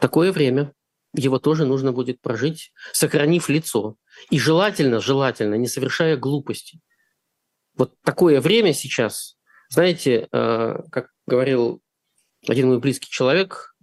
Такое 0.00 0.32
время 0.32 0.74
его 1.14 1.38
тоже 1.38 1.66
нужно 1.66 1.92
будет 1.92 2.20
прожить, 2.20 2.72
сохранив 2.92 3.48
лицо. 3.48 3.96
И 4.30 4.38
желательно, 4.38 5.00
желательно, 5.00 5.54
не 5.54 5.68
совершая 5.68 6.16
глупости. 6.16 6.80
Вот 7.74 7.94
такое 8.02 8.40
время 8.40 8.72
сейчас, 8.72 9.36
знаете, 9.68 10.28
э, 10.30 10.82
как 10.90 11.10
говорил 11.26 11.82
один 12.46 12.68
мой 12.68 12.78
близкий 12.78 13.10
человек, 13.10 13.74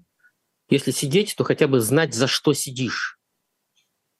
если 0.69 0.91
сидеть, 0.91 1.35
то 1.35 1.43
хотя 1.43 1.67
бы 1.67 1.79
знать, 1.79 2.13
за 2.13 2.27
что 2.27 2.53
сидишь. 2.53 3.19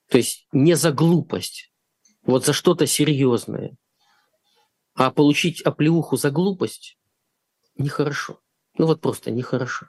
То 0.09 0.17
есть 0.17 0.47
не 0.51 0.75
за 0.75 0.91
глупость, 0.91 1.71
вот 2.23 2.45
за 2.45 2.53
что-то 2.53 2.87
серьезное. 2.87 3.75
А 4.95 5.11
получить 5.11 5.61
оплеуху 5.61 6.17
за 6.17 6.31
глупость 6.31 6.98
нехорошо. 7.79 8.39
Ну 8.77 8.85
вот 8.85 9.01
просто 9.01 9.31
нехорошо. 9.31 9.87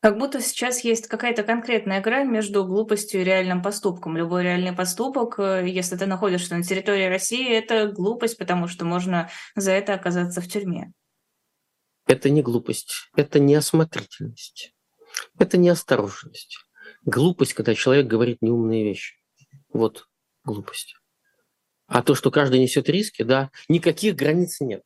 Как 0.00 0.16
будто 0.16 0.40
сейчас 0.40 0.82
есть 0.82 1.08
какая-то 1.08 1.42
конкретная 1.42 2.00
грань 2.00 2.28
между 2.28 2.64
глупостью 2.64 3.20
и 3.20 3.24
реальным 3.24 3.62
поступком. 3.62 4.16
Любой 4.16 4.44
реальный 4.44 4.72
поступок, 4.72 5.38
э, 5.38 5.68
если 5.68 5.96
ты 5.96 6.06
находишься 6.06 6.56
на 6.56 6.62
территории 6.62 7.06
России, 7.06 7.46
это 7.50 7.88
глупость, 7.88 8.38
потому 8.38 8.66
что 8.66 8.86
можно 8.86 9.28
за 9.56 9.72
это 9.72 9.92
оказаться 9.92 10.40
в 10.40 10.48
тюрьме. 10.48 10.92
Это 12.06 12.30
не 12.30 12.42
глупость, 12.42 13.10
это 13.14 13.38
неосмотрительность, 13.38 14.74
это 15.38 15.58
неосторожность. 15.58 16.56
Глупость, 17.04 17.52
когда 17.52 17.74
человек 17.74 18.06
говорит 18.06 18.38
неумные 18.40 18.84
вещи. 18.84 19.16
Вот 19.72 20.08
глупость. 20.44 20.96
А 21.86 22.02
то, 22.02 22.14
что 22.14 22.30
каждый 22.30 22.58
несет 22.58 22.88
риски, 22.88 23.22
да, 23.22 23.50
никаких 23.68 24.16
границ 24.16 24.60
нет. 24.60 24.82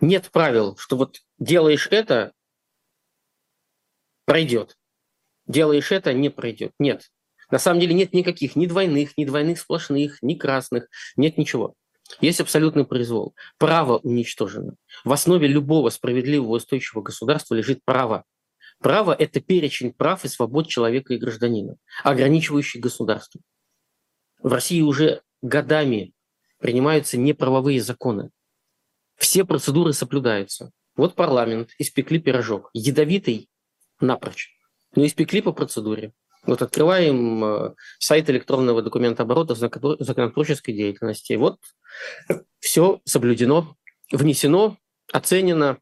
Нет 0.00 0.30
правил, 0.30 0.76
что 0.76 0.96
вот 0.96 1.20
делаешь 1.38 1.88
это, 1.90 2.32
пройдет. 4.24 4.76
Делаешь 5.46 5.90
это, 5.90 6.12
не 6.12 6.28
пройдет. 6.28 6.72
Нет. 6.78 7.10
На 7.50 7.58
самом 7.58 7.80
деле 7.80 7.94
нет 7.94 8.12
никаких 8.12 8.56
ни 8.56 8.66
двойных, 8.66 9.16
ни 9.16 9.24
двойных 9.24 9.58
сплошных, 9.58 10.18
ни 10.22 10.34
красных. 10.34 10.88
Нет 11.16 11.38
ничего. 11.38 11.74
Есть 12.20 12.40
абсолютный 12.40 12.84
произвол. 12.84 13.34
Право 13.58 13.98
уничтожено. 13.98 14.74
В 15.04 15.12
основе 15.12 15.48
любого 15.48 15.90
справедливого 15.90 16.56
устойчивого 16.56 17.02
государства 17.02 17.54
лежит 17.54 17.84
право. 17.84 18.24
Право– 18.80 19.14
это 19.18 19.40
перечень 19.40 19.92
прав 19.92 20.24
и 20.24 20.28
свобод 20.28 20.68
человека 20.68 21.14
и 21.14 21.18
гражданина, 21.18 21.76
ограничивающий 22.04 22.80
государство. 22.80 23.40
В 24.40 24.52
России 24.52 24.82
уже 24.82 25.22
годами 25.42 26.12
принимаются 26.58 27.18
неправовые 27.18 27.80
законы. 27.80 28.30
Все 29.18 29.44
процедуры 29.44 29.92
соблюдаются. 29.92 30.70
Вот 30.96 31.14
парламент, 31.14 31.70
испекли 31.78 32.20
пирожок. 32.20 32.70
Ядовитый 32.72 33.50
напрочь. 34.00 34.56
Но 34.94 35.04
испекли 35.04 35.42
по 35.42 35.52
процедуре. 35.52 36.12
Вот 36.46 36.62
открываем 36.62 37.44
э, 37.44 37.74
сайт 37.98 38.30
электронного 38.30 38.80
документа 38.80 39.24
оборота 39.24 39.54
законотворческой 39.54 40.72
деятельности. 40.72 41.34
Вот 41.34 41.58
все 42.58 43.00
соблюдено, 43.04 43.76
внесено, 44.10 44.78
оценено, 45.12 45.78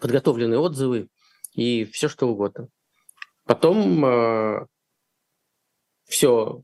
подготовлены 0.00 0.58
отзывы 0.58 1.08
и 1.52 1.84
все 1.84 2.08
что 2.08 2.26
угодно. 2.26 2.68
Потом 3.44 4.04
э, 4.04 4.66
все 6.06 6.62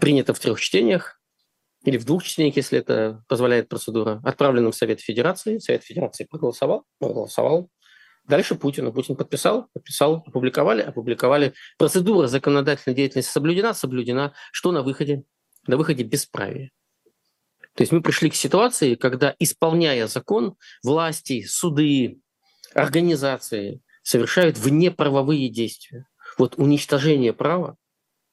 принято 0.00 0.34
в 0.34 0.40
трех 0.40 0.60
чтениях 0.60 1.15
или 1.86 1.98
в 1.98 2.04
двух 2.04 2.24
чтениях, 2.24 2.56
если 2.56 2.80
это 2.80 3.22
позволяет 3.28 3.68
процедура, 3.68 4.20
отправлено 4.24 4.72
в 4.72 4.74
Совет 4.74 5.00
Федерации. 5.00 5.58
Совет 5.58 5.84
Федерации 5.84 6.24
проголосовал, 6.24 6.84
проголосовал, 6.98 7.70
Дальше 8.28 8.56
Путин. 8.56 8.92
Путин 8.92 9.14
подписал, 9.14 9.68
подписал, 9.72 10.24
опубликовали, 10.26 10.82
опубликовали. 10.82 11.54
Процедура 11.78 12.26
законодательной 12.26 12.96
деятельности 12.96 13.30
соблюдена, 13.30 13.72
соблюдена. 13.72 14.34
Что 14.50 14.72
на 14.72 14.82
выходе? 14.82 15.22
На 15.68 15.76
выходе 15.76 16.02
бесправие. 16.02 16.72
То 17.74 17.82
есть 17.82 17.92
мы 17.92 18.00
пришли 18.02 18.28
к 18.30 18.34
ситуации, 18.34 18.96
когда, 18.96 19.36
исполняя 19.38 20.08
закон, 20.08 20.56
власти, 20.82 21.44
суды, 21.44 22.18
организации 22.74 23.80
совершают 24.02 24.58
внеправовые 24.58 25.48
действия. 25.48 26.08
Вот 26.36 26.54
уничтожение 26.56 27.32
права 27.32 27.76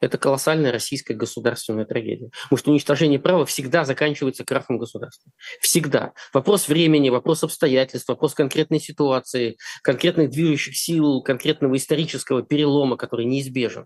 это 0.03 0.17
колоссальная 0.17 0.71
российская 0.71 1.13
государственная 1.13 1.85
трагедия. 1.85 2.29
Потому 2.43 2.57
что 2.57 2.71
уничтожение 2.71 3.19
права 3.19 3.45
всегда 3.45 3.85
заканчивается 3.85 4.43
крахом 4.43 4.77
государства. 4.77 5.31
Всегда. 5.61 6.13
Вопрос 6.33 6.67
времени, 6.67 7.09
вопрос 7.09 7.43
обстоятельств, 7.43 8.09
вопрос 8.09 8.33
конкретной 8.33 8.79
ситуации, 8.79 9.57
конкретных 9.81 10.29
движущих 10.29 10.77
сил, 10.77 11.21
конкретного 11.21 11.77
исторического 11.77 12.43
перелома, 12.43 12.97
который 12.97 13.25
неизбежен. 13.25 13.85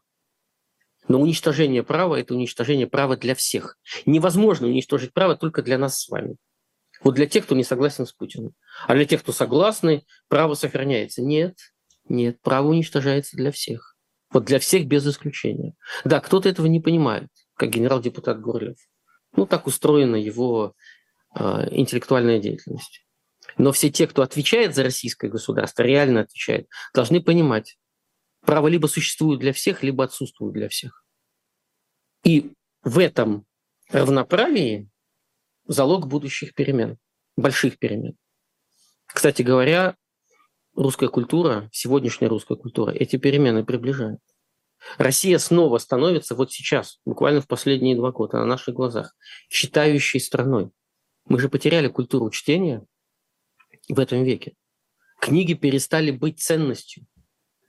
Но 1.07 1.21
уничтожение 1.21 1.83
права– 1.83 2.15
это 2.19 2.33
уничтожение 2.33 2.87
права 2.87 3.15
для 3.15 3.33
всех. 3.33 3.77
Невозможно 4.05 4.67
уничтожить 4.67 5.13
право 5.13 5.37
только 5.37 5.61
для 5.61 5.77
нас 5.77 6.01
с 6.01 6.09
вами. 6.09 6.35
Вот 7.01 7.15
для 7.15 7.27
тех, 7.27 7.45
кто 7.45 7.55
не 7.55 7.63
согласен 7.63 8.05
с 8.05 8.11
Путиным. 8.11 8.53
А 8.87 8.95
для 8.95 9.05
тех, 9.05 9.21
кто 9.21 9.31
согласны, 9.31 10.03
право 10.27 10.55
сохраняется. 10.55 11.21
Нет, 11.21 11.55
нет, 12.09 12.41
право 12.41 12.69
уничтожается 12.69 13.37
для 13.37 13.51
всех. 13.51 13.96
Вот 14.31 14.45
для 14.45 14.59
всех 14.59 14.87
без 14.87 15.07
исключения. 15.07 15.73
Да, 16.03 16.19
кто-то 16.19 16.49
этого 16.49 16.67
не 16.67 16.79
понимает, 16.79 17.29
как 17.55 17.69
генерал-депутат 17.69 18.41
Горлев. 18.41 18.77
Ну, 19.35 19.45
так 19.45 19.67
устроена 19.67 20.15
его 20.15 20.73
э, 21.35 21.67
интеллектуальная 21.71 22.39
деятельность. 22.39 23.05
Но 23.57 23.71
все 23.71 23.89
те, 23.89 24.07
кто 24.07 24.21
отвечает 24.21 24.75
за 24.75 24.83
российское 24.83 25.29
государство, 25.29 25.83
реально 25.83 26.21
отвечает, 26.21 26.67
должны 26.93 27.21
понимать, 27.21 27.77
право 28.41 28.67
либо 28.67 28.87
существует 28.87 29.39
для 29.39 29.53
всех, 29.53 29.83
либо 29.83 30.03
отсутствует 30.03 30.53
для 30.53 30.69
всех. 30.69 31.05
И 32.23 32.53
в 32.83 32.99
этом 32.99 33.45
равноправии 33.89 34.89
залог 35.65 36.07
будущих 36.07 36.53
перемен, 36.53 36.97
больших 37.35 37.79
перемен. 37.79 38.17
Кстати 39.05 39.41
говоря, 39.41 39.95
русская 40.77 41.09
культура, 41.09 41.67
сегодняшняя 41.73 42.29
русская 42.29 42.55
культура, 42.55 42.91
эти 42.91 43.17
перемены 43.17 43.65
приближает. 43.65 44.19
Россия 44.97 45.39
снова 45.39 45.79
становится 45.79 46.35
вот 46.35 46.53
сейчас, 46.53 46.99
буквально 47.03 47.41
в 47.41 47.47
последние 47.47 47.95
два 47.95 48.11
года, 48.11 48.37
на 48.37 48.45
наших 48.45 48.75
глазах, 48.75 49.15
читающей 49.49 50.19
страной. 50.19 50.69
Мы 51.25 51.39
же 51.39 51.49
потеряли 51.49 51.87
культуру 51.87 52.29
чтения 52.29 52.85
в 53.89 53.99
этом 53.99 54.23
веке. 54.23 54.53
Книги 55.19 55.55
перестали 55.55 56.11
быть 56.11 56.39
ценностью, 56.39 57.05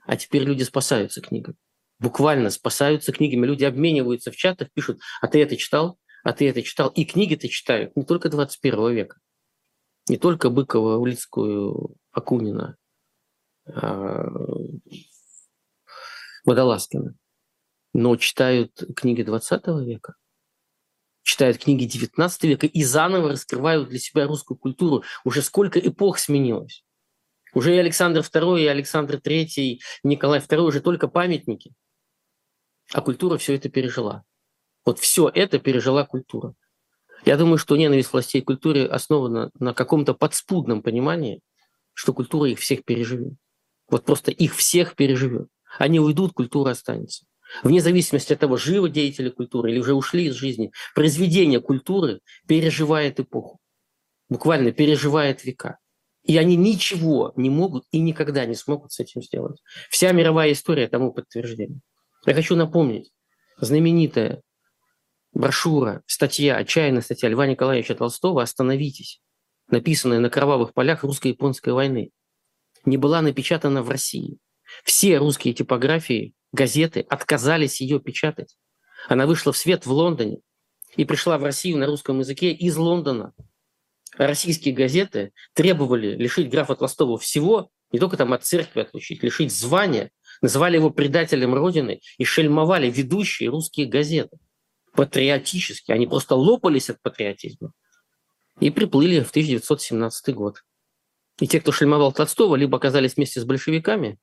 а 0.04 0.16
теперь 0.16 0.42
люди 0.42 0.62
спасаются 0.62 1.22
книгами. 1.22 1.56
Буквально 1.98 2.50
спасаются 2.50 3.10
книгами. 3.10 3.46
Люди 3.46 3.64
обмениваются 3.64 4.30
в 4.30 4.36
чатах, 4.36 4.68
пишут, 4.72 5.00
а 5.20 5.26
ты 5.26 5.42
это 5.42 5.56
читал, 5.56 5.98
а 6.22 6.32
ты 6.32 6.48
это 6.48 6.62
читал. 6.62 6.90
И 6.90 7.04
книги-то 7.04 7.48
читают 7.48 7.96
не 7.96 8.04
только 8.04 8.28
21 8.28 8.92
века, 8.92 9.16
не 10.08 10.18
только 10.18 10.50
Быкова, 10.50 10.98
Улицкую, 10.98 11.96
Акунина, 12.12 12.76
Водолазкина, 16.44 17.14
но 17.92 18.16
читают 18.16 18.72
книги 18.96 19.22
20 19.22 19.66
века, 19.84 20.14
читают 21.22 21.58
книги 21.58 21.84
19 21.84 22.44
века 22.44 22.66
и 22.66 22.82
заново 22.82 23.30
раскрывают 23.30 23.88
для 23.88 23.98
себя 23.98 24.26
русскую 24.26 24.56
культуру. 24.56 25.04
Уже 25.24 25.42
сколько 25.42 25.78
эпох 25.78 26.18
сменилось. 26.18 26.84
Уже 27.54 27.74
и 27.74 27.78
Александр 27.78 28.20
II, 28.20 28.60
и 28.62 28.66
Александр 28.66 29.16
III, 29.16 29.46
и 29.56 29.80
Николай 30.02 30.40
II 30.40 30.60
уже 30.60 30.80
только 30.80 31.08
памятники. 31.08 31.72
А 32.92 33.02
культура 33.02 33.36
все 33.36 33.54
это 33.54 33.68
пережила. 33.68 34.24
Вот 34.84 34.98
все 34.98 35.28
это 35.28 35.58
пережила 35.58 36.04
культура. 36.04 36.54
Я 37.24 37.36
думаю, 37.36 37.58
что 37.58 37.76
ненависть 37.76 38.12
властей 38.12 38.40
к 38.40 38.46
культуре 38.46 38.86
основана 38.86 39.50
на 39.58 39.74
каком-то 39.74 40.14
подспудном 40.14 40.82
понимании, 40.82 41.40
что 41.92 42.14
культура 42.14 42.48
их 42.48 42.58
всех 42.58 42.84
переживет. 42.84 43.34
Вот 43.88 44.04
просто 44.04 44.30
их 44.30 44.54
всех 44.54 44.94
переживет. 44.94 45.48
Они 45.78 46.00
уйдут, 46.00 46.32
культура 46.32 46.70
останется. 46.70 47.24
Вне 47.62 47.80
зависимости 47.80 48.32
от 48.32 48.40
того, 48.40 48.56
живы 48.56 48.90
деятели 48.90 49.30
культуры 49.30 49.70
или 49.70 49.78
уже 49.78 49.94
ушли 49.94 50.26
из 50.26 50.34
жизни, 50.34 50.70
произведение 50.94 51.60
культуры 51.60 52.20
переживает 52.46 53.20
эпоху. 53.20 53.58
Буквально 54.28 54.72
переживает 54.72 55.44
века. 55.44 55.78
И 56.24 56.36
они 56.36 56.56
ничего 56.56 57.32
не 57.36 57.48
могут 57.48 57.84
и 57.90 58.00
никогда 58.00 58.44
не 58.44 58.54
смогут 58.54 58.92
с 58.92 59.00
этим 59.00 59.22
сделать. 59.22 59.62
Вся 59.88 60.12
мировая 60.12 60.52
история 60.52 60.86
тому 60.86 61.12
подтверждение. 61.12 61.80
Я 62.26 62.34
хочу 62.34 62.54
напомнить, 62.54 63.10
знаменитая 63.58 64.42
брошюра, 65.32 66.02
статья, 66.06 66.56
отчаянная 66.56 67.00
статья 67.00 67.30
Льва 67.30 67.46
Николаевича 67.46 67.94
Толстого 67.94 68.42
«Остановитесь», 68.42 69.22
написанная 69.68 70.20
на 70.20 70.28
кровавых 70.28 70.74
полях 70.74 71.02
русско-японской 71.02 71.72
войны 71.72 72.10
не 72.88 72.96
была 72.96 73.22
напечатана 73.22 73.82
в 73.82 73.90
России. 73.90 74.38
Все 74.84 75.18
русские 75.18 75.54
типографии, 75.54 76.34
газеты 76.52 77.00
отказались 77.08 77.80
ее 77.80 78.00
печатать. 78.00 78.56
Она 79.08 79.26
вышла 79.26 79.52
в 79.52 79.56
свет 79.56 79.86
в 79.86 79.92
Лондоне 79.92 80.38
и 80.96 81.04
пришла 81.04 81.38
в 81.38 81.44
Россию 81.44 81.78
на 81.78 81.86
русском 81.86 82.18
языке 82.18 82.50
из 82.50 82.76
Лондона. 82.76 83.32
Российские 84.16 84.74
газеты 84.74 85.32
требовали 85.54 86.16
лишить 86.16 86.50
графа 86.50 86.74
Толстого 86.74 87.18
всего, 87.18 87.70
не 87.92 87.98
только 87.98 88.16
там 88.16 88.32
от 88.32 88.44
церкви 88.44 88.80
отлучить, 88.80 89.22
лишить 89.22 89.52
звания, 89.52 90.10
называли 90.42 90.76
его 90.76 90.90
предателем 90.90 91.54
Родины 91.54 92.00
и 92.16 92.24
шельмовали 92.24 92.90
ведущие 92.90 93.50
русские 93.50 93.86
газеты. 93.86 94.38
Патриотически. 94.92 95.92
Они 95.92 96.06
просто 96.06 96.34
лопались 96.34 96.90
от 96.90 97.00
патриотизма. 97.00 97.72
И 98.60 98.70
приплыли 98.70 99.20
в 99.20 99.30
1917 99.30 100.34
год. 100.34 100.64
И 101.40 101.46
те, 101.46 101.60
кто 101.60 101.72
шельмовал 101.72 102.12
Толстого, 102.12 102.56
либо 102.56 102.78
оказались 102.78 103.16
вместе 103.16 103.40
с 103.40 103.44
большевиками, 103.44 104.18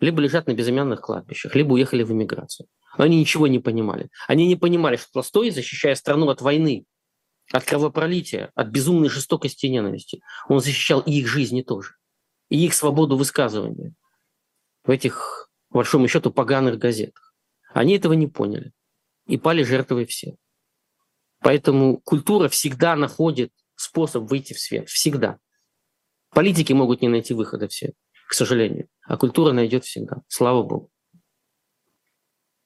либо 0.00 0.20
лежат 0.20 0.46
на 0.46 0.54
безымянных 0.54 1.00
кладбищах, 1.00 1.54
либо 1.54 1.72
уехали 1.72 2.02
в 2.02 2.12
эмиграцию. 2.12 2.68
они 2.96 3.18
ничего 3.18 3.46
не 3.46 3.58
понимали. 3.58 4.10
Они 4.28 4.46
не 4.46 4.56
понимали, 4.56 4.96
что 4.96 5.10
Толстой, 5.12 5.50
защищая 5.50 5.94
страну 5.94 6.28
от 6.28 6.40
войны, 6.40 6.84
от 7.52 7.64
кровопролития, 7.64 8.50
от 8.54 8.68
безумной 8.68 9.08
жестокости 9.08 9.66
и 9.66 9.70
ненависти. 9.70 10.20
Он 10.48 10.60
защищал 10.60 11.00
и 11.00 11.12
их 11.12 11.26
жизни 11.26 11.62
тоже, 11.62 11.94
и 12.48 12.64
их 12.64 12.74
свободу 12.74 13.16
высказывания 13.16 13.94
в 14.84 14.90
этих, 14.90 15.48
по 15.70 15.78
большому 15.78 16.08
счету, 16.08 16.30
поганых 16.30 16.78
газетах. 16.78 17.34
Они 17.72 17.96
этого 17.96 18.12
не 18.12 18.26
поняли. 18.26 18.72
И 19.26 19.38
пали 19.38 19.62
жертвой 19.62 20.04
все. 20.04 20.36
Поэтому 21.40 21.98
культура 21.98 22.48
всегда 22.48 22.94
находит 22.94 23.52
способ 23.74 24.24
выйти 24.24 24.52
в 24.52 24.60
свет. 24.60 24.88
Всегда. 24.88 25.38
Политики 26.34 26.72
могут 26.72 27.00
не 27.02 27.08
найти 27.08 27.34
выхода 27.34 27.68
все, 27.68 27.92
к 28.28 28.34
сожалению. 28.34 28.88
А 29.06 29.16
культура 29.16 29.52
найдет 29.52 29.84
всегда. 29.84 30.22
Слава 30.28 30.62
Богу. 30.62 30.90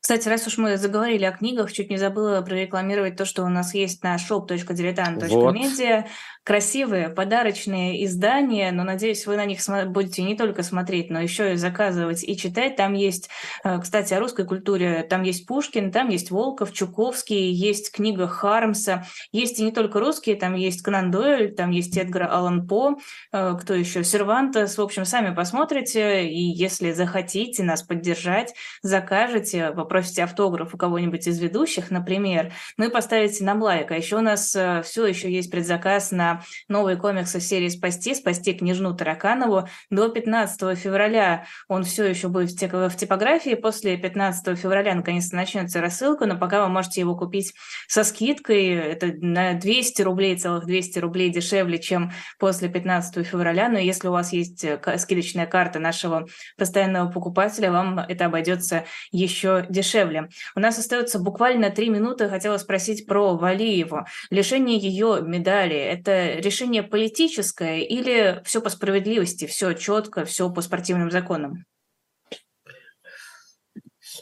Кстати, 0.08 0.26
раз 0.26 0.46
уж 0.46 0.56
мы 0.56 0.78
заговорили 0.78 1.26
о 1.26 1.32
книгах, 1.32 1.70
чуть 1.70 1.90
не 1.90 1.98
забыла 1.98 2.40
прорекламировать 2.40 3.16
то, 3.16 3.26
что 3.26 3.44
у 3.44 3.48
нас 3.48 3.74
есть 3.74 4.02
на 4.02 4.16
shop.diletant.media. 4.16 5.96
Вот. 5.96 6.10
Красивые 6.44 7.10
подарочные 7.10 8.02
издания, 8.06 8.72
но, 8.72 8.82
надеюсь, 8.82 9.26
вы 9.26 9.36
на 9.36 9.44
них 9.44 9.58
будете 9.88 10.22
не 10.22 10.34
только 10.34 10.62
смотреть, 10.62 11.10
но 11.10 11.20
еще 11.20 11.52
и 11.52 11.56
заказывать 11.56 12.24
и 12.24 12.38
читать. 12.38 12.76
Там 12.76 12.94
есть, 12.94 13.28
э, 13.64 13.78
кстати, 13.78 14.14
о 14.14 14.20
русской 14.20 14.46
культуре. 14.46 15.02
Там 15.02 15.24
есть 15.24 15.46
Пушкин, 15.46 15.92
там 15.92 16.08
есть 16.08 16.30
Волков, 16.30 16.72
Чуковский, 16.72 17.52
есть 17.52 17.92
книга 17.92 18.26
Хармса. 18.26 19.04
Есть 19.30 19.58
и 19.58 19.62
не 19.62 19.72
только 19.72 20.00
русские, 20.00 20.36
там 20.36 20.54
есть 20.54 20.80
Конан 20.80 21.10
Дойль, 21.10 21.54
там 21.54 21.70
есть 21.70 21.94
Эдгар 21.98 22.30
Аллан 22.32 22.66
По, 22.66 22.96
э, 23.30 23.56
кто 23.60 23.74
еще? 23.74 24.02
Сервантес. 24.02 24.78
В 24.78 24.80
общем, 24.80 25.04
сами 25.04 25.34
посмотрите, 25.34 26.26
и 26.26 26.44
если 26.44 26.92
захотите 26.92 27.62
нас 27.62 27.82
поддержать, 27.82 28.54
закажете, 28.80 29.72
вопрос 29.72 29.97
попросите 29.98 30.22
автограф 30.22 30.74
у 30.74 30.78
кого-нибудь 30.78 31.26
из 31.26 31.40
ведущих, 31.40 31.90
например, 31.90 32.52
ну 32.76 32.86
и 32.86 32.90
поставите 32.90 33.42
нам 33.42 33.60
лайк. 33.60 33.90
А 33.90 33.96
еще 33.96 34.18
у 34.18 34.20
нас 34.20 34.54
э, 34.54 34.82
все 34.84 35.06
еще 35.06 35.28
есть 35.28 35.50
предзаказ 35.50 36.12
на 36.12 36.42
новые 36.68 36.96
комиксы 36.96 37.40
серии 37.40 37.68
«Спасти», 37.68 38.14
«Спасти 38.14 38.54
княжну 38.54 38.94
Тараканову». 38.94 39.68
До 39.90 40.08
15 40.08 40.78
февраля 40.78 41.46
он 41.66 41.82
все 41.82 42.04
еще 42.04 42.28
будет 42.28 42.52
в 42.52 42.96
типографии. 42.96 43.54
После 43.54 43.96
15 43.96 44.56
февраля 44.56 44.94
наконец-то 44.94 45.34
начнется 45.34 45.80
рассылка, 45.80 46.26
но 46.26 46.38
пока 46.38 46.62
вы 46.62 46.68
можете 46.68 47.00
его 47.00 47.16
купить 47.16 47.54
со 47.88 48.04
скидкой. 48.04 48.68
Это 48.68 49.12
на 49.20 49.54
200 49.54 50.02
рублей, 50.02 50.36
целых 50.36 50.64
200 50.64 51.00
рублей 51.00 51.30
дешевле, 51.30 51.78
чем 51.80 52.12
после 52.38 52.68
15 52.68 53.26
февраля. 53.26 53.68
Но 53.68 53.80
если 53.80 54.06
у 54.06 54.12
вас 54.12 54.32
есть 54.32 54.62
э, 54.62 54.78
скидочная 54.96 55.46
карта 55.46 55.80
нашего 55.80 56.28
постоянного 56.56 57.10
покупателя, 57.10 57.72
вам 57.72 57.98
это 57.98 58.26
обойдется 58.26 58.84
еще 59.10 59.66
дешевле 59.68 59.87
дешевле. 59.88 60.28
У 60.54 60.60
нас 60.60 60.78
остается 60.78 61.18
буквально 61.18 61.70
три 61.70 61.88
минуты. 61.88 62.28
Хотела 62.28 62.58
спросить 62.58 63.06
про 63.06 63.36
Валиеву. 63.36 64.06
Лишение 64.30 64.78
ее 64.78 65.20
медали– 65.22 65.76
это 65.76 66.34
решение 66.38 66.82
политическое 66.82 67.80
или 67.80 68.42
все 68.44 68.60
по 68.60 68.68
справедливости, 68.68 69.46
все 69.46 69.72
четко, 69.72 70.24
все 70.24 70.50
по 70.50 70.60
спортивным 70.60 71.10
законам? 71.10 71.64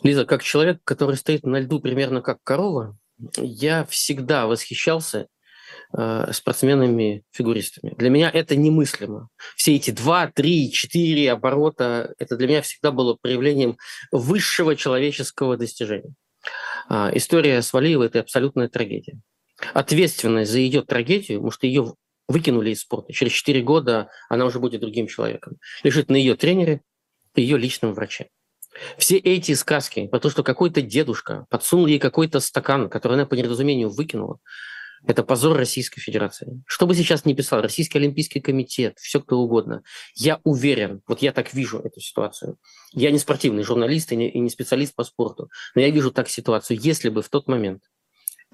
Лиза, 0.03 0.25
как 0.25 0.43
человек, 0.43 0.81
который 0.85 1.17
стоит 1.17 1.45
на 1.45 1.61
льду 1.61 1.81
примерно 1.81 2.21
как 2.21 2.43
корова, 2.43 2.97
я 3.37 3.85
всегда 3.87 4.47
восхищался 4.47 5.27
э, 5.97 6.33
спортсменами-фигуристами. 6.33 7.95
Для 7.97 8.11
меня 8.11 8.31
это 8.31 8.57
немыслимо. 8.57 9.29
Все 9.57 9.77
эти 9.77 9.91
два, 9.91 10.31
три, 10.33 10.71
четыре 10.73 11.33
оборота, 11.33 12.15
это 12.19 12.37
для 12.37 12.49
меня 12.49 12.63
всегда 12.63 12.91
было 12.91 13.15
проявлением 13.15 13.77
высшего 14.13 14.77
человеческого 14.77 15.57
достижения. 15.57 16.15
А, 16.89 17.11
история 17.15 17.63
с 17.63 17.73
Валиевой– 17.73 18.07
это 18.09 18.21
абсолютная 18.21 18.69
трагедия. 18.69 19.19
Ответственность 19.73 20.51
за 20.51 20.59
ее 20.59 20.83
трагедию, 20.83 21.39
потому 21.39 21.51
что 21.51 21.67
ее 21.67 21.95
выкинули 22.29 22.71
из 22.71 22.81
спорта. 22.81 23.13
Через 23.13 23.33
четыре 23.33 23.63
года 23.63 24.09
она 24.29 24.45
уже 24.45 24.59
будет 24.59 24.81
другим 24.81 25.07
человеком. 25.07 25.57
Лежит 25.83 26.11
на 26.11 26.17
ее 26.17 26.37
тренере 26.37 26.83
ее 27.41 27.59
личном 27.59 27.93
враче. 27.93 28.29
Все 28.99 29.17
эти 29.17 29.53
сказки 29.55 30.07
про 30.07 30.21
то, 30.21 30.29
что 30.29 30.43
какой-то 30.43 30.83
дедушка 30.83 31.47
подсунул 31.49 31.87
ей 31.87 31.99
какой-то 31.99 32.41
стакан, 32.41 32.91
который 32.91 33.15
она 33.15 33.27
по 33.27 33.35
недоразумению 33.35 33.89
выкинула, 33.89 34.39
это 35.05 35.23
позор 35.23 35.57
Российской 35.57 36.01
Федерации. 36.01 36.63
Что 36.67 36.87
бы 36.87 36.95
сейчас 36.95 37.25
ни 37.25 37.35
писал 37.35 37.61
Российский 37.61 37.99
Олимпийский 37.99 38.41
комитет, 38.41 38.99
все 38.99 39.21
кто 39.21 39.39
угодно, 39.39 39.83
я 40.15 40.41
уверен, 40.45 41.03
вот 41.07 41.23
я 41.23 41.33
так 41.33 41.53
вижу 41.55 41.79
эту 41.79 42.01
ситуацию. 42.01 42.59
Я 42.93 43.11
не 43.11 43.19
спортивный 43.19 43.63
журналист 43.63 44.13
и 44.13 44.17
не, 44.17 44.31
и 44.31 44.39
не 44.39 44.51
специалист 44.51 44.95
по 44.95 45.05
спорту, 45.05 45.51
но 45.75 45.81
я 45.81 45.91
вижу 45.91 46.11
так 46.11 46.29
ситуацию. 46.29 46.79
Если 46.81 47.09
бы 47.09 47.23
в 47.23 47.29
тот 47.29 47.49
момент 47.49 47.83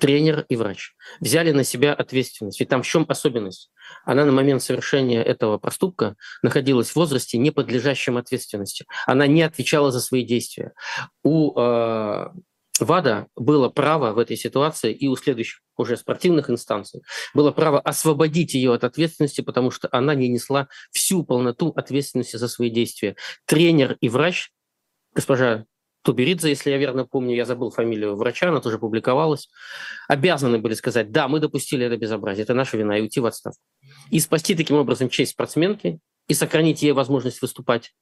тренер 0.01 0.47
и 0.49 0.57
врач 0.57 0.95
взяли 1.21 1.53
на 1.53 1.65
себя 1.65 1.95
ответственность, 1.95 2.59
ведь 2.59 2.69
там 2.69 2.83
в 2.83 2.87
чем 2.87 3.05
особенность? 3.09 3.71
Она 4.05 4.25
на 4.25 4.33
момент 4.33 4.63
совершения 4.63 5.23
этого 5.23 5.59
проступка 5.59 6.17
находилась 6.43 6.91
в 6.91 6.97
возрасте, 6.97 7.39
не 7.39 7.51
подлежащем 7.51 8.17
ответственности. 8.17 8.87
Она 9.07 9.27
не 9.27 9.43
отвечала 9.43 9.91
за 9.91 10.01
свои 10.01 10.25
действия. 10.25 10.73
У 11.23 11.59
э, 11.59 12.27
ВАДА 12.81 13.29
было 13.37 13.69
право 13.69 14.13
в 14.13 14.19
этой 14.19 14.37
ситуации 14.37 14.93
и 14.93 15.09
у 15.09 15.17
следующих 15.17 15.61
уже 15.77 15.97
спортивных 15.97 16.51
инстанций 16.51 17.03
было 17.35 17.51
право 17.51 17.81
освободить 17.81 18.55
ее 18.55 18.73
от 18.75 18.85
ответственности, 18.85 19.41
потому 19.41 19.71
что 19.71 19.89
она 19.93 20.15
не 20.15 20.29
несла 20.29 20.69
всю 20.91 21.25
полноту 21.25 21.71
ответственности 21.71 22.37
за 22.37 22.49
свои 22.49 22.71
действия. 22.71 23.17
Тренер 23.47 23.97
и 24.01 24.09
врач, 24.09 24.53
госпожа 25.15 25.67
Туберидзе, 26.03 26.49
если 26.49 26.71
я 26.71 26.79
верно 26.79 27.07
помню, 27.07 27.37
я 27.37 27.45
забыл 27.45 27.71
фамилию 27.71 28.17
врача, 28.17 28.49
она 28.49 28.61
тоже 28.61 28.79
публиковалась, 28.79 29.49
обязаны 30.09 30.59
были 30.59 30.75
сказать, 30.75 31.13
да, 31.13 31.29
мы 31.29 31.39
допустили 31.39 31.87
это 31.87 31.97
безобразие, 31.97 32.43
это 32.43 32.55
наша 32.55 32.77
вина, 32.77 32.99
и 32.99 33.03
уйти 33.03 33.21
в 33.21 33.27
отставку. 33.27 33.61
И 34.11 34.19
спасти 34.19 34.55
таким 34.55 34.77
образом 34.77 35.09
честь 35.09 35.33
спортсменки, 35.33 36.01
и 36.27 36.35
сохранить 36.35 36.83
ей 36.83 36.93
возможность 36.93 37.41
выступать, 37.41 37.95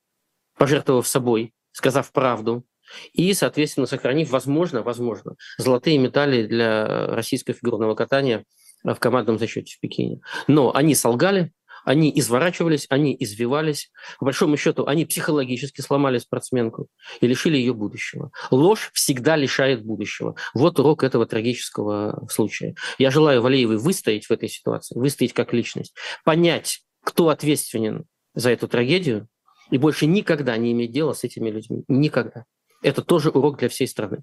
пожертвовав 0.56 1.06
собой, 1.06 1.52
сказав 1.72 2.10
правду, 2.12 2.64
и, 3.12 3.32
соответственно, 3.34 3.86
сохранив, 3.86 4.30
возможно, 4.30 4.82
возможно, 4.82 5.34
золотые 5.58 5.98
медали 5.98 6.46
для 6.46 7.06
российского 7.06 7.56
фигурного 7.56 7.94
катания 7.94 8.44
в 8.84 8.96
командном 8.96 9.38
зачете 9.38 9.76
в 9.76 9.80
Пекине. 9.80 10.20
Но 10.48 10.74
они 10.74 10.94
солгали, 10.94 11.52
они 11.84 12.12
изворачивались, 12.14 12.86
они 12.88 13.16
извивались. 13.18 13.90
По 14.18 14.26
большому 14.26 14.56
счету, 14.56 14.86
они 14.86 15.04
психологически 15.04 15.80
сломали 15.80 16.18
спортсменку 16.18 16.88
и 17.20 17.26
лишили 17.26 17.56
ее 17.56 17.74
будущего. 17.74 18.30
Ложь 18.50 18.90
всегда 18.92 19.36
лишает 19.36 19.84
будущего. 19.84 20.34
Вот 20.54 20.78
урок 20.78 21.04
этого 21.04 21.26
трагического 21.26 22.26
случая. 22.30 22.74
Я 22.98 23.10
желаю 23.10 23.42
Валеевой 23.42 23.78
выстоять 23.78 24.26
в 24.26 24.30
этой 24.30 24.48
ситуации, 24.48 24.98
выстоять 24.98 25.32
как 25.32 25.52
личность, 25.52 25.94
понять, 26.24 26.82
кто 27.04 27.28
ответственен 27.28 28.04
за 28.34 28.50
эту 28.50 28.68
трагедию, 28.68 29.28
и 29.70 29.78
больше 29.78 30.06
никогда 30.06 30.56
не 30.56 30.72
иметь 30.72 30.92
дела 30.92 31.12
с 31.12 31.24
этими 31.24 31.50
людьми. 31.50 31.84
Никогда. 31.88 32.44
Это 32.82 33.02
тоже 33.02 33.30
урок 33.30 33.58
для 33.58 33.68
всей 33.68 33.86
страны. 33.86 34.22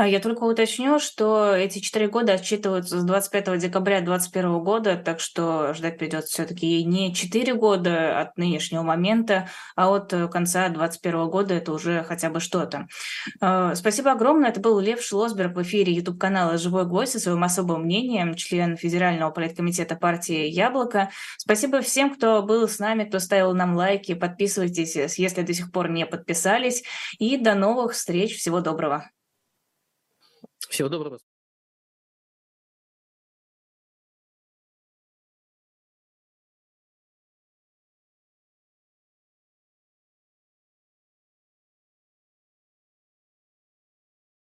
А 0.00 0.08
я 0.08 0.18
только 0.18 0.44
уточню, 0.44 0.98
что 0.98 1.54
эти 1.54 1.78
четыре 1.78 2.08
года 2.08 2.32
отчитываются 2.32 2.98
с 2.98 3.04
25 3.04 3.58
декабря 3.58 4.00
2021 4.00 4.64
года, 4.64 4.96
так 4.96 5.20
что 5.20 5.74
ждать 5.74 5.98
придется 5.98 6.32
все-таки 6.32 6.82
не 6.84 7.14
четыре 7.14 7.52
года 7.52 8.18
от 8.18 8.38
нынешнего 8.38 8.80
момента, 8.80 9.50
а 9.76 9.94
от 9.94 10.10
конца 10.32 10.70
2021 10.70 11.28
года 11.28 11.52
это 11.52 11.72
уже 11.72 12.02
хотя 12.02 12.30
бы 12.30 12.40
что-то. 12.40 12.86
А, 13.42 13.74
спасибо 13.74 14.12
огромное. 14.12 14.48
Это 14.48 14.60
был 14.60 14.80
Лев 14.80 15.02
Шлосберг 15.02 15.54
в 15.54 15.60
эфире 15.64 15.92
YouTube-канала 15.92 16.56
«Живой 16.56 16.86
гость» 16.86 17.12
со 17.12 17.20
своим 17.20 17.44
особым 17.44 17.82
мнением, 17.82 18.36
член 18.36 18.78
Федерального 18.78 19.30
политкомитета 19.30 19.96
партии 19.96 20.46
«Яблоко». 20.46 21.10
Спасибо 21.36 21.82
всем, 21.82 22.14
кто 22.14 22.42
был 22.42 22.66
с 22.66 22.78
нами, 22.78 23.04
кто 23.04 23.18
ставил 23.18 23.52
нам 23.52 23.76
лайки. 23.76 24.14
Подписывайтесь, 24.14 25.18
если 25.18 25.42
до 25.42 25.52
сих 25.52 25.70
пор 25.70 25.90
не 25.90 26.06
подписались. 26.06 26.84
И 27.18 27.36
до 27.36 27.54
новых 27.54 27.92
встреч. 27.92 28.38
Всего 28.38 28.62
доброго. 28.62 29.10
Всего 30.70 30.88
доброго. 30.88 31.18